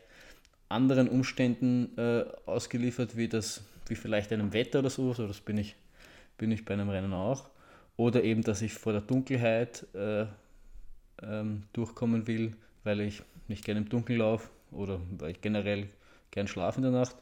anderen 0.69 1.09
Umständen 1.09 1.97
äh, 1.97 2.23
ausgeliefert, 2.45 3.17
wie 3.17 3.27
das, 3.27 3.63
wie 3.87 3.95
vielleicht 3.95 4.31
einem 4.31 4.53
Wetter 4.53 4.79
oder 4.79 4.89
sowas, 4.89 5.19
oder 5.19 5.27
das 5.27 5.41
bin 5.41 5.57
ich, 5.57 5.75
bin 6.37 6.51
ich 6.51 6.63
bei 6.63 6.73
einem 6.73 6.89
Rennen 6.89 7.11
auch. 7.11 7.49
Oder 7.99 8.23
eben, 8.23 8.43
dass 8.43 8.61
ich 8.61 8.73
vor 8.73 8.93
der 8.93 9.01
Dunkelheit 9.01 9.85
äh, 9.93 10.25
ähm, 11.21 11.63
durchkommen 11.73 12.27
will, 12.27 12.55
weil 12.85 13.01
ich 13.01 13.21
nicht 13.49 13.65
gerne 13.65 13.81
im 13.81 13.89
Dunkeln 13.89 14.19
laufe 14.19 14.49
oder 14.71 15.01
weil 15.17 15.31
ich 15.31 15.41
generell 15.41 15.87
gern 16.31 16.47
schlafe 16.47 16.77
in 16.77 16.83
der 16.83 16.91
Nacht. 16.91 17.17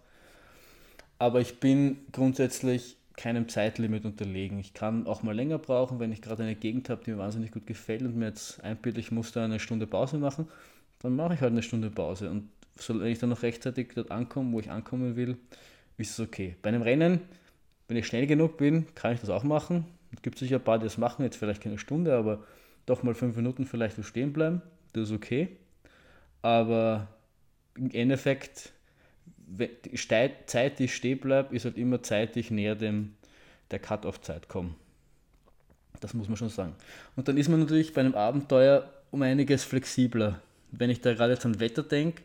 Aber 1.17 1.41
ich 1.41 1.59
bin 1.59 1.97
grundsätzlich 2.11 2.95
keinem 3.15 3.49
Zeitlimit 3.49 4.05
unterlegen. 4.05 4.59
Ich 4.59 4.75
kann 4.75 5.07
auch 5.07 5.23
mal 5.23 5.35
länger 5.35 5.57
brauchen, 5.57 5.99
wenn 5.99 6.11
ich 6.11 6.21
gerade 6.21 6.43
eine 6.43 6.53
Gegend 6.53 6.89
habe, 6.89 7.03
die 7.03 7.09
mir 7.09 7.17
wahnsinnig 7.17 7.51
gut 7.51 7.65
gefällt 7.65 8.03
und 8.03 8.15
mir 8.15 8.27
jetzt 8.27 8.63
einbildet, 8.63 9.03
ich 9.03 9.11
muss 9.11 9.31
da 9.31 9.43
eine 9.43 9.59
Stunde 9.59 9.87
Pause 9.87 10.19
machen 10.19 10.47
dann 10.99 11.15
mache 11.15 11.35
ich 11.35 11.41
halt 11.41 11.51
eine 11.51 11.63
Stunde 11.63 11.89
Pause. 11.89 12.29
Und 12.29 12.49
wenn 12.87 13.07
ich 13.07 13.19
dann 13.19 13.29
noch 13.29 13.43
rechtzeitig 13.43 13.89
dort 13.95 14.11
ankomme, 14.11 14.51
wo 14.53 14.59
ich 14.59 14.69
ankommen 14.69 15.15
will, 15.15 15.37
ist 15.97 16.11
es 16.11 16.19
okay. 16.19 16.55
Bei 16.61 16.69
einem 16.69 16.81
Rennen, 16.81 17.21
wenn 17.87 17.97
ich 17.97 18.07
schnell 18.07 18.27
genug 18.27 18.57
bin, 18.57 18.87
kann 18.95 19.13
ich 19.13 19.19
das 19.19 19.29
auch 19.29 19.43
machen. 19.43 19.85
Es 20.13 20.21
gibt 20.21 20.37
sicher 20.37 20.57
ein 20.57 20.63
paar, 20.63 20.79
die 20.79 20.85
das 20.85 20.97
machen, 20.97 21.23
jetzt 21.23 21.37
vielleicht 21.37 21.61
keine 21.61 21.77
Stunde, 21.77 22.15
aber 22.15 22.43
doch 22.85 23.03
mal 23.03 23.13
fünf 23.13 23.35
Minuten 23.35 23.65
vielleicht 23.65 24.03
stehen 24.03 24.33
bleiben. 24.33 24.61
das 24.93 25.09
ist 25.09 25.15
okay. 25.15 25.49
Aber 26.41 27.07
im 27.75 27.91
Endeffekt, 27.91 28.71
die 29.47 29.97
Zeit, 30.45 30.79
die 30.79 30.85
ich 30.85 30.95
stehen 30.95 31.19
bleibe, 31.19 31.55
ist 31.55 31.65
halt 31.65 31.77
immer 31.77 32.01
Zeit, 32.01 32.35
die 32.35 32.39
ich 32.39 32.51
näher 32.51 32.75
dem, 32.75 33.15
der 33.71 33.79
Cut-Off-Zeit 33.79 34.47
komme. 34.47 34.75
Das 35.99 36.13
muss 36.13 36.27
man 36.27 36.37
schon 36.37 36.49
sagen. 36.49 36.75
Und 37.15 37.27
dann 37.27 37.37
ist 37.37 37.49
man 37.49 37.59
natürlich 37.59 37.93
bei 37.93 38.01
einem 38.01 38.15
Abenteuer 38.15 38.89
um 39.11 39.21
einiges 39.21 39.63
flexibler. 39.63 40.41
Wenn 40.71 40.89
ich 40.89 41.01
da 41.01 41.13
gerade 41.13 41.33
jetzt 41.33 41.45
an 41.45 41.59
Wetter 41.59 41.83
denke, 41.83 42.21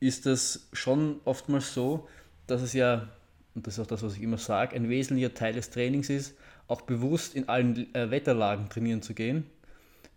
ist 0.00 0.26
das 0.26 0.68
schon 0.72 1.20
oftmals 1.24 1.74
so, 1.74 2.08
dass 2.46 2.62
es 2.62 2.72
ja, 2.72 3.08
und 3.54 3.66
das 3.66 3.74
ist 3.74 3.80
auch 3.80 3.86
das, 3.86 4.02
was 4.02 4.16
ich 4.16 4.22
immer 4.22 4.38
sage, 4.38 4.74
ein 4.74 4.88
wesentlicher 4.88 5.34
Teil 5.34 5.52
des 5.52 5.70
Trainings 5.70 6.08
ist, 6.08 6.34
auch 6.70 6.82
bewusst 6.82 7.34
in 7.34 7.48
allen 7.48 7.92
äh, 7.94 8.10
Wetterlagen 8.10 8.68
trainieren 8.68 9.02
zu 9.02 9.12
gehen, 9.12 9.44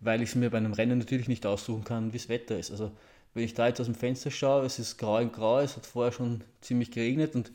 weil 0.00 0.22
ich 0.22 0.30
es 0.30 0.34
mir 0.34 0.50
bei 0.50 0.58
einem 0.58 0.72
Rennen 0.72 0.98
natürlich 0.98 1.28
nicht 1.28 1.46
aussuchen 1.46 1.84
kann, 1.84 2.12
wie 2.12 2.18
das 2.18 2.28
Wetter 2.28 2.58
ist. 2.58 2.70
Also 2.70 2.92
wenn 3.34 3.44
ich 3.44 3.54
da 3.54 3.66
jetzt 3.66 3.80
aus 3.80 3.86
dem 3.86 3.96
Fenster 3.96 4.30
schaue, 4.30 4.64
es 4.64 4.78
ist 4.78 4.96
grau 4.96 5.18
und 5.18 5.32
grau, 5.32 5.60
es 5.60 5.76
hat 5.76 5.84
vorher 5.84 6.12
schon 6.12 6.42
ziemlich 6.60 6.90
geregnet 6.92 7.34
und 7.34 7.50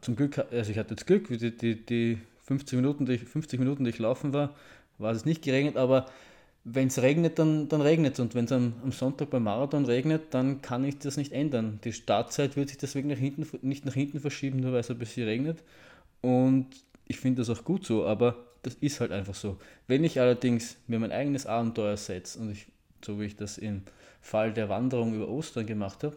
zum 0.00 0.16
Glück, 0.16 0.38
also 0.50 0.70
ich 0.70 0.78
hatte 0.78 0.94
jetzt 0.94 1.06
Glück, 1.06 1.28
die, 1.28 1.54
die, 1.54 1.84
die 1.84 2.18
50 2.44 2.76
Minuten, 2.76 3.04
die 3.04 3.14
ich, 3.14 3.24
50 3.24 3.58
Minuten, 3.58 3.84
die 3.84 3.90
ich 3.90 3.98
laufen 3.98 4.32
war, 4.32 4.54
war 4.98 5.12
es 5.12 5.26
nicht 5.26 5.42
geregnet, 5.42 5.76
aber 5.76 6.06
wenn 6.64 6.88
es 6.88 7.02
regnet, 7.02 7.38
dann, 7.38 7.68
dann 7.68 7.80
regnet 7.80 8.14
es. 8.14 8.20
Und 8.20 8.34
wenn 8.34 8.46
es 8.46 8.52
am, 8.52 8.72
am, 8.82 8.92
Sonntag 8.92 9.30
beim 9.30 9.44
Marathon 9.44 9.84
regnet, 9.84 10.34
dann 10.34 10.62
kann 10.62 10.84
ich 10.84 10.98
das 10.98 11.16
nicht 11.16 11.32
ändern. 11.32 11.78
Die 11.84 11.92
Startzeit 11.92 12.56
wird 12.56 12.70
sich 12.70 12.78
deswegen 12.78 13.08
nach 13.08 13.18
hinten, 13.18 13.46
nicht 13.62 13.84
nach 13.84 13.94
hinten 13.94 14.20
verschieben, 14.20 14.60
nur 14.60 14.72
weil 14.72 14.80
es 14.80 14.90
ein 14.90 14.98
bisschen 14.98 15.28
regnet. 15.28 15.62
Und 16.22 16.66
ich 17.06 17.18
finde 17.18 17.42
das 17.42 17.50
auch 17.50 17.64
gut 17.64 17.84
so, 17.84 18.06
aber 18.06 18.36
das 18.62 18.74
ist 18.74 19.00
halt 19.00 19.12
einfach 19.12 19.34
so. 19.34 19.58
Wenn 19.86 20.04
ich 20.04 20.20
allerdings 20.20 20.76
mir 20.86 20.98
mein 20.98 21.12
eigenes 21.12 21.46
Abenteuer 21.46 21.96
setze 21.96 22.38
und 22.40 22.50
ich, 22.50 22.66
so 23.04 23.20
wie 23.20 23.24
ich 23.24 23.36
das 23.36 23.58
im 23.58 23.82
Fall 24.20 24.52
der 24.52 24.68
Wanderung 24.68 25.14
über 25.14 25.28
Ostern 25.28 25.66
gemacht 25.66 26.02
habe, 26.04 26.16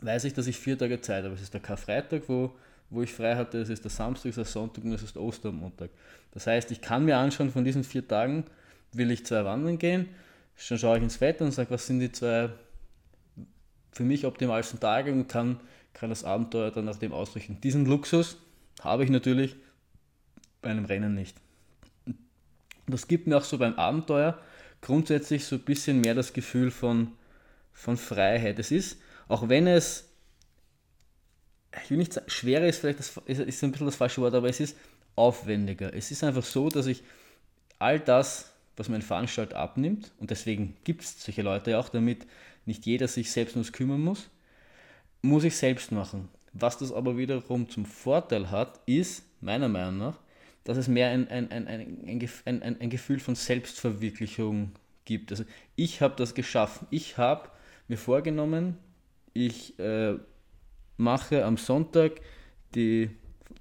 weiß 0.00 0.24
ich, 0.24 0.32
dass 0.32 0.46
ich 0.46 0.56
vier 0.56 0.78
Tage 0.78 1.00
Zeit 1.00 1.24
habe. 1.24 1.34
Es 1.34 1.42
ist 1.42 1.52
der 1.52 1.60
Karfreitag, 1.60 2.22
wo 2.28 2.52
wo 2.90 3.02
ich 3.02 3.12
frei 3.12 3.36
hatte, 3.36 3.58
es 3.58 3.68
ist 3.68 3.84
der 3.84 3.90
Samstag, 3.90 4.30
es 4.30 4.38
ist 4.38 4.44
der 4.44 4.44
Sonntag 4.44 4.84
und 4.84 4.92
es 4.92 5.02
ist 5.02 5.16
Ostermontag. 5.16 5.90
Das 6.32 6.46
heißt, 6.46 6.70
ich 6.70 6.80
kann 6.80 7.04
mir 7.04 7.16
anschauen, 7.18 7.50
von 7.50 7.64
diesen 7.64 7.84
vier 7.84 8.06
Tagen 8.06 8.44
will 8.92 9.10
ich 9.10 9.26
zwei 9.26 9.44
wandern 9.44 9.78
gehen, 9.78 10.08
dann 10.68 10.78
schaue 10.78 10.96
ich 10.96 11.02
ins 11.02 11.20
Wetter 11.20 11.44
und 11.44 11.52
sage, 11.52 11.70
was 11.70 11.86
sind 11.86 12.00
die 12.00 12.10
zwei 12.10 12.50
für 13.92 14.04
mich 14.04 14.24
optimalsten 14.26 14.80
Tage 14.80 15.12
und 15.12 15.28
kann, 15.28 15.60
kann 15.92 16.10
das 16.10 16.24
Abenteuer 16.24 16.70
dann 16.70 16.84
nach 16.86 16.96
dem 16.96 17.12
ausrichten. 17.12 17.60
Diesen 17.60 17.84
Luxus 17.84 18.38
habe 18.80 19.04
ich 19.04 19.10
natürlich 19.10 19.56
bei 20.62 20.70
einem 20.70 20.84
Rennen 20.84 21.14
nicht. 21.14 21.36
Das 22.86 23.06
gibt 23.06 23.26
mir 23.26 23.36
auch 23.36 23.44
so 23.44 23.58
beim 23.58 23.74
Abenteuer 23.74 24.38
grundsätzlich 24.80 25.44
so 25.44 25.56
ein 25.56 25.62
bisschen 25.62 26.00
mehr 26.00 26.14
das 26.14 26.32
Gefühl 26.32 26.70
von, 26.70 27.12
von 27.72 27.96
Freiheit. 27.96 28.58
Es 28.58 28.70
ist, 28.70 28.98
auch 29.28 29.48
wenn 29.48 29.66
es 29.66 30.08
ich 31.84 31.90
will 31.90 31.98
nicht 31.98 32.12
sagen, 32.12 32.28
schwerer 32.30 32.66
ist 32.66 32.80
vielleicht 32.80 32.98
das, 32.98 33.16
ist, 33.26 33.40
ist 33.40 33.64
ein 33.64 33.72
bisschen 33.72 33.86
das 33.86 33.96
falsche 33.96 34.20
Wort, 34.20 34.34
aber 34.34 34.48
es 34.48 34.60
ist 34.60 34.76
aufwendiger. 35.16 35.92
Es 35.94 36.10
ist 36.10 36.24
einfach 36.24 36.44
so, 36.44 36.68
dass 36.68 36.86
ich 36.86 37.02
all 37.78 38.00
das, 38.00 38.52
was 38.76 38.88
mein 38.88 39.02
Veranstalter 39.02 39.56
abnimmt, 39.56 40.12
und 40.18 40.30
deswegen 40.30 40.76
gibt 40.84 41.02
es 41.02 41.22
solche 41.22 41.42
Leute 41.42 41.78
auch, 41.78 41.88
damit 41.88 42.26
nicht 42.66 42.86
jeder 42.86 43.08
sich 43.08 43.30
selbst 43.30 43.54
ums 43.54 43.72
kümmern 43.72 44.00
muss, 44.00 44.28
muss 45.22 45.44
ich 45.44 45.56
selbst 45.56 45.92
machen. 45.92 46.28
Was 46.60 46.78
das 46.78 46.92
aber 46.92 47.16
wiederum 47.16 47.68
zum 47.68 47.84
Vorteil 47.84 48.50
hat, 48.50 48.80
ist, 48.86 49.24
meiner 49.40 49.68
Meinung 49.68 49.98
nach, 49.98 50.18
dass 50.64 50.76
es 50.76 50.88
mehr 50.88 51.10
ein, 51.10 51.28
ein, 51.28 51.50
ein, 51.50 51.66
ein, 51.66 52.62
ein, 52.62 52.80
ein 52.80 52.90
Gefühl 52.90 53.20
von 53.20 53.34
Selbstverwirklichung 53.34 54.72
gibt. 55.04 55.30
Also 55.30 55.44
ich 55.76 56.00
habe 56.02 56.14
das 56.16 56.34
geschaffen. 56.34 56.86
Ich 56.90 57.16
habe 57.16 57.48
mir 57.86 57.96
vorgenommen, 57.96 58.76
ich 59.32 59.78
äh, 59.78 60.14
mache 60.96 61.44
am 61.44 61.56
Sonntag 61.56 62.20
die, 62.74 63.10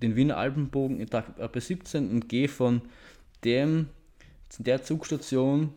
den 0.01 0.15
Wiener 0.15 0.37
Alpenbogen 0.37 0.97
in 0.97 1.03
Etappe 1.03 1.61
17 1.61 2.09
und 2.09 2.27
gehe 2.27 2.49
von 2.49 2.81
dem, 3.43 3.89
der 4.57 4.83
Zugstation 4.83 5.73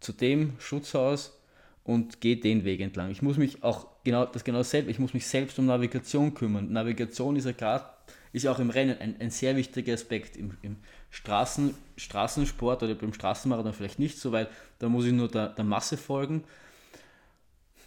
zu 0.00 0.12
dem 0.12 0.52
Schutzhaus 0.58 1.40
und 1.82 2.20
gehe 2.20 2.36
den 2.36 2.64
Weg 2.64 2.80
entlang. 2.80 3.10
Ich 3.10 3.22
muss 3.22 3.36
mich 3.38 3.64
auch 3.64 3.88
genau 4.08 4.26
das 4.26 4.44
genau 4.44 4.62
selbst, 4.62 4.90
ich 4.90 4.98
muss 4.98 5.14
mich 5.14 5.26
selbst 5.26 5.58
um 5.58 5.66
Navigation 5.66 6.34
kümmern. 6.34 6.72
Navigation 6.72 7.36
ist 7.36 7.44
ja 7.44 7.52
gerade 7.52 7.84
ist 8.32 8.42
ja 8.42 8.52
auch 8.52 8.58
im 8.58 8.70
Rennen 8.70 8.98
ein, 8.98 9.16
ein 9.20 9.30
sehr 9.30 9.56
wichtiger 9.56 9.94
Aspekt. 9.94 10.36
Im, 10.36 10.56
im 10.62 10.76
Straßen, 11.10 11.74
Straßensport 11.96 12.82
oder 12.82 12.94
beim 12.94 13.12
Straßenmarathon 13.12 13.72
vielleicht 13.72 13.98
nicht 13.98 14.18
so, 14.18 14.32
weil 14.32 14.48
da 14.78 14.88
muss 14.88 15.06
ich 15.06 15.12
nur 15.12 15.28
der, 15.28 15.48
der 15.48 15.64
Masse 15.64 15.96
folgen. 15.96 16.44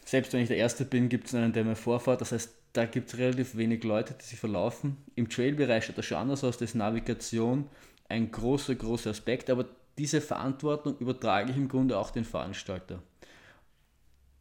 Selbst 0.05 0.34
wenn 0.34 0.41
ich 0.41 0.47
der 0.47 0.57
Erste 0.57 0.84
bin, 0.84 1.10
gibt 1.10 1.27
es 1.27 1.36
einen, 1.36 1.53
der 1.53 1.63
mir 1.63 1.75
vorfährt. 1.75 2.21
Das 2.21 2.31
heißt, 2.31 2.51
da 2.73 2.86
gibt 2.86 3.10
es 3.10 3.17
relativ 3.17 3.55
wenig 3.55 3.84
Leute, 3.84 4.15
die 4.19 4.25
sich 4.25 4.39
verlaufen. 4.39 4.97
Im 5.15 5.29
Trail-Bereich 5.29 5.86
schaut 5.86 5.97
das 5.97 6.05
schon 6.05 6.17
anders 6.17 6.43
aus, 6.43 6.57
da 6.57 6.65
ist 6.65 6.75
Navigation 6.75 7.69
ein 8.10 8.31
großer, 8.31 8.75
großer 8.75 9.12
Aspekt, 9.12 9.49
aber 9.49 9.65
diese 9.97 10.21
Verantwortung 10.21 10.97
übertrage 10.97 11.51
ich 11.51 11.57
im 11.57 11.67
Grunde 11.67 11.97
auch 11.97 12.12
den 12.12 12.25
Veranstalter. 12.25 13.01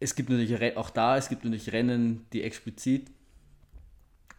Es 0.00 0.14
gibt 0.14 0.30
natürlich 0.30 0.76
auch 0.76 0.90
da, 0.90 1.16
es 1.16 1.28
gibt 1.28 1.44
natürlich 1.44 1.72
Rennen, 1.72 2.26
die 2.32 2.42
explizit 2.42 3.10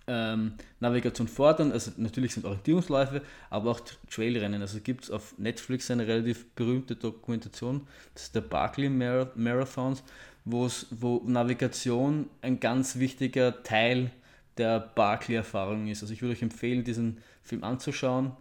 ähm, 0.08 0.54
Navigation 0.80 1.28
fordern, 1.28 1.72
also 1.72 1.92
natürlich 1.98 2.34
sind 2.34 2.46
Orientierungsläufe, 2.46 3.22
aber 3.50 3.72
auch 3.72 3.80
Trailrennen. 4.10 4.62
Also 4.62 4.80
gibt 4.80 5.06
es 5.06 5.12
auf 5.12 5.38
Netflix 5.38 5.92
eine 5.92 6.08
relativ 6.08 6.50
berühmte 6.56 6.96
Dokumentation, 6.96 7.88
das 8.16 8.24
ist 8.24 8.36
der 8.36 8.42
Barclay 8.42 8.90
Marathons, 8.90 10.04
wo 10.44 11.22
Navigation 11.26 12.30
ein 12.42 12.60
ganz 12.60 12.98
wichtiger 12.98 13.62
Teil 13.62 14.12
der 14.58 14.80
Barclay-Erfahrung 14.80 15.88
ist. 15.88 16.02
Also 16.02 16.14
ich 16.14 16.22
würde 16.22 16.34
euch 16.34 16.42
empfehlen, 16.42 16.84
diesen 16.84 17.20
Film 17.44 17.64
anzuschauen. 17.64 18.32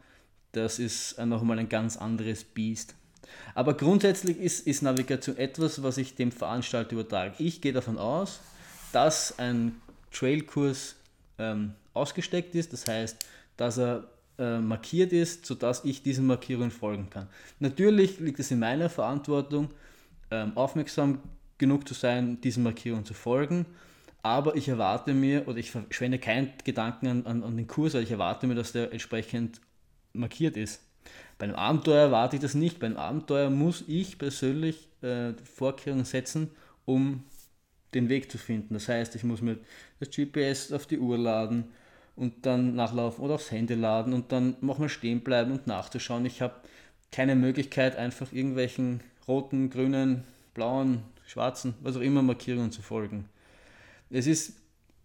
Das 0.53 0.79
ist 0.79 1.19
nochmal 1.19 1.59
ein 1.59 1.69
ganz 1.69 1.97
anderes 1.97 2.43
Biest. 2.43 2.95
Aber 3.55 3.75
grundsätzlich 3.75 4.39
ist, 4.39 4.67
ist 4.67 4.83
Navigation 4.83 5.37
etwas, 5.37 5.83
was 5.83 5.99
ich 5.99 6.15
dem 6.15 6.33
Veranstalter 6.33 6.93
übertrage. 6.93 7.35
Ich 7.39 7.61
gehe 7.61 7.73
davon 7.73 7.99
aus, 7.99 8.41
dass 8.93 9.39
ein 9.39 9.81
Trailkurs 10.13 10.97
ähm, 11.39 11.75
ausgesteckt 11.95 12.55
ist, 12.55 12.73
das 12.73 12.87
heißt, 12.87 13.17
dass 13.57 13.79
er 13.79 14.05
äh, 14.39 14.59
markiert 14.59 15.13
ist, 15.13 15.47
sodass 15.47 15.85
ich 15.85 16.03
diesen 16.03 16.27
Markierungen 16.27 16.71
folgen 16.71 17.11
kann. 17.11 17.29
Natürlich 17.59 18.21
liegt 18.21 18.41
es 18.41 18.51
in 18.51 18.59
meiner 18.59 18.89
Verantwortung, 18.89 19.71
ähm, 20.31 20.57
aufmerksam 20.57 21.21
genug 21.59 21.87
zu 21.87 21.95
sein, 21.95 22.41
diesen 22.41 22.63
Markierungen 22.63 23.05
zu 23.05 23.15
folgen. 23.15 23.67
Aber 24.23 24.55
ich 24.57 24.69
erwarte 24.69 25.15
mir, 25.15 25.49
oder 25.49 25.59
ich 25.59 25.71
verschwende 25.71 26.19
keinen 26.19 26.53
Gedanken 26.65 27.07
an, 27.07 27.27
an, 27.27 27.43
an 27.43 27.57
den 27.57 27.67
Kurs, 27.67 27.95
weil 27.95 28.03
ich 28.03 28.11
erwarte 28.11 28.47
mir, 28.47 28.55
dass 28.55 28.73
der 28.73 28.93
entsprechend 28.93 29.61
markiert 30.13 30.57
ist. 30.57 30.81
Bei 31.39 31.45
einem 31.45 31.57
Abenteuer 31.57 32.03
erwarte 32.07 32.37
ich 32.37 32.43
das 32.43 32.55
nicht. 32.55 32.79
Bei 32.79 32.87
einem 32.87 32.97
Abenteuer 32.97 33.51
muss 33.51 33.85
ich 33.87 34.19
persönlich 34.19 34.89
äh, 35.03 35.33
Vorkehrungen 35.45 36.05
setzen, 36.05 36.51
um 36.85 37.25
den 37.95 38.09
Weg 38.09 38.31
zu 38.31 38.39
finden. 38.39 38.75
Das 38.75 38.89
heißt, 38.89 39.15
ich 39.17 39.25
muss 39.25 39.41
mir 39.41 39.59
das 39.99 40.11
GPS 40.11 40.73
auf 40.73 40.87
die 40.87 40.99
Uhr 40.99 41.19
laden 41.19 41.65
und 42.17 42.47
dann 42.47 42.75
nachlaufen 42.75 43.25
oder 43.25 43.35
aufs 43.35 43.51
Handy 43.51 43.75
laden 43.75 44.13
und 44.13 44.33
dann 44.33 44.57
nochmal 44.61 44.89
stehen 44.89 45.23
bleiben 45.23 45.53
und 45.53 45.67
nachzuschauen. 45.67 46.27
Ich 46.27 46.43
habe 46.43 46.55
keine 47.11 47.35
Möglichkeit, 47.35 47.97
einfach 47.97 48.33
irgendwelchen 48.33 49.01
roten, 49.27 49.71
grünen, 49.71 50.25
blauen 50.55 51.03
schwarzen, 51.27 51.75
was 51.81 51.97
auch 51.97 52.01
immer 52.01 52.23
Markierungen 52.23 52.73
zu 52.73 52.83
folgen. 52.83 53.29
Es 54.11 54.27
ist 54.27 54.55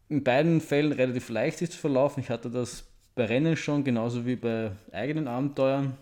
in 0.10 0.24
beiden 0.24 0.62
Fällen 0.62 0.92
relativ 0.92 1.30
leicht, 1.30 1.60
sich 1.60 1.72
zu 1.72 1.78
verlaufen. 1.78 2.20
Ich 2.20 2.30
hatte 2.30 2.50
das 2.50 2.86
bei 3.16 3.26
Rennen 3.26 3.56
schon, 3.56 3.84
genauso 3.84 4.26
wie 4.26 4.36
bei 4.36 4.72
eigenen 4.92 5.28
Abenteuern. 5.28 5.98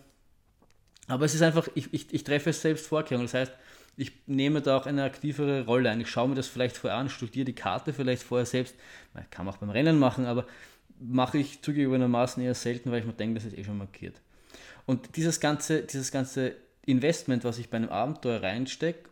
Aber 1.06 1.24
es 1.24 1.34
ist 1.34 1.42
einfach, 1.42 1.68
ich, 1.74 1.92
ich, 1.92 2.12
ich 2.12 2.24
treffe 2.24 2.50
es 2.50 2.60
selbst 2.60 2.86
Vorkehrungen. 2.86 3.26
Das 3.26 3.34
heißt, 3.34 3.52
ich 3.96 4.12
nehme 4.26 4.60
da 4.60 4.76
auch 4.76 4.86
eine 4.86 5.04
aktivere 5.04 5.64
Rolle 5.64 5.90
ein. 5.90 6.00
Ich 6.00 6.08
schaue 6.08 6.28
mir 6.28 6.34
das 6.34 6.48
vielleicht 6.48 6.76
vorher 6.76 6.98
an, 6.98 7.08
studiere 7.08 7.44
die 7.44 7.54
Karte 7.54 7.92
vielleicht 7.92 8.22
vorher 8.22 8.46
selbst. 8.46 8.74
Man 9.12 9.28
kann 9.30 9.48
auch 9.48 9.58
beim 9.58 9.70
Rennen 9.70 9.98
machen, 9.98 10.26
aber 10.26 10.46
mache 10.98 11.38
ich 11.38 11.62
zugegebenermaßen 11.62 12.42
eher 12.42 12.54
selten, 12.54 12.90
weil 12.90 13.00
ich 13.00 13.06
mir 13.06 13.12
denke, 13.12 13.34
das 13.34 13.44
ist 13.44 13.56
eh 13.56 13.64
schon 13.64 13.78
markiert. 13.78 14.20
Und 14.86 15.16
dieses 15.16 15.40
ganze, 15.40 15.82
dieses 15.82 16.10
ganze 16.10 16.56
Investment, 16.84 17.44
was 17.44 17.58
ich 17.58 17.70
bei 17.70 17.76
einem 17.76 17.88
Abenteuer 17.88 18.42
reinstecke, 18.42 19.08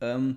ähm, 0.00 0.36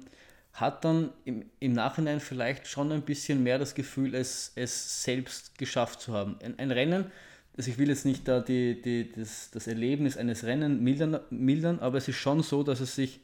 hat 0.54 0.84
dann 0.84 1.12
im, 1.26 1.46
im 1.60 1.74
Nachhinein 1.74 2.20
vielleicht 2.20 2.68
schon 2.68 2.92
ein 2.92 3.04
bisschen 3.04 3.44
mehr 3.44 3.58
das 3.58 3.74
Gefühl, 3.74 4.16
es, 4.16 4.52
es 4.56 5.04
selbst 5.04 5.58
geschafft 5.58 6.02
zu 6.02 6.14
haben. 6.14 6.38
Ein, 6.44 6.60
ein 6.60 6.72
Rennen, 6.72 7.12
also 7.58 7.70
ich 7.70 7.78
will 7.78 7.90
jetzt 7.90 8.06
nicht 8.06 8.28
da 8.28 8.40
die, 8.40 8.82
die, 8.82 9.12
das, 9.12 9.52
das 9.52 9.68
Erlebnis 9.68 10.18
eines 10.18 10.44
Rennens 10.44 10.82
mildern, 10.82 11.20
mildern, 11.30 11.80
aber 11.80 11.98
es 11.98 12.08
ist 12.08 12.18
schon 12.18 12.44
so, 12.44 12.64
dass 12.64 12.80
es 12.80 12.96
sich 12.96 13.20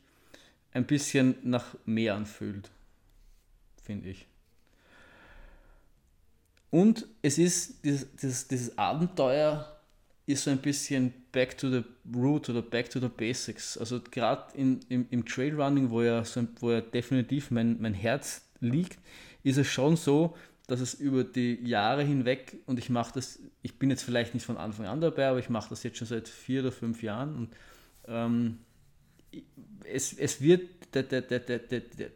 ein 0.73 0.85
bisschen 0.85 1.35
nach 1.43 1.75
mehr 1.85 2.15
anfühlt, 2.15 2.69
finde 3.83 4.09
ich. 4.09 4.27
Und 6.69 7.07
es 7.21 7.37
ist 7.37 7.83
dieses, 7.83 8.15
dieses, 8.15 8.47
dieses 8.47 8.77
Abenteuer 8.77 9.76
ist 10.27 10.43
so 10.43 10.51
ein 10.51 10.59
bisschen 10.59 11.13
back 11.31 11.57
to 11.57 11.71
the 11.71 11.83
root 12.13 12.49
oder 12.49 12.61
back 12.61 12.89
to 12.89 12.99
the 12.99 13.07
basics. 13.07 13.77
Also 13.77 14.01
gerade 14.01 14.55
im, 14.55 14.81
im 14.89 15.25
Trailrunning, 15.25 15.89
wo 15.89 16.01
ja, 16.03 16.23
so, 16.23 16.45
wo 16.59 16.71
ja 16.71 16.81
definitiv 16.81 17.49
mein, 17.49 17.81
mein 17.81 17.93
Herz 17.93 18.45
liegt, 18.59 18.99
ist 19.43 19.57
es 19.57 19.67
schon 19.67 19.95
so, 19.95 20.35
dass 20.67 20.81
es 20.81 20.93
über 20.93 21.23
die 21.23 21.55
Jahre 21.63 22.03
hinweg, 22.03 22.57
und 22.65 22.77
ich 22.77 22.89
mache 22.89 23.13
das, 23.13 23.39
ich 23.61 23.79
bin 23.79 23.89
jetzt 23.89 24.03
vielleicht 24.03 24.33
nicht 24.33 24.45
von 24.45 24.57
Anfang 24.57 24.85
an 24.85 24.99
dabei, 24.99 25.29
aber 25.29 25.39
ich 25.39 25.49
mache 25.49 25.69
das 25.69 25.83
jetzt 25.83 25.97
schon 25.97 26.07
seit 26.07 26.27
vier 26.27 26.59
oder 26.59 26.73
fünf 26.73 27.01
Jahren 27.01 27.35
und 27.35 27.49
ähm, 28.07 28.57
es, 29.85 30.11
es 30.11 30.41
wird, 30.41 30.93
der, 30.93 31.03
der, 31.03 31.21
der, 31.21 31.39
der, 31.39 31.59
der, 31.59 32.09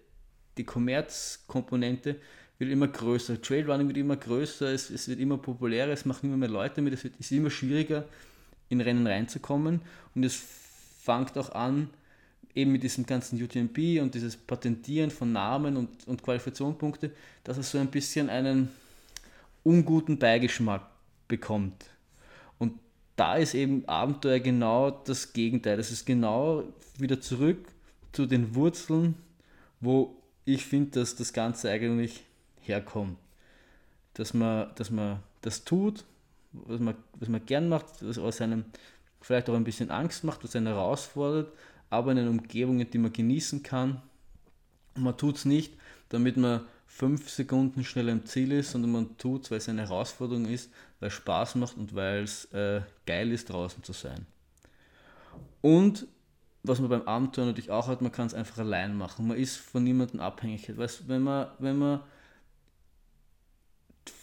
die 0.57 0.63
Kommerzkomponente 0.65 2.17
wird 2.61 2.71
immer 2.71 2.87
größer. 2.87 3.41
Trailrunning 3.41 3.87
wird 3.87 3.97
immer 3.97 4.15
größer, 4.15 4.71
es, 4.71 4.91
es 4.91 5.07
wird 5.07 5.19
immer 5.19 5.37
populärer, 5.37 5.91
es 5.91 6.05
machen 6.05 6.27
immer 6.27 6.37
mehr 6.37 6.49
Leute 6.49 6.81
mit, 6.81 6.93
es 6.93 7.03
wird, 7.03 7.15
ist 7.19 7.31
immer 7.31 7.49
schwieriger, 7.49 8.05
in 8.69 8.79
Rennen 8.79 9.05
reinzukommen 9.05 9.81
und 10.13 10.23
es 10.23 10.39
fängt 11.01 11.37
auch 11.39 11.53
an, 11.53 11.89
eben 12.53 12.71
mit 12.71 12.83
diesem 12.83 13.05
ganzen 13.05 13.41
UTMB 13.41 14.01
und 14.01 14.13
dieses 14.13 14.37
Patentieren 14.37 15.09
von 15.09 15.31
Namen 15.31 15.75
und, 15.75 16.07
und 16.07 16.21
Qualifikationspunkte, 16.21 17.11
dass 17.43 17.57
es 17.57 17.71
so 17.71 17.79
ein 17.79 17.87
bisschen 17.87 18.29
einen 18.29 18.69
unguten 19.63 20.19
Beigeschmack 20.19 20.83
bekommt. 21.27 21.85
Und 22.59 22.73
da 23.15 23.37
ist 23.37 23.55
eben 23.55 23.87
Abenteuer 23.87 24.39
genau 24.39 24.91
das 24.91 25.33
Gegenteil. 25.33 25.77
Das 25.77 25.91
ist 25.91 26.05
genau 26.05 26.63
wieder 26.97 27.19
zurück 27.19 27.65
zu 28.11 28.27
den 28.27 28.53
Wurzeln, 28.53 29.15
wo 29.79 30.15
ich 30.45 30.63
finde, 30.63 30.99
dass 30.99 31.15
das 31.15 31.33
Ganze 31.33 31.69
eigentlich 31.71 32.23
herkommt. 32.61 33.17
Dass 34.13 34.33
man, 34.33 34.69
dass 34.75 34.89
man 34.89 35.19
das 35.41 35.63
tut, 35.63 36.03
was 36.51 36.79
man, 36.79 36.95
was 37.19 37.29
man 37.29 37.45
gern 37.45 37.69
macht, 37.69 37.85
was 38.01 38.17
aus 38.17 38.41
einem 38.41 38.65
vielleicht 39.21 39.49
auch 39.49 39.55
ein 39.55 39.63
bisschen 39.63 39.91
Angst 39.91 40.23
macht, 40.23 40.43
was 40.43 40.55
einen 40.55 40.67
herausfordert, 40.67 41.53
aber 41.89 42.11
in 42.11 42.19
einer 42.19 42.29
Umgebung, 42.29 42.89
die 42.89 42.97
man 42.97 43.13
genießen 43.13 43.63
kann. 43.63 44.01
Und 44.95 45.03
man 45.03 45.17
tut 45.17 45.37
es 45.37 45.45
nicht, 45.45 45.73
damit 46.09 46.37
man 46.37 46.61
fünf 46.87 47.29
Sekunden 47.29 47.83
schneller 47.83 48.11
im 48.11 48.25
Ziel 48.25 48.51
ist, 48.51 48.71
sondern 48.71 48.91
man 48.91 49.17
tut 49.17 49.43
es, 49.43 49.51
weil 49.51 49.59
es 49.59 49.69
eine 49.69 49.83
Herausforderung 49.83 50.45
ist, 50.45 50.71
weil 50.99 51.07
es 51.07 51.13
Spaß 51.13 51.55
macht 51.55 51.77
und 51.77 51.95
weil 51.95 52.23
es 52.23 52.45
äh, 52.53 52.81
geil 53.05 53.31
ist, 53.31 53.49
draußen 53.49 53.83
zu 53.83 53.93
sein. 53.93 54.25
Und 55.61 56.07
was 56.63 56.79
man 56.79 56.89
beim 56.89 57.07
Abenteuer 57.07 57.45
natürlich 57.45 57.71
auch 57.71 57.87
hat, 57.87 58.01
man 58.01 58.11
kann 58.11 58.27
es 58.27 58.33
einfach 58.33 58.59
allein 58.59 58.95
machen. 58.95 59.27
Man 59.27 59.37
ist 59.37 59.57
von 59.57 59.83
niemandem 59.83 60.19
abhängig. 60.19 60.77
Weißt, 60.77 61.07
wenn, 61.07 61.23
man, 61.23 61.47
wenn 61.59 61.77
man 61.77 62.01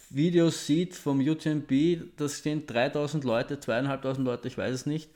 Videos 0.09 0.65
sieht 0.65 0.95
vom 0.95 1.19
UTMB, 1.19 2.15
da 2.17 2.27
stehen 2.27 2.65
3000 2.65 3.23
Leute, 3.23 3.59
2500 3.59 4.25
Leute, 4.25 4.47
ich 4.47 4.57
weiß 4.57 4.73
es 4.73 4.85
nicht, 4.85 5.09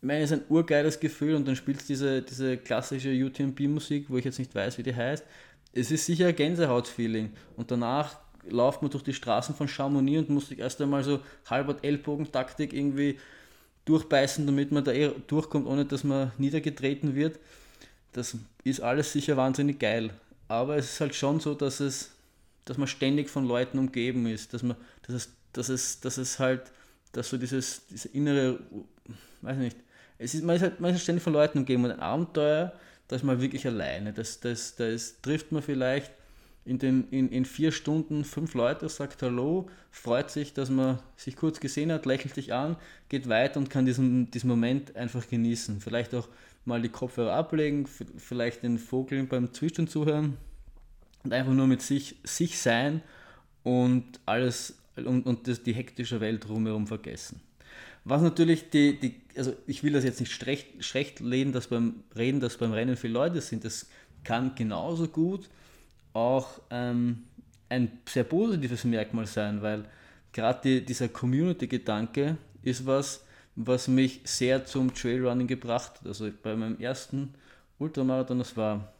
ich 0.00 0.06
meine, 0.06 0.22
es 0.22 0.30
ist 0.30 0.38
ein 0.38 0.44
urgeiles 0.48 1.00
Gefühl 1.00 1.34
und 1.34 1.46
dann 1.48 1.56
spielt 1.56 1.88
diese, 1.88 2.22
diese 2.22 2.56
klassische 2.56 3.10
UTMB-Musik, 3.10 4.06
wo 4.08 4.16
ich 4.16 4.24
jetzt 4.24 4.38
nicht 4.38 4.54
weiß, 4.54 4.78
wie 4.78 4.84
die 4.84 4.94
heißt. 4.94 5.24
Es 5.72 5.90
ist 5.90 6.06
sicher 6.06 6.28
ein 6.28 6.36
Gänsehaut-Feeling. 6.36 7.32
Und 7.56 7.72
danach 7.72 8.16
läuft 8.48 8.80
man 8.80 8.92
durch 8.92 9.02
die 9.02 9.12
Straßen 9.12 9.56
von 9.56 9.66
Chamonix 9.66 10.20
und 10.20 10.30
muss 10.30 10.48
sich 10.48 10.60
erst 10.60 10.80
einmal 10.80 11.02
so 11.02 11.18
halbert 11.50 11.84
Ellbogentaktik 11.84 12.72
irgendwie 12.72 13.18
durchbeißen, 13.86 14.46
damit 14.46 14.70
man 14.70 14.84
da 14.84 14.92
eh 14.92 15.10
durchkommt, 15.26 15.66
ohne 15.66 15.84
dass 15.84 16.04
man 16.04 16.30
niedergetreten 16.38 17.16
wird. 17.16 17.40
Das 18.12 18.36
ist 18.62 18.80
alles 18.80 19.12
sicher 19.12 19.36
wahnsinnig 19.36 19.80
geil. 19.80 20.10
Aber 20.46 20.76
es 20.76 20.92
ist 20.92 21.00
halt 21.00 21.14
schon 21.16 21.40
so, 21.40 21.54
dass 21.54 21.80
es, 21.80 22.12
dass 22.68 22.76
man 22.76 22.86
ständig 22.86 23.30
von 23.30 23.46
Leuten 23.46 23.78
umgeben 23.78 24.26
ist, 24.26 24.52
dass 24.52 24.62
man, 24.62 24.76
dass 25.06 25.14
es, 25.14 25.32
dass 25.52 25.68
es, 25.70 26.00
dass 26.00 26.18
es 26.18 26.38
halt, 26.38 26.70
dass 27.12 27.30
so 27.30 27.38
dieses, 27.38 27.86
diese 27.86 28.08
innere, 28.08 28.60
weiß 29.40 29.56
nicht, 29.56 29.76
es 30.18 30.34
ist, 30.34 30.44
man, 30.44 30.56
ist 30.56 30.62
halt, 30.62 30.78
man 30.78 30.94
ist 30.94 31.02
ständig 31.02 31.22
von 31.22 31.32
Leuten 31.32 31.58
umgeben 31.58 31.84
und 31.84 31.92
ein 31.92 32.00
Abenteuer, 32.00 32.74
da 33.06 33.16
ist 33.16 33.24
man 33.24 33.40
wirklich 33.40 33.66
alleine. 33.66 34.12
Das, 34.12 34.40
das, 34.40 34.76
das 34.76 35.18
trifft 35.22 35.50
man 35.50 35.62
vielleicht 35.62 36.12
in, 36.66 36.78
den, 36.78 37.08
in, 37.10 37.30
in 37.30 37.46
vier 37.46 37.72
Stunden 37.72 38.22
fünf 38.24 38.52
Leute, 38.52 38.86
sagt 38.90 39.22
Hallo, 39.22 39.70
freut 39.90 40.30
sich, 40.30 40.52
dass 40.52 40.68
man 40.68 40.98
sich 41.16 41.36
kurz 41.36 41.60
gesehen 41.60 41.90
hat, 41.90 42.04
lächelt 42.04 42.36
dich 42.36 42.52
an, 42.52 42.76
geht 43.08 43.30
weiter 43.30 43.60
und 43.60 43.70
kann 43.70 43.86
diesen, 43.86 44.30
diesen 44.30 44.48
Moment 44.48 44.94
einfach 44.94 45.26
genießen. 45.26 45.80
Vielleicht 45.80 46.14
auch 46.14 46.28
mal 46.66 46.82
die 46.82 46.90
Kopfhörer 46.90 47.32
ablegen, 47.32 47.86
vielleicht 47.86 48.62
den 48.62 48.78
Vogeln 48.78 49.26
beim 49.26 49.54
Zwitschern 49.54 49.88
zuhören 49.88 50.36
und 51.24 51.32
einfach 51.32 51.52
nur 51.52 51.66
mit 51.66 51.82
sich, 51.82 52.16
sich 52.24 52.58
sein 52.58 53.02
und 53.62 54.04
alles 54.26 54.78
und, 54.96 55.26
und 55.26 55.46
das, 55.46 55.62
die 55.62 55.72
hektische 55.72 56.20
Welt 56.20 56.46
drumherum 56.46 56.86
vergessen. 56.86 57.40
Was 58.04 58.22
natürlich 58.22 58.70
die, 58.70 58.98
die 58.98 59.20
also 59.36 59.54
ich 59.66 59.82
will 59.82 59.92
das 59.92 60.04
jetzt 60.04 60.20
nicht 60.20 60.32
schlecht, 60.32 60.84
schlecht 60.84 61.20
reden, 61.20 61.52
dass 61.52 61.68
beim 61.68 62.02
Reden, 62.16 62.40
dass 62.40 62.56
beim 62.56 62.72
Rennen 62.72 62.96
viele 62.96 63.12
Leute 63.14 63.40
sind. 63.40 63.64
Das 63.64 63.86
kann 64.24 64.54
genauso 64.54 65.08
gut 65.08 65.48
auch 66.12 66.60
ähm, 66.70 67.24
ein 67.68 67.98
sehr 68.06 68.24
positives 68.24 68.84
Merkmal 68.84 69.26
sein, 69.26 69.62
weil 69.62 69.84
gerade 70.32 70.60
die, 70.64 70.84
dieser 70.84 71.08
Community-Gedanke 71.08 72.36
ist 72.62 72.86
was, 72.86 73.24
was 73.56 73.88
mich 73.88 74.20
sehr 74.24 74.64
zum 74.64 74.94
Trailrunning 74.94 75.46
gebracht 75.46 76.00
hat. 76.00 76.06
Also 76.06 76.30
bei 76.42 76.56
meinem 76.56 76.80
ersten 76.80 77.34
Ultramarathon, 77.78 78.38
das 78.38 78.56
war, 78.56 78.92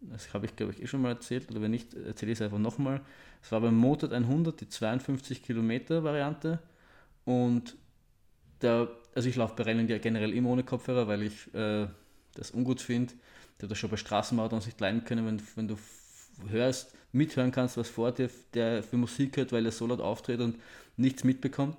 das 0.00 0.32
habe 0.32 0.46
ich 0.46 0.56
glaube 0.56 0.72
ich 0.72 0.82
eh 0.82 0.86
schon 0.86 1.02
mal 1.02 1.10
erzählt, 1.10 1.50
oder 1.50 1.60
wenn 1.60 1.70
nicht, 1.70 1.94
erzähle 1.94 2.32
ich 2.32 2.38
es 2.38 2.42
einfach 2.42 2.58
nochmal. 2.58 3.00
Es 3.42 3.52
war 3.52 3.60
beim 3.60 3.76
Motor 3.76 4.12
100, 4.12 4.60
die 4.60 4.68
52 4.68 5.42
Kilometer 5.42 6.04
Variante 6.04 6.60
und 7.24 7.76
der, 8.62 8.88
also 9.14 9.28
ich 9.28 9.36
laufe 9.36 9.54
bei 9.56 9.64
Rennen 9.64 9.88
ja 9.88 9.98
generell 9.98 10.32
immer 10.32 10.50
ohne 10.50 10.64
Kopfhörer, 10.64 11.08
weil 11.08 11.22
ich 11.22 11.52
äh, 11.54 11.86
das 12.34 12.50
ungut 12.50 12.80
finde. 12.80 13.14
Ich 13.56 13.62
habe 13.62 13.68
das 13.68 13.78
schon 13.78 13.90
bei 13.90 13.96
Straßenmarathons 13.96 14.66
nicht 14.66 14.80
leiden 14.80 15.04
können, 15.04 15.26
wenn, 15.26 15.42
wenn 15.56 15.68
du 15.68 15.78
hörst, 16.48 16.94
mithören 17.12 17.50
kannst, 17.50 17.76
was 17.76 17.88
vor 17.88 18.12
dir 18.12 18.30
der 18.54 18.82
für 18.82 18.96
Musik 18.96 19.36
hört, 19.36 19.52
weil 19.52 19.66
er 19.66 19.72
so 19.72 19.86
laut 19.86 20.00
auftritt 20.00 20.40
und 20.40 20.56
nichts 20.96 21.24
mitbekommt. 21.24 21.76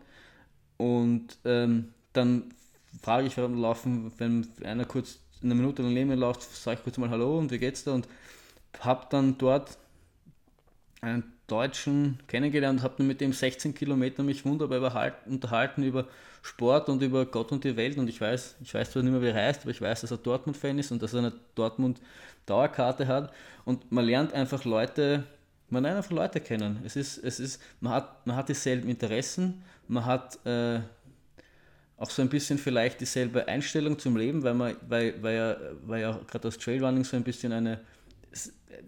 Und 0.78 1.38
ähm, 1.46 1.94
dann 2.14 2.54
frage 3.02 3.28
ich 3.28 3.38
warum 3.38 3.60
Laufen, 3.60 4.12
wenn 4.18 4.48
einer 4.64 4.86
kurz 4.86 5.20
eine 5.43 5.56
Minute 5.56 5.84
daneben 5.84 6.10
mir 6.10 6.15
läuft, 6.15 6.41
sage 6.41 6.77
ich 6.77 6.84
kurz 6.84 6.97
mal 6.97 7.10
Hallo 7.10 7.38
und 7.38 7.51
wie 7.51 7.58
geht's 7.58 7.84
da 7.84 7.93
und 7.93 8.08
habe 8.80 9.08
dann 9.10 9.38
dort 9.38 9.77
einen 11.01 11.23
Deutschen 11.47 12.19
kennengelernt, 12.27 12.84
habe 12.84 13.04
mit 13.04 13.19
dem 13.19 13.34
16 13.34 13.73
Kilometer 13.73 14.23
mich 14.23 14.45
wunderbar 14.45 15.13
unterhalten 15.25 15.84
über 15.84 16.08
Sport 16.41 16.89
und 16.89 17.01
über 17.01 17.25
Gott 17.25 17.51
und 17.51 17.63
die 17.63 17.75
Welt. 17.75 17.97
Und 17.97 18.08
ich 18.08 18.21
weiß, 18.21 18.56
ich 18.62 18.73
weiß 18.73 18.91
zwar 18.91 19.04
nicht 19.04 19.12
mehr, 19.12 19.21
wie 19.21 19.27
er 19.27 19.36
heißt, 19.36 19.62
aber 19.62 19.71
ich 19.71 19.82
weiß, 19.82 20.01
dass 20.01 20.12
er 20.12 20.17
Dortmund-Fan 20.17 20.80
ist 20.80 20.91
und 20.91 21.01
dass 21.01 21.13
er 21.13 21.19
eine 21.19 21.34
Dortmund-Dauerkarte 21.56 23.08
hat. 23.08 23.34
Und 23.65 23.91
man 23.91 24.06
lernt 24.06 24.34
einfach 24.34 24.63
Leute, 24.63 25.25
man 25.69 25.84
lernt 25.84 25.97
einfach 25.97 26.12
Leute 26.12 26.39
kennen. 26.39 26.80
Es 26.86 26.95
ist, 26.95 27.17
es 27.17 27.39
ist, 27.39 27.62
man 27.80 27.93
hat, 27.93 28.25
man 28.25 28.36
hat 28.36 28.49
dieselben 28.49 28.89
Interessen, 28.89 29.62
man 29.88 30.06
hat 30.06 30.43
äh, 30.45 30.80
auch 32.02 32.10
so 32.10 32.24
ein 32.24 32.30
bisschen 32.30 32.58
vielleicht 32.58 33.00
dieselbe 33.00 33.48
Einstellung 33.48 34.00
zum 34.00 34.18
Leben, 34.18 34.42
weil 34.42 34.56
man, 34.56 34.76
weil, 34.90 35.22
weil 35.22 35.36
ja, 35.36 35.58
weil 35.86 36.02
ja 36.02 36.12
gerade 36.28 36.48
das 36.48 36.58
Trailrunning 36.58 37.04
so 37.04 37.16
ein 37.16 37.24
bisschen 37.24 37.54
eine, 37.54 37.80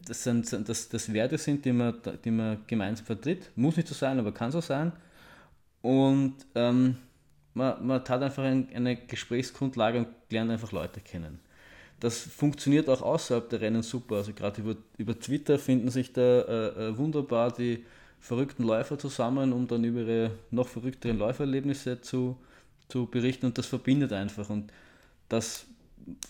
das, 0.03 0.23
sind, 0.23 0.51
das, 0.67 0.89
das 0.89 1.13
Werte 1.13 1.37
sind, 1.37 1.63
die 1.63 1.73
man, 1.73 1.93
die 2.25 2.31
man 2.31 2.63
gemeinsam 2.65 3.05
vertritt. 3.05 3.51
Muss 3.55 3.77
nicht 3.77 3.87
so 3.87 3.93
sein, 3.93 4.17
aber 4.17 4.33
kann 4.33 4.51
so 4.51 4.61
sein. 4.61 4.91
Und 5.83 6.37
ähm, 6.55 6.97
man, 7.53 7.85
man 7.85 7.99
hat 7.99 8.23
einfach 8.23 8.43
ein, 8.43 8.67
eine 8.73 8.95
Gesprächsgrundlage 8.95 9.99
und 9.99 10.07
lernt 10.31 10.49
einfach 10.49 10.71
Leute 10.71 10.99
kennen. 10.99 11.39
Das 11.99 12.17
funktioniert 12.17 12.89
auch 12.89 13.03
außerhalb 13.03 13.47
der 13.47 13.61
Rennen 13.61 13.83
super. 13.83 14.15
Also 14.15 14.33
gerade 14.33 14.59
über, 14.59 14.75
über 14.97 15.19
Twitter 15.19 15.59
finden 15.59 15.91
sich 15.91 16.13
da 16.13 16.21
äh, 16.21 16.87
äh, 16.87 16.97
wunderbar 16.97 17.51
die 17.53 17.85
verrückten 18.19 18.63
Läufer 18.63 18.97
zusammen, 18.97 19.53
um 19.53 19.67
dann 19.67 19.83
über 19.83 19.99
ihre 19.99 20.31
noch 20.49 20.67
verrückteren 20.67 21.19
Läufererlebnisse 21.19 22.01
zu, 22.01 22.37
zu 22.93 23.07
berichten 23.07 23.47
und 23.47 23.57
das 23.57 23.65
verbindet 23.65 24.13
einfach. 24.13 24.51
Und 24.51 24.71
das 25.27 25.65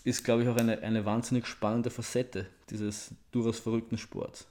ist, 0.02 0.24
glaube 0.24 0.42
ich, 0.42 0.48
auch 0.48 0.56
eine, 0.56 0.78
eine 0.80 1.04
wahnsinnig 1.04 1.46
spannende 1.46 1.90
Facette 1.90 2.46
dieses 2.70 3.10
durchaus 3.32 3.58
verrückten 3.58 3.98
Sports. 3.98 4.46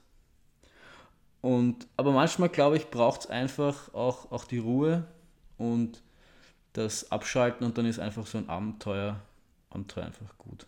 Und, 1.40 1.88
aber 1.96 2.12
manchmal, 2.12 2.50
glaube 2.50 2.76
ich, 2.76 2.88
braucht 2.88 3.22
es 3.22 3.26
einfach 3.26 3.92
auch, 3.92 4.30
auch 4.30 4.44
die 4.44 4.58
Ruhe 4.58 5.08
und 5.58 6.02
das 6.72 7.10
Abschalten 7.10 7.66
und 7.66 7.76
dann 7.78 7.84
ist 7.84 7.98
einfach 7.98 8.28
so 8.28 8.38
ein 8.38 8.48
Abenteuer, 8.48 9.20
Abenteuer 9.70 10.04
einfach 10.04 10.38
gut. 10.38 10.66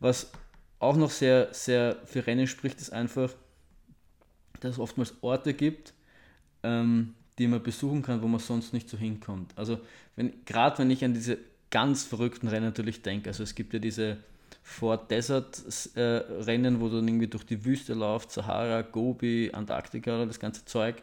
Was 0.00 0.32
auch 0.80 0.96
noch 0.96 1.10
sehr, 1.12 1.54
sehr 1.54 1.98
für 2.04 2.26
Rennen 2.26 2.48
spricht, 2.48 2.80
ist 2.80 2.92
einfach, 2.92 3.30
dass 4.58 4.72
es 4.72 4.78
oftmals 4.80 5.14
Orte 5.22 5.54
gibt, 5.54 5.94
ähm, 6.64 7.14
die 7.38 7.46
man 7.46 7.62
besuchen 7.62 8.02
kann, 8.02 8.22
wo 8.22 8.28
man 8.28 8.40
sonst 8.40 8.72
nicht 8.72 8.88
so 8.88 8.96
hinkommt. 8.96 9.52
Also 9.56 9.80
wenn, 10.16 10.44
gerade 10.44 10.78
wenn 10.78 10.90
ich 10.90 11.04
an 11.04 11.14
diese 11.14 11.38
ganz 11.70 12.04
verrückten 12.04 12.48
Rennen 12.48 12.66
natürlich 12.66 13.02
denke, 13.02 13.30
also 13.30 13.42
es 13.42 13.54
gibt 13.54 13.72
ja 13.72 13.78
diese 13.78 14.18
Fort 14.62 15.10
Desert 15.10 15.62
äh, 15.96 16.00
Rennen, 16.00 16.80
wo 16.80 16.88
du 16.88 16.96
dann 16.96 17.08
irgendwie 17.08 17.26
durch 17.26 17.44
die 17.44 17.64
Wüste 17.64 17.94
läufst, 17.94 18.32
Sahara, 18.32 18.82
Gobi, 18.82 19.50
Antarktika, 19.52 20.24
das 20.24 20.38
ganze 20.38 20.64
Zeug, 20.64 21.02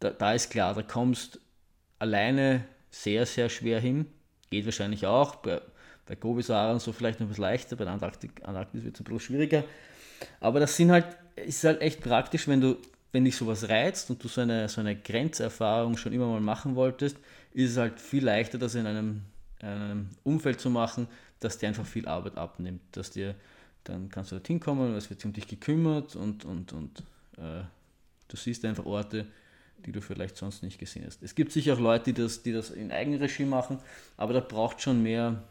da, 0.00 0.10
da 0.10 0.32
ist 0.32 0.50
klar, 0.50 0.74
da 0.74 0.82
kommst 0.82 1.40
alleine 1.98 2.64
sehr, 2.90 3.26
sehr 3.26 3.48
schwer 3.48 3.80
hin. 3.80 4.06
Geht 4.50 4.64
wahrscheinlich 4.64 5.06
auch. 5.06 5.36
Bei, 5.36 5.60
bei 6.06 6.14
Gobi 6.14 6.42
so 6.42 6.92
vielleicht 6.92 7.20
noch 7.20 7.26
etwas 7.26 7.38
leichter, 7.38 7.76
bei 7.76 7.84
der 7.84 7.92
Antarktik, 7.92 8.42
Antarktis 8.44 8.84
wird 8.84 8.94
es 8.94 9.00
ein 9.00 9.04
bisschen 9.04 9.20
schwieriger. 9.20 9.64
Aber 10.40 10.60
das 10.60 10.76
sind 10.76 10.90
halt, 10.90 11.06
ist 11.34 11.64
halt 11.64 11.80
echt 11.80 12.00
praktisch, 12.00 12.48
wenn 12.48 12.60
du, 12.60 12.76
wenn 13.16 13.24
dich 13.24 13.36
sowas 13.36 13.70
reizt 13.70 14.10
und 14.10 14.22
du 14.22 14.28
so 14.28 14.42
eine, 14.42 14.68
so 14.68 14.82
eine 14.82 14.94
Grenzerfahrung 14.94 15.96
schon 15.96 16.12
immer 16.12 16.26
mal 16.26 16.42
machen 16.42 16.74
wolltest, 16.74 17.16
ist 17.54 17.70
es 17.70 17.76
halt 17.78 17.98
viel 17.98 18.22
leichter, 18.22 18.58
das 18.58 18.74
in 18.74 18.86
einem, 18.86 19.22
einem 19.60 20.10
Umfeld 20.22 20.60
zu 20.60 20.68
machen, 20.68 21.08
dass 21.40 21.56
dir 21.56 21.68
einfach 21.68 21.86
viel 21.86 22.06
Arbeit 22.06 22.36
abnimmt. 22.36 22.82
Dass 22.92 23.10
dir, 23.10 23.34
dann 23.84 24.10
kannst 24.10 24.32
du 24.32 24.36
dorthin 24.36 24.60
kommen, 24.60 24.94
es 24.96 25.08
wird 25.08 25.20
sich 25.20 25.26
um 25.26 25.32
dich 25.32 25.48
gekümmert 25.48 26.14
und, 26.14 26.44
und, 26.44 26.74
und 26.74 26.98
äh, 27.38 27.62
du 28.28 28.36
siehst 28.36 28.62
einfach 28.66 28.84
Orte, 28.84 29.24
die 29.86 29.92
du 29.92 30.02
vielleicht 30.02 30.36
sonst 30.36 30.62
nicht 30.62 30.78
gesehen 30.78 31.06
hast. 31.06 31.22
Es 31.22 31.34
gibt 31.34 31.52
sicher 31.52 31.72
auch 31.72 31.80
Leute, 31.80 32.12
die 32.12 32.22
das, 32.22 32.42
die 32.42 32.52
das 32.52 32.68
in 32.68 32.92
Eigenregie 32.92 33.46
machen, 33.46 33.78
aber 34.18 34.34
da 34.34 34.40
braucht 34.40 34.82
schon 34.82 35.02
mehr 35.02 35.42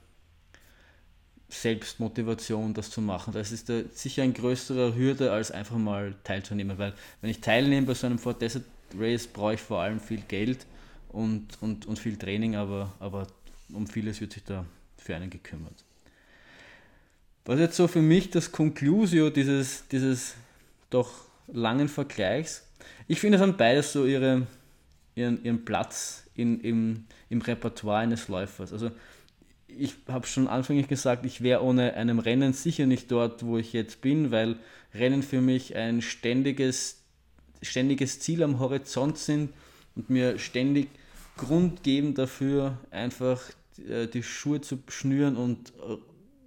Selbstmotivation, 1.50 2.74
das 2.74 2.90
zu 2.90 3.02
machen. 3.02 3.34
Das 3.34 3.52
ist 3.52 3.70
da 3.70 3.82
sicher 3.92 4.24
ein 4.24 4.34
größerer 4.34 4.96
Hürde, 4.96 5.32
als 5.32 5.52
einfach 5.52 5.78
mal 5.78 6.16
teilzunehmen. 6.24 6.78
Weil 6.78 6.94
wenn 7.22 7.30
ich 7.30 7.42
teilnehme 7.42 7.88
bei 7.88 7.94
so 7.94 8.08
einem 8.08 8.20
Fort 8.20 8.42
Desert 8.42 8.66
Race, 8.98 9.28
brauche 9.28 9.56
ich 9.56 9.62
vor 9.62 9.82
allem 9.82 10.00
viel 10.00 10.22
Geld 10.28 10.66
und, 11.10 11.48
und, 11.62 11.86
und 11.86 12.00
viel 12.00 12.18
Training, 12.18 12.56
aber, 12.56 12.94
aber 13.00 13.28
um 13.74 13.88
vieles 13.88 14.22
wird 14.22 14.34
sich 14.34 14.44
da 14.44 14.66
für 14.98 15.16
einen 15.16 15.30
gekümmert. 15.30 15.84
Was 17.46 17.60
jetzt 17.60 17.76
so 17.76 17.88
für 17.88 18.02
mich 18.02 18.32
das 18.32 18.52
Conclusio 18.52 19.30
dieses, 19.30 19.88
dieses 19.88 20.34
doch 20.90 21.12
langen 21.48 21.88
Vergleichs, 21.88 22.68
ich 23.08 23.20
finde, 23.20 23.38
es 23.38 23.42
haben 23.42 23.56
beides 23.56 23.94
so 23.94 24.06
ihre, 24.06 24.48
ihren, 25.14 25.44
ihren 25.44 25.64
Platz 25.64 26.24
in, 26.34 26.60
im, 26.62 27.06
im 27.30 27.42
Repertoire 27.42 28.00
eines 28.00 28.28
Läufers. 28.28 28.74
Also 28.74 28.92
ich 29.78 29.96
habe 30.08 30.28
schon 30.28 30.48
anfänglich 30.48 30.88
gesagt, 30.88 31.26
ich 31.26 31.42
wäre 31.42 31.64
ohne 31.64 31.94
einem 31.94 32.20
Rennen 32.20 32.54
sicher 32.54 32.86
nicht 32.86 33.12
dort, 33.12 33.46
wo 33.46 33.58
ich 33.58 33.74
jetzt 33.74 34.02
bin, 34.02 34.32
weil 34.32 34.58
Rennen 34.94 35.24
für 35.24 35.42
mich 35.42 35.76
ein 35.76 36.02
ständiges, 36.02 37.02
ständiges 37.62 38.20
Ziel 38.20 38.44
am 38.44 38.60
Horizont 38.60 39.18
sind 39.18 39.54
und 39.96 40.10
mir 40.10 40.40
ständig 40.40 40.90
Grund 41.38 41.84
geben 41.84 42.14
dafür, 42.14 42.78
einfach 42.92 43.42
äh, 43.90 44.08
die 44.08 44.24
Schuhe 44.24 44.62
zu 44.62 44.80
schnüren 44.88 45.36
und 45.36 45.74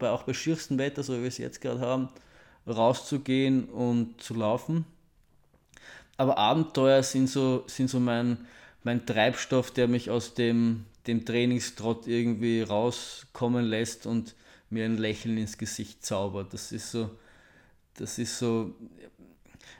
äh, 0.00 0.06
auch 0.06 0.22
bei 0.22 0.32
schierstem 0.32 0.78
Wetter, 0.78 1.02
so 1.02 1.14
wie 1.14 1.22
wir 1.22 1.28
es 1.28 1.38
jetzt 1.38 1.60
gerade 1.60 1.80
haben, 1.80 2.08
rauszugehen 2.66 3.66
und 3.66 4.20
zu 4.22 4.34
laufen. 4.34 4.84
Aber 6.16 6.38
Abenteuer 6.38 7.02
sind 7.02 7.28
so, 7.28 7.64
sind 7.66 7.88
so 7.90 8.00
mein, 8.00 8.38
mein 8.82 9.06
Treibstoff, 9.06 9.70
der 9.70 9.88
mich 9.88 10.10
aus 10.10 10.34
dem 10.34 10.84
dem 11.08 11.24
Trainingstrott 11.24 12.06
irgendwie 12.06 12.62
rauskommen 12.62 13.64
lässt 13.64 14.06
und 14.06 14.34
mir 14.70 14.84
ein 14.84 14.98
Lächeln 14.98 15.38
ins 15.38 15.58
Gesicht 15.58 16.04
zaubert. 16.04 16.52
Das 16.52 16.70
ist 16.70 16.90
so, 16.90 17.10
das 17.94 18.18
ist 18.18 18.38
so, 18.38 18.74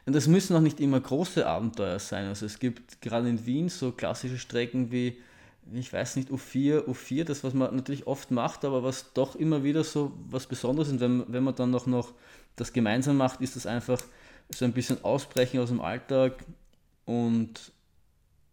und 0.06 0.14
das 0.14 0.26
müssen 0.26 0.56
auch 0.56 0.60
nicht 0.60 0.80
immer 0.80 1.00
große 1.00 1.46
Abenteuer 1.46 1.98
sein. 1.98 2.26
Also 2.26 2.46
es 2.46 2.58
gibt 2.58 3.02
gerade 3.02 3.28
in 3.28 3.44
Wien 3.44 3.68
so 3.68 3.92
klassische 3.92 4.38
Strecken 4.38 4.90
wie, 4.90 5.18
ich 5.72 5.92
weiß 5.92 6.16
nicht, 6.16 6.30
U4, 6.30 6.86
U4, 6.86 7.24
das 7.24 7.44
was 7.44 7.52
man 7.52 7.76
natürlich 7.76 8.06
oft 8.06 8.30
macht, 8.30 8.64
aber 8.64 8.82
was 8.82 9.12
doch 9.12 9.36
immer 9.36 9.62
wieder 9.64 9.84
so 9.84 10.12
was 10.30 10.46
Besonderes 10.46 10.88
ist. 10.88 11.00
Wenn, 11.00 11.30
wenn 11.30 11.44
man 11.44 11.54
dann 11.54 11.70
noch, 11.70 11.86
noch 11.86 12.14
das 12.56 12.72
gemeinsam 12.72 13.18
macht, 13.18 13.42
ist 13.42 13.54
das 13.54 13.66
einfach 13.66 14.00
so 14.50 14.64
ein 14.64 14.72
bisschen 14.72 15.04
Ausbrechen 15.04 15.60
aus 15.60 15.68
dem 15.68 15.82
Alltag 15.82 16.42
und 17.04 17.70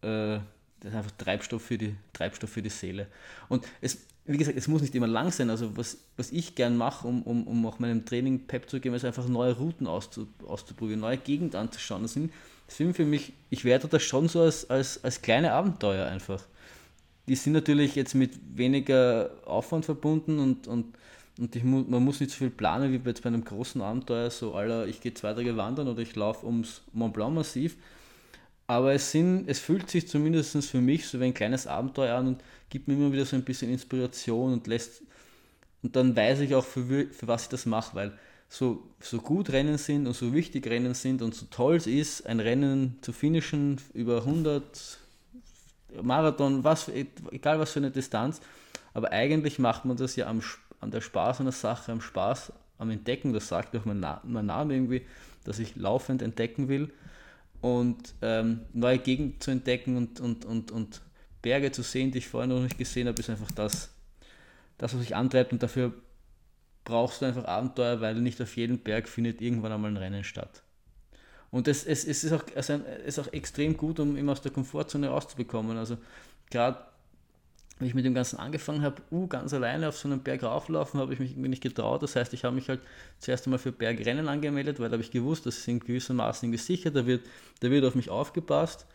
äh, 0.02 0.38
das 0.86 0.94
ist 0.94 0.98
einfach 0.98 1.16
Treibstoff 1.18 1.62
für 1.62 1.78
die, 1.78 1.96
Treibstoff 2.12 2.50
für 2.50 2.62
die 2.62 2.70
Seele. 2.70 3.08
Und 3.48 3.64
es, 3.80 4.06
wie 4.24 4.36
gesagt, 4.36 4.56
es 4.56 4.68
muss 4.68 4.82
nicht 4.82 4.94
immer 4.94 5.08
lang 5.08 5.32
sein. 5.32 5.50
Also 5.50 5.76
was, 5.76 5.98
was 6.16 6.30
ich 6.30 6.54
gern 6.54 6.76
mache, 6.76 7.08
um, 7.08 7.22
um, 7.22 7.44
um 7.44 7.66
auch 7.66 7.80
meinem 7.80 8.04
Training 8.04 8.46
Pep 8.46 8.70
zu 8.70 8.78
geben, 8.78 8.94
ist 8.94 9.04
einfach 9.04 9.26
neue 9.26 9.56
Routen 9.56 9.88
auszu, 9.88 10.28
auszuprobieren, 10.46 11.00
neue 11.00 11.16
Gegend 11.16 11.56
anzuschauen. 11.56 12.02
Das 12.02 12.12
sind, 12.12 12.32
das 12.68 12.76
sind 12.76 12.94
für 12.94 13.04
mich, 13.04 13.32
ich 13.50 13.64
werte 13.64 13.88
das 13.88 14.04
schon 14.04 14.28
so 14.28 14.42
als, 14.42 14.70
als, 14.70 15.02
als 15.02 15.22
kleine 15.22 15.52
Abenteuer 15.54 16.06
einfach. 16.06 16.44
Die 17.26 17.34
sind 17.34 17.54
natürlich 17.54 17.96
jetzt 17.96 18.14
mit 18.14 18.38
weniger 18.56 19.30
Aufwand 19.44 19.86
verbunden 19.86 20.38
und, 20.38 20.68
und, 20.68 20.94
und 21.36 21.56
ich 21.56 21.64
mu 21.64 21.82
man 21.88 22.04
muss 22.04 22.20
nicht 22.20 22.30
so 22.30 22.36
viel 22.36 22.50
planen 22.50 22.92
wie 22.92 23.08
jetzt 23.08 23.24
bei 23.24 23.28
einem 23.28 23.44
großen 23.44 23.82
Abenteuer, 23.82 24.30
so 24.30 24.54
aller, 24.54 24.86
ich 24.86 25.00
gehe 25.00 25.12
zwei 25.14 25.34
Tage 25.34 25.56
wandern 25.56 25.88
oder 25.88 26.00
ich 26.00 26.14
laufe 26.14 26.46
ums 26.46 26.82
Mont 26.92 27.12
Blanc 27.12 27.34
Massiv 27.34 27.76
aber 28.66 28.92
es, 28.94 29.12
sind, 29.12 29.48
es 29.48 29.60
fühlt 29.60 29.88
sich 29.88 30.08
zumindest 30.08 30.56
für 30.66 30.80
mich 30.80 31.06
so 31.06 31.20
wie 31.20 31.24
ein 31.24 31.34
kleines 31.34 31.66
Abenteuer 31.66 32.16
an 32.16 32.26
und 32.26 32.44
gibt 32.68 32.88
mir 32.88 32.94
immer 32.94 33.12
wieder 33.12 33.24
so 33.24 33.36
ein 33.36 33.44
bisschen 33.44 33.70
Inspiration 33.70 34.52
und 34.52 34.66
lässt. 34.66 35.02
Und 35.82 35.94
dann 35.94 36.16
weiß 36.16 36.40
ich 36.40 36.54
auch, 36.54 36.64
für, 36.64 37.06
für 37.06 37.28
was 37.28 37.44
ich 37.44 37.48
das 37.48 37.66
mache, 37.66 37.94
weil 37.94 38.18
so, 38.48 38.82
so 39.00 39.18
gut 39.18 39.50
Rennen 39.50 39.78
sind 39.78 40.06
und 40.06 40.14
so 40.14 40.32
wichtig 40.32 40.66
Rennen 40.66 40.94
sind 40.94 41.22
und 41.22 41.34
so 41.34 41.46
toll 41.50 41.76
es 41.76 41.86
ist, 41.86 42.26
ein 42.26 42.40
Rennen 42.40 42.98
zu 43.02 43.12
finishen 43.12 43.80
über 43.92 44.18
100 44.18 44.98
Marathon, 46.02 46.64
was, 46.64 46.88
egal 46.88 47.60
was 47.60 47.72
für 47.72 47.80
eine 47.80 47.90
Distanz. 47.90 48.40
Aber 48.94 49.12
eigentlich 49.12 49.58
macht 49.58 49.84
man 49.84 49.96
das 49.96 50.16
ja 50.16 50.26
am, 50.26 50.42
an 50.80 50.90
der 50.90 51.00
Spaß 51.00 51.40
an 51.40 51.46
der 51.46 51.52
Sache, 51.52 51.92
am 51.92 52.00
Spaß 52.00 52.52
am 52.78 52.90
Entdecken. 52.90 53.32
Das 53.32 53.46
sagt 53.46 53.76
auch 53.76 53.84
mein, 53.84 54.04
mein 54.24 54.46
Name 54.46 54.74
irgendwie, 54.74 55.02
dass 55.44 55.60
ich 55.60 55.76
laufend 55.76 56.20
entdecken 56.22 56.68
will 56.68 56.90
und 57.66 58.14
ähm, 58.22 58.60
neue 58.72 58.98
Gegenden 58.98 59.40
zu 59.40 59.50
entdecken 59.50 59.96
und, 59.96 60.20
und, 60.20 60.44
und, 60.44 60.70
und 60.70 61.02
Berge 61.42 61.72
zu 61.72 61.82
sehen, 61.82 62.12
die 62.12 62.18
ich 62.18 62.28
vorher 62.28 62.46
noch 62.46 62.62
nicht 62.62 62.78
gesehen 62.78 63.08
habe, 63.08 63.18
ist 63.18 63.28
einfach 63.28 63.50
das, 63.50 63.90
das, 64.78 64.94
was 64.94 65.00
sich 65.00 65.16
antreibt 65.16 65.52
und 65.52 65.62
dafür 65.62 65.92
brauchst 66.84 67.20
du 67.20 67.26
einfach 67.26 67.44
Abenteuer, 67.44 68.00
weil 68.00 68.14
nicht 68.14 68.40
auf 68.40 68.56
jedem 68.56 68.78
Berg 68.78 69.08
findet 69.08 69.40
irgendwann 69.40 69.72
einmal 69.72 69.90
ein 69.90 69.96
Rennen 69.96 70.22
statt. 70.22 70.62
Und 71.50 71.66
es, 71.66 71.84
es, 71.84 72.04
es 72.04 72.22
ist, 72.22 72.32
auch, 72.32 72.44
es 72.54 72.70
ist 72.70 73.18
auch 73.18 73.32
extrem 73.32 73.76
gut, 73.76 73.98
um 73.98 74.16
immer 74.16 74.32
aus 74.32 74.42
der 74.42 74.52
Komfortzone 74.52 75.08
rauszubekommen. 75.08 75.76
Also 75.76 75.96
gerade 76.50 76.78
wie 77.78 77.86
ich 77.86 77.94
mit 77.94 78.04
dem 78.04 78.14
Ganzen 78.14 78.38
angefangen 78.38 78.82
habe, 78.82 79.02
uh, 79.10 79.26
ganz 79.26 79.52
alleine 79.52 79.88
auf 79.88 79.98
so 79.98 80.08
einem 80.08 80.20
Berg 80.20 80.42
rauflaufen, 80.42 80.98
habe 80.98 81.12
ich 81.12 81.20
mich 81.20 81.32
irgendwie 81.32 81.50
nicht 81.50 81.62
getraut. 81.62 82.02
Das 82.02 82.16
heißt, 82.16 82.32
ich 82.32 82.44
habe 82.44 82.54
mich 82.54 82.68
halt 82.68 82.80
zuerst 83.18 83.46
einmal 83.46 83.58
für 83.58 83.72
Bergrennen 83.72 84.28
angemeldet, 84.28 84.80
weil 84.80 84.88
da 84.88 84.94
habe 84.94 85.02
ich 85.02 85.10
gewusst, 85.10 85.44
das 85.44 85.62
sind 85.64 85.84
gewissermaßen 85.84 86.50
gesichert, 86.50 86.96
da 86.96 87.06
wird, 87.06 87.26
da 87.60 87.70
wird 87.70 87.84
auf 87.84 87.94
mich 87.94 88.08
aufgepasst. 88.08 88.86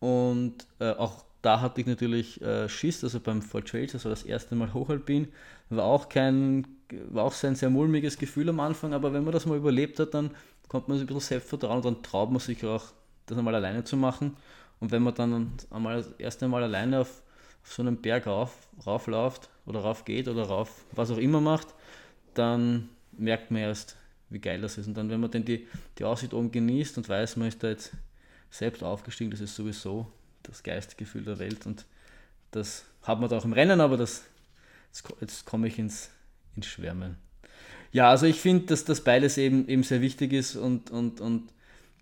Und 0.00 0.66
äh, 0.78 0.90
auch 0.92 1.24
da 1.42 1.60
hatte 1.60 1.82
ich 1.82 1.86
natürlich 1.86 2.40
äh, 2.40 2.68
Schiss, 2.68 3.04
also 3.04 3.20
beim 3.20 3.42
Fort 3.42 3.68
Trails, 3.68 3.92
das 3.92 4.04
war 4.04 4.10
das 4.10 4.22
erste 4.22 4.54
Mal 4.54 4.72
Hochalpin, 4.72 5.28
war 5.68 5.84
auch 5.84 6.08
kein, 6.08 6.66
war 7.10 7.24
auch 7.24 7.32
so 7.32 7.46
ein 7.46 7.56
sehr 7.56 7.68
mulmiges 7.68 8.16
Gefühl 8.16 8.48
am 8.48 8.60
Anfang, 8.60 8.94
aber 8.94 9.12
wenn 9.12 9.24
man 9.24 9.32
das 9.32 9.44
mal 9.44 9.58
überlebt 9.58 9.98
hat, 10.00 10.14
dann 10.14 10.30
kommt 10.68 10.88
man 10.88 10.96
sich 10.96 11.04
ein 11.04 11.08
bisschen 11.08 11.20
Selbstvertrauen 11.28 11.76
und 11.76 11.84
dann 11.84 12.02
traut 12.02 12.30
man 12.30 12.40
sich 12.40 12.64
auch, 12.64 12.84
das 13.26 13.36
einmal 13.36 13.54
alleine 13.54 13.84
zu 13.84 13.96
machen. 13.96 14.36
Und 14.80 14.92
wenn 14.92 15.02
man 15.02 15.14
dann 15.14 15.52
einmal 15.70 15.96
das 15.96 16.12
erste 16.18 16.48
Mal 16.48 16.62
alleine 16.62 17.00
auf 17.00 17.22
auf 17.64 17.72
so 17.72 17.82
einen 17.82 17.96
Berg 17.96 18.26
rauf, 18.26 18.68
raufläuft 18.86 19.48
oder 19.66 19.80
rauf 19.80 20.04
geht 20.04 20.28
oder 20.28 20.44
rauf, 20.44 20.84
was 20.92 21.10
auch 21.10 21.18
immer 21.18 21.40
macht, 21.40 21.68
dann 22.34 22.90
merkt 23.12 23.50
man 23.50 23.62
erst, 23.62 23.96
wie 24.28 24.38
geil 24.38 24.60
das 24.60 24.76
ist. 24.76 24.86
Und 24.86 24.94
dann, 24.94 25.08
wenn 25.08 25.20
man 25.20 25.30
dann 25.30 25.44
die, 25.44 25.66
die 25.98 26.04
Aussicht 26.04 26.34
oben 26.34 26.52
genießt 26.52 26.98
und 26.98 27.08
weiß, 27.08 27.36
man 27.36 27.48
ist 27.48 27.62
da 27.62 27.68
jetzt 27.68 27.92
selbst 28.50 28.82
aufgestiegen, 28.82 29.30
das 29.30 29.40
ist 29.40 29.56
sowieso 29.56 30.06
das 30.42 30.62
geilste 30.62 30.96
Gefühl 30.96 31.24
der 31.24 31.38
Welt. 31.38 31.64
Und 31.66 31.86
das 32.50 32.84
hat 33.02 33.20
man 33.20 33.30
da 33.30 33.38
auch 33.38 33.44
im 33.44 33.54
Rennen, 33.54 33.80
aber 33.80 33.96
das, 33.96 34.24
jetzt, 34.88 35.04
jetzt 35.20 35.44
komme 35.46 35.68
ich 35.68 35.78
ins, 35.78 36.10
ins 36.54 36.66
Schwärmen. 36.66 37.16
Ja, 37.92 38.10
also 38.10 38.26
ich 38.26 38.40
finde, 38.40 38.66
dass 38.66 38.84
das 38.84 39.02
beides 39.02 39.38
eben, 39.38 39.68
eben 39.68 39.84
sehr 39.84 40.00
wichtig 40.00 40.32
ist 40.32 40.56
und, 40.56 40.90
und, 40.90 41.20
und 41.20 41.48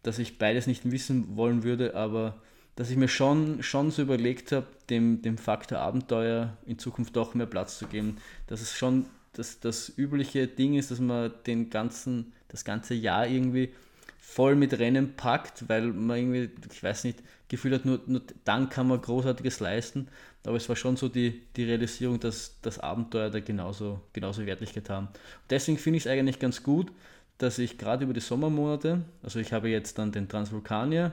dass 0.02 0.18
ich 0.18 0.38
beides 0.38 0.66
nicht 0.66 0.90
wissen 0.90 1.36
wollen 1.36 1.62
würde, 1.62 1.94
aber 1.94 2.40
dass 2.76 2.90
ich 2.90 2.96
mir 2.96 3.08
schon, 3.08 3.62
schon 3.62 3.90
so 3.90 4.02
überlegt 4.02 4.52
habe, 4.52 4.66
dem, 4.88 5.22
dem 5.22 5.38
Faktor 5.38 5.78
Abenteuer 5.78 6.56
in 6.66 6.78
Zukunft 6.78 7.14
doch 7.16 7.34
mehr 7.34 7.46
Platz 7.46 7.78
zu 7.78 7.86
geben. 7.86 8.16
Dass 8.46 8.62
es 8.62 8.76
schon 8.76 9.06
das, 9.34 9.60
das 9.60 9.92
übliche 9.96 10.46
Ding 10.46 10.74
ist, 10.74 10.90
dass 10.90 11.00
man 11.00 11.32
den 11.46 11.70
ganzen, 11.70 12.32
das 12.48 12.64
ganze 12.64 12.94
Jahr 12.94 13.26
irgendwie 13.26 13.72
voll 14.18 14.54
mit 14.56 14.78
Rennen 14.78 15.14
packt, 15.16 15.68
weil 15.68 15.92
man 15.92 16.16
irgendwie, 16.16 16.50
ich 16.72 16.82
weiß 16.82 17.04
nicht, 17.04 17.22
Gefühl 17.48 17.74
hat, 17.74 17.84
nur, 17.84 18.00
nur 18.06 18.22
dann 18.44 18.70
kann 18.70 18.88
man 18.88 19.00
Großartiges 19.00 19.60
leisten. 19.60 20.08
Aber 20.44 20.56
es 20.56 20.68
war 20.68 20.76
schon 20.76 20.96
so 20.96 21.08
die, 21.08 21.42
die 21.54 21.64
Realisierung, 21.64 22.18
dass 22.18 22.56
das 22.62 22.78
Abenteuer 22.78 23.30
da 23.30 23.40
genauso, 23.40 24.00
genauso 24.12 24.46
Wertigkeit 24.46 24.88
haben. 24.88 25.06
Und 25.08 25.50
deswegen 25.50 25.78
finde 25.78 25.98
ich 25.98 26.06
es 26.06 26.10
eigentlich 26.10 26.38
ganz 26.38 26.62
gut, 26.62 26.90
dass 27.36 27.58
ich 27.58 27.76
gerade 27.76 28.04
über 28.04 28.14
die 28.14 28.20
Sommermonate, 28.20 29.02
also 29.22 29.38
ich 29.38 29.52
habe 29.52 29.68
jetzt 29.68 29.98
dann 29.98 30.12
den 30.12 30.28
Transvulkanier, 30.28 31.12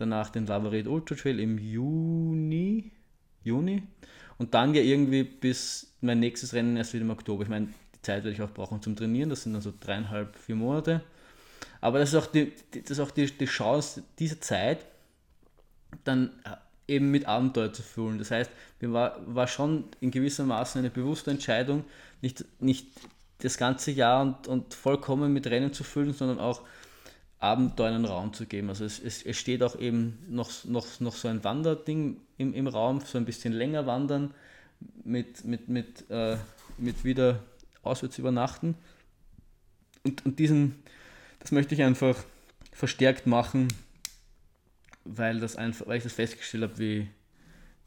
danach 0.00 0.30
den 0.30 0.46
Lavaret 0.46 0.86
Ultra 0.86 1.14
Trail 1.14 1.40
im 1.40 1.58
Juni, 1.58 2.90
Juni 3.44 3.82
und 4.38 4.54
dann 4.54 4.74
ja 4.74 4.82
irgendwie 4.82 5.24
bis 5.24 5.94
mein 6.00 6.20
nächstes 6.20 6.54
Rennen 6.54 6.76
erst 6.76 6.94
wieder 6.94 7.04
im 7.04 7.10
Oktober. 7.10 7.42
Ich 7.42 7.48
meine, 7.48 7.68
die 7.94 8.02
Zeit 8.02 8.24
werde 8.24 8.32
ich 8.32 8.42
auch 8.42 8.50
brauchen 8.50 8.80
zum 8.82 8.96
Trainieren, 8.96 9.30
das 9.30 9.42
sind 9.42 9.52
dann 9.52 9.62
so 9.62 9.72
dreieinhalb, 9.78 10.36
vier 10.36 10.56
Monate. 10.56 11.02
Aber 11.80 11.98
das 11.98 12.10
ist 12.10 12.14
auch 12.16 12.26
die, 12.26 12.52
das 12.72 12.92
ist 12.92 13.00
auch 13.00 13.10
die, 13.10 13.26
die 13.26 13.46
Chance, 13.46 14.02
diese 14.18 14.40
Zeit 14.40 14.84
dann 16.04 16.30
eben 16.86 17.10
mit 17.10 17.26
Abenteuer 17.26 17.72
zu 17.72 17.82
füllen. 17.82 18.18
Das 18.18 18.30
heißt, 18.30 18.50
mir 18.80 18.92
war, 18.92 19.20
war 19.26 19.46
schon 19.46 19.84
in 20.00 20.10
gewisser 20.10 20.44
Maße 20.44 20.78
eine 20.78 20.90
bewusste 20.90 21.30
Entscheidung, 21.30 21.84
nicht, 22.22 22.44
nicht 22.60 22.88
das 23.38 23.58
ganze 23.58 23.90
Jahr 23.90 24.22
und, 24.22 24.48
und 24.48 24.74
vollkommen 24.74 25.32
mit 25.32 25.46
Rennen 25.46 25.72
zu 25.72 25.84
füllen, 25.84 26.12
sondern 26.12 26.40
auch 26.40 26.62
Abenteuer 27.40 27.94
einen 27.94 28.04
Raum 28.04 28.32
zu 28.32 28.46
geben. 28.46 28.68
Also 28.68 28.84
es, 28.84 28.98
es, 28.98 29.22
es 29.22 29.36
steht 29.36 29.62
auch 29.62 29.78
eben 29.78 30.18
noch, 30.28 30.64
noch, 30.64 31.00
noch 31.00 31.14
so 31.14 31.28
ein 31.28 31.44
Wanderding 31.44 32.20
im, 32.36 32.52
im 32.54 32.66
Raum, 32.66 33.00
so 33.00 33.18
ein 33.18 33.24
bisschen 33.24 33.52
länger 33.52 33.86
wandern, 33.86 34.34
mit, 35.04 35.44
mit, 35.44 35.68
mit, 35.68 36.10
äh, 36.10 36.36
mit 36.78 37.04
wieder 37.04 37.42
auswärts 37.82 38.18
übernachten. 38.18 38.74
Und, 40.02 40.24
und 40.26 40.38
diesen, 40.38 40.82
das 41.38 41.52
möchte 41.52 41.74
ich 41.74 41.82
einfach 41.82 42.16
verstärkt 42.72 43.26
machen, 43.26 43.68
weil, 45.04 45.40
das 45.40 45.56
einfach, 45.56 45.86
weil 45.86 45.98
ich 45.98 46.04
das 46.04 46.12
festgestellt 46.12 46.64
habe, 46.64 46.78
wie, 46.78 47.08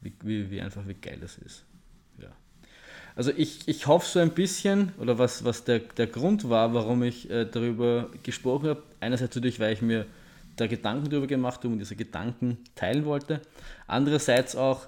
wie, 0.00 0.14
wie, 0.22 0.50
wie 0.50 0.60
einfach 0.60 0.86
wie 0.86 0.94
geil 0.94 1.18
das 1.20 1.38
ist. 1.38 1.64
Also 3.14 3.30
ich, 3.36 3.68
ich 3.68 3.86
hoffe 3.86 4.06
so 4.06 4.20
ein 4.20 4.30
bisschen, 4.30 4.92
oder 4.98 5.18
was, 5.18 5.44
was 5.44 5.64
der, 5.64 5.80
der 5.80 6.06
Grund 6.06 6.48
war, 6.48 6.72
warum 6.72 7.02
ich 7.02 7.30
äh, 7.30 7.44
darüber 7.44 8.08
gesprochen 8.22 8.70
habe, 8.70 8.82
einerseits 9.00 9.34
natürlich, 9.34 9.60
weil 9.60 9.74
ich 9.74 9.82
mir 9.82 10.06
da 10.56 10.66
Gedanken 10.66 11.10
darüber 11.10 11.26
gemacht 11.26 11.58
habe 11.58 11.68
und 11.68 11.78
diese 11.78 11.96
Gedanken 11.96 12.58
teilen 12.74 13.04
wollte, 13.04 13.40
andererseits 13.86 14.56
auch 14.56 14.86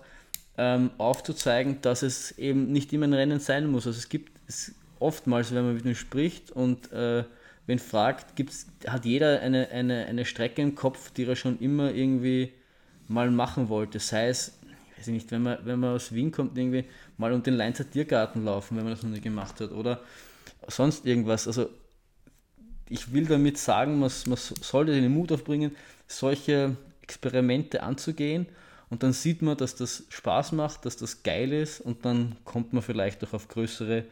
ähm, 0.57 0.91
aufzuzeigen, 0.99 1.81
dass 1.83 2.03
es 2.03 2.39
eben 2.39 2.71
nicht 2.73 2.93
immer 2.93 3.07
ein 3.07 3.15
Rennen 3.15 3.41
sein 3.41 3.67
muss. 3.67 3.87
Also 3.87 3.99
es 3.99 4.09
gibt 4.09 4.33
es 4.47 4.75
oftmals, 5.01 5.55
wenn 5.55 5.65
man 5.65 5.75
mit 5.75 5.85
ihm 5.85 5.95
spricht 5.95 6.51
und 6.51 6.93
äh, 6.93 7.25
wenn 7.67 7.79
fragt, 7.79 8.37
gibt's, 8.37 8.67
hat 8.87 9.05
jeder 9.05 9.41
eine, 9.41 9.69
eine, 9.71 10.07
eine 10.07 10.25
Strecke 10.25 10.63
im 10.63 10.75
Kopf, 10.75 11.11
die 11.13 11.25
er 11.25 11.37
schon 11.37 11.59
immer 11.61 11.93
irgendwie 11.93 12.53
mal 13.09 13.31
machen 13.31 13.69
wollte. 13.69 13.99
Sei 13.99 14.29
es, 14.29 14.59
ich 14.97 15.01
weiß 15.01 15.09
nicht, 15.09 15.31
wenn 15.31 15.43
man, 15.43 15.59
wenn 15.65 15.81
man 15.81 15.95
aus 15.95 16.13
Wien 16.13 16.31
kommt, 16.31 16.57
irgendwie 16.57 16.85
mal 17.17 17.33
um 17.33 17.43
den 17.43 17.55
Leinzer 17.55 17.89
Tiergarten 17.89 18.45
laufen, 18.45 18.77
wenn 18.77 18.85
man 18.85 18.93
das 18.93 19.03
noch 19.03 19.11
nie 19.11 19.21
gemacht 19.21 19.61
hat. 19.61 19.73
Oder 19.73 20.01
sonst 20.69 21.07
irgendwas. 21.07 21.47
Also 21.47 21.69
ich 22.89 23.13
will 23.13 23.27
damit 23.27 23.59
sagen, 23.59 23.99
man, 23.99 24.11
man 24.27 24.39
sollte 24.39 24.93
den 24.93 25.13
Mut 25.13 25.33
aufbringen, 25.33 25.75
solche 26.07 26.77
Experimente 27.03 27.83
anzugehen 27.83 28.47
und 28.91 29.03
dann 29.03 29.13
sieht 29.13 29.43
man, 29.43 29.57
dass 29.57 29.75
das 29.75 30.05
Spaß 30.09 30.53
macht, 30.53 30.85
dass 30.87 30.97
das 30.97 31.23
geil 31.23 31.53
ist 31.53 31.81
und 31.81 32.05
dann 32.05 32.37
kommt 32.45 32.73
man 32.73 32.83
vielleicht 32.83 33.25
auch 33.25 33.33
auf 33.33 33.49
größere, 33.49 34.05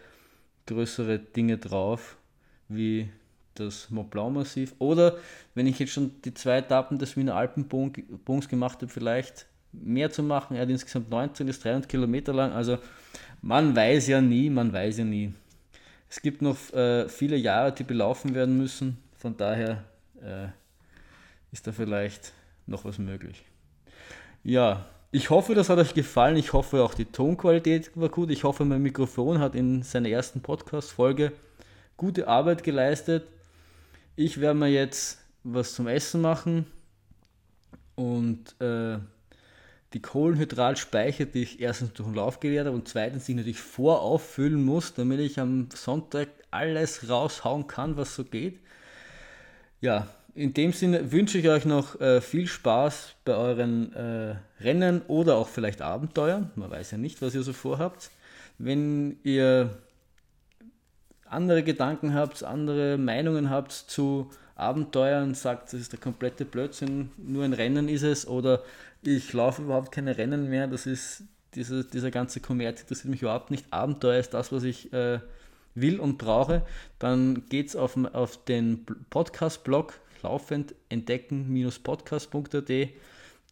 größere 0.67 1.19
Dinge 1.19 1.59
drauf, 1.59 2.17
wie 2.69 3.09
das 3.55 3.91
Mont 3.91 4.11
Blanc 4.11 4.35
Massiv. 4.35 4.75
Oder 4.79 5.19
wenn 5.55 5.67
ich 5.67 5.79
jetzt 5.79 5.93
schon 5.93 6.21
die 6.23 6.33
zwei 6.35 6.59
Etappen 6.59 6.99
des 6.99 7.17
Wiener 7.17 7.37
Alpenbogens 7.37 8.49
gemacht 8.49 8.81
habe, 8.81 8.89
vielleicht 8.89 9.47
mehr 9.73 10.11
zu 10.11 10.23
machen. 10.23 10.57
Er 10.57 10.63
hat 10.63 10.71
insgesamt 10.71 11.11
19 11.11 11.47
bis 11.47 11.61
300 11.61 11.89
Kilometer 11.89 12.33
lang. 12.33 12.53
Also 12.53 12.79
man 13.41 13.75
weiß 13.75 14.09
ja 14.09 14.21
nie, 14.21 14.51
man 14.51 14.73
weiß 14.73 14.99
ja 14.99 15.05
nie. 15.05 15.33
Es 16.09 16.21
gibt 16.21 16.43
noch 16.43 16.57
äh, 16.75 17.09
viele 17.09 17.37
Jahre, 17.37 17.73
die 17.73 17.85
belaufen 17.85 18.35
werden 18.35 18.57
müssen. 18.59 18.99
Von 19.17 19.37
daher 19.37 19.85
äh, 20.21 20.49
ist 21.53 21.67
da 21.67 21.73
vielleicht 21.73 22.33
noch 22.67 22.85
was 22.85 22.99
möglich. 22.99 23.45
Ja, 24.45 24.85
ich 25.11 25.31
hoffe, 25.31 25.55
das 25.55 25.69
hat 25.69 25.79
euch 25.79 25.95
gefallen. 25.95 26.37
Ich 26.37 26.53
hoffe, 26.53 26.83
auch 26.83 26.95
die 26.95 27.05
Tonqualität 27.05 27.91
war 27.95 28.09
gut. 28.09 28.31
Ich 28.31 28.45
hoffe, 28.45 28.65
mein 28.65 28.83
Mikrofon 28.83 29.39
hat 29.39 29.55
in 29.55 29.83
seiner 29.83 30.09
ersten 30.09 30.41
Podcast-Folge 30.41 31.33
gute 31.97 32.29
Arbeit 32.29 32.63
geleistet. 32.65 33.27
Ich 34.17 34.41
werde 34.41 34.59
mir 34.59 34.69
jetzt 34.69 35.19
was 35.45 35.75
zum 35.75 35.87
Essen 35.87 36.21
machen 36.21 36.67
und 37.95 38.61
äh, 38.61 38.99
die 39.95 40.01
Kohlenhydratspeicher, 40.01 41.27
die 41.27 41.43
ich 41.43 41.61
erstens 41.61 41.93
durch 41.93 42.09
den 42.09 42.15
Lauf 42.15 42.41
geleert 42.41 42.67
habe 42.67 42.77
und 42.77 42.89
zweitens 42.89 43.27
die 43.27 43.33
ich 43.33 43.39
natürlich 43.39 43.61
vorauffüllen 43.61 44.65
muss, 44.65 44.95
damit 44.95 45.21
ich 45.21 45.39
am 45.39 45.69
Sonntag 45.75 46.29
alles 46.51 47.09
raushauen 47.09 47.67
kann, 47.67 47.97
was 47.97 48.15
so 48.15 48.25
geht. 48.25 48.59
Ja, 49.81 50.09
in 50.35 50.55
dem 50.55 50.73
Sinne 50.73 51.13
wünsche 51.13 51.39
ich 51.39 51.49
euch 51.49 51.65
noch 51.65 52.01
äh, 52.01 52.21
viel 52.21 52.47
Spaß 52.47 53.15
bei 53.25 53.35
euren 53.35 53.93
äh, 53.93 54.37
Rennen 54.61 55.03
oder 55.09 55.37
auch 55.37 55.49
vielleicht 55.49 55.83
Abenteuern. 55.83 56.51
Man 56.55 56.71
weiß 56.71 56.93
ja 56.93 56.99
nicht, 56.99 57.21
was 57.21 57.35
ihr 57.35 57.43
so 57.43 57.53
vorhabt. 57.53 58.11
Wenn 58.59 59.19
ihr 59.25 59.77
andere 61.27 61.63
Gedanken 61.63 62.15
habt, 62.15 62.45
andere 62.45 62.97
Meinungen 62.97 63.51
habt 63.51 63.73
zu 63.73 64.31
Abenteuern, 64.63 65.35
sagt, 65.35 65.73
das 65.73 65.81
ist 65.81 65.93
der 65.93 66.01
komplette 66.01 66.45
Blödsinn, 66.45 67.11
nur 67.19 67.45
ein 67.45 67.53
Rennen 67.53 67.89
ist 67.89 68.03
es 68.03 68.27
oder 68.27 68.63
ich 69.03 69.33
laufe 69.33 69.63
überhaupt 69.63 69.93
keine 69.93 70.17
Rennen 70.17 70.49
mehr, 70.49 70.67
das 70.67 70.87
ist 70.87 71.25
diese, 71.55 71.85
dieser 71.85 72.11
ganze 72.11 72.41
Kommerz 72.41 72.81
interessiert 72.81 73.11
mich 73.11 73.23
überhaupt 73.23 73.51
nicht. 73.51 73.67
Abenteuer 73.71 74.19
ist 74.19 74.33
das, 74.33 74.53
was 74.53 74.63
ich 74.63 74.93
äh, 74.93 75.21
will 75.75 76.01
und 76.01 76.19
brauche. 76.19 76.65
Dann 76.99 77.49
geht 77.49 77.69
es 77.69 77.77
auf, 77.77 77.97
auf 78.15 78.45
den 78.45 78.85
Podcast-Blog 79.11 79.95
laufend 80.23 80.75
entdecken-podcast.at. 80.89 82.71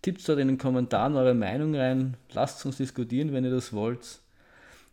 Tippt 0.03 0.29
dort 0.29 0.39
in 0.39 0.49
den 0.49 0.59
Kommentaren 0.59 1.17
eure 1.17 1.35
Meinung 1.35 1.75
rein, 1.75 2.17
lasst 2.33 2.65
uns 2.65 2.79
diskutieren, 2.79 3.33
wenn 3.33 3.45
ihr 3.45 3.51
das 3.51 3.73
wollt. 3.73 4.21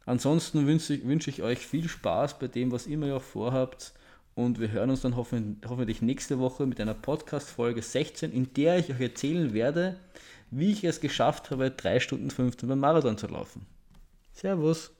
Ansonsten 0.05 0.67
wünsche 0.67 0.95
ich, 0.95 1.05
wünsche 1.05 1.29
ich 1.29 1.43
euch 1.43 1.59
viel 1.59 1.87
Spaß 1.87 2.39
bei 2.39 2.47
dem, 2.47 2.71
was 2.71 2.87
immer 2.87 3.07
ihr 3.07 3.17
auch 3.17 3.21
vorhabt. 3.21 3.93
Und 4.37 4.59
wir 4.59 4.69
hören 4.69 4.91
uns 4.91 5.01
dann 5.01 5.15
hoffentlich 5.15 6.03
nächste 6.03 6.37
Woche 6.37 6.67
mit 6.67 6.79
einer 6.79 6.93
Podcast-Folge 6.93 7.81
16, 7.81 8.31
in 8.31 8.53
der 8.53 8.77
ich 8.77 8.91
euch 8.91 9.01
erzählen 9.01 9.51
werde, 9.51 9.99
wie 10.51 10.71
ich 10.71 10.83
es 10.83 11.01
geschafft 11.01 11.49
habe, 11.49 11.71
3 11.71 11.99
Stunden 11.99 12.29
15 12.29 12.69
beim 12.69 12.79
Marathon 12.79 13.17
zu 13.17 13.25
laufen. 13.25 13.65
Servus! 14.33 14.91